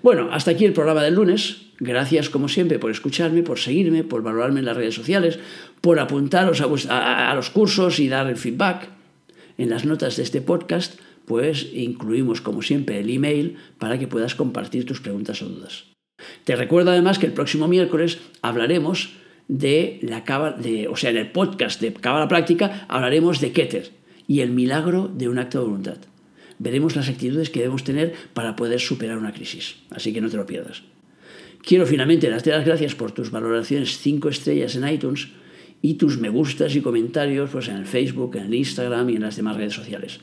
Bueno, 0.03 0.31
hasta 0.33 0.53
aquí 0.53 0.65
el 0.65 0.73
programa 0.73 1.03
del 1.03 1.15
lunes. 1.15 1.67
Gracias, 1.79 2.31
como 2.31 2.49
siempre, 2.49 2.79
por 2.79 2.91
escucharme, 2.91 3.43
por 3.43 3.59
seguirme, 3.59 4.05
por 4.05 4.23
valorarme 4.23 4.61
en 4.61 4.67
las 4.67 4.77
redes 4.77 4.95
sociales, 4.95 5.39
por 5.83 5.99
apuntaros 5.99 6.61
a, 6.61 7.31
a, 7.31 7.35
los 7.35 7.51
cursos 7.51 8.01
y 8.01 8.09
dar 8.09 8.27
el 8.27 8.37
feedback. 8.37 8.89
En 9.59 9.69
las 9.69 9.85
notas 9.85 10.17
de 10.17 10.23
este 10.23 10.41
podcast, 10.41 10.99
pues 11.27 11.69
incluimos, 11.75 12.41
como 12.41 12.63
siempre, 12.63 13.01
el 13.01 13.11
email 13.11 13.57
para 13.79 13.99
que 13.99 14.09
puedas 14.09 14.35
compartir 14.35 14.87
tus 14.87 15.01
preguntas 15.01 15.43
o 15.43 15.47
dudas. 15.47 15.85
Te 16.45 16.57
recuerdo 16.57 16.91
además 16.91 17.19
que 17.19 17.27
el 17.27 17.33
próximo 17.33 17.69
miércoles 17.69 18.19
hablaremos 18.43 19.11
de 19.51 19.99
la 20.03 20.23
cava, 20.23 20.53
de, 20.53 20.87
o 20.87 20.95
sea, 20.95 21.11
en 21.11 21.17
el 21.17 21.33
podcast 21.33 21.81
de 21.81 21.93
Cábala 21.93 22.29
Práctica 22.29 22.87
hablaremos 22.89 23.41
de 23.41 23.51
Keter 23.51 23.91
y 24.29 24.43
el 24.43 24.53
milagro 24.53 25.11
de 25.13 25.29
un 25.29 25.41
acto 25.41 25.59
de 25.59 25.65
voluntad. 25.65 25.97
Veremos 26.61 26.95
las 26.95 27.09
actitudes 27.09 27.51
que 27.51 27.59
debemos 27.59 27.83
tener 27.83 28.15
para 28.33 28.55
poder 28.55 28.79
superar 28.79 29.19
una 29.19 29.33
crisis, 29.33 29.75
así 29.91 30.13
que 30.13 30.21
no 30.21 30.31
te 30.31 30.37
lo 30.37 30.47
pierdas. 30.47 30.85
Quiero 31.63 31.85
finalmente 31.85 32.31
darte 32.31 32.51
las 32.51 32.65
gracias 32.65 32.95
por 32.95 33.11
tus 33.11 33.33
valoraciones 33.33 33.99
5 33.99 34.29
estrellas 34.29 34.77
en 34.77 34.87
iTunes 34.87 35.31
y 35.83 35.95
tus 35.95 36.19
me 36.19 36.29
gustas 36.29 36.77
y 36.77 36.81
comentarios 36.81 37.51
pues, 37.51 37.67
en 37.67 37.77
el 37.77 37.87
Facebook, 37.87 38.37
en 38.37 38.45
el 38.45 38.55
Instagram 38.55 39.11
y 39.11 39.17
en 39.17 39.23
las 39.23 39.35
demás 39.35 39.57
redes 39.57 39.75
sociales. 39.75 40.21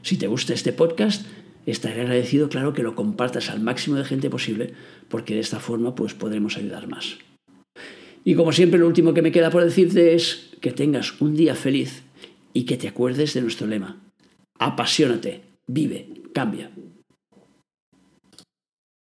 Si 0.00 0.16
te 0.16 0.28
gusta 0.28 0.54
este 0.54 0.72
podcast, 0.72 1.26
estaré 1.66 2.00
agradecido, 2.00 2.48
claro, 2.48 2.72
que 2.72 2.82
lo 2.82 2.94
compartas 2.94 3.50
al 3.50 3.60
máximo 3.60 3.96
de 3.96 4.04
gente 4.06 4.30
posible, 4.30 4.72
porque 5.10 5.34
de 5.34 5.40
esta 5.40 5.60
forma 5.60 5.94
pues, 5.94 6.14
podremos 6.14 6.56
ayudar 6.56 6.88
más. 6.88 7.18
Y 8.24 8.34
como 8.34 8.52
siempre, 8.52 8.78
lo 8.78 8.86
último 8.86 9.14
que 9.14 9.22
me 9.22 9.32
queda 9.32 9.50
por 9.50 9.64
decirte 9.64 10.14
es 10.14 10.50
que 10.60 10.72
tengas 10.72 11.20
un 11.20 11.36
día 11.36 11.54
feliz 11.54 12.02
y 12.52 12.64
que 12.64 12.76
te 12.76 12.88
acuerdes 12.88 13.34
de 13.34 13.42
nuestro 13.42 13.66
lema. 13.66 14.00
Apasionate, 14.58 15.42
vive, 15.66 16.08
cambia. 16.32 16.70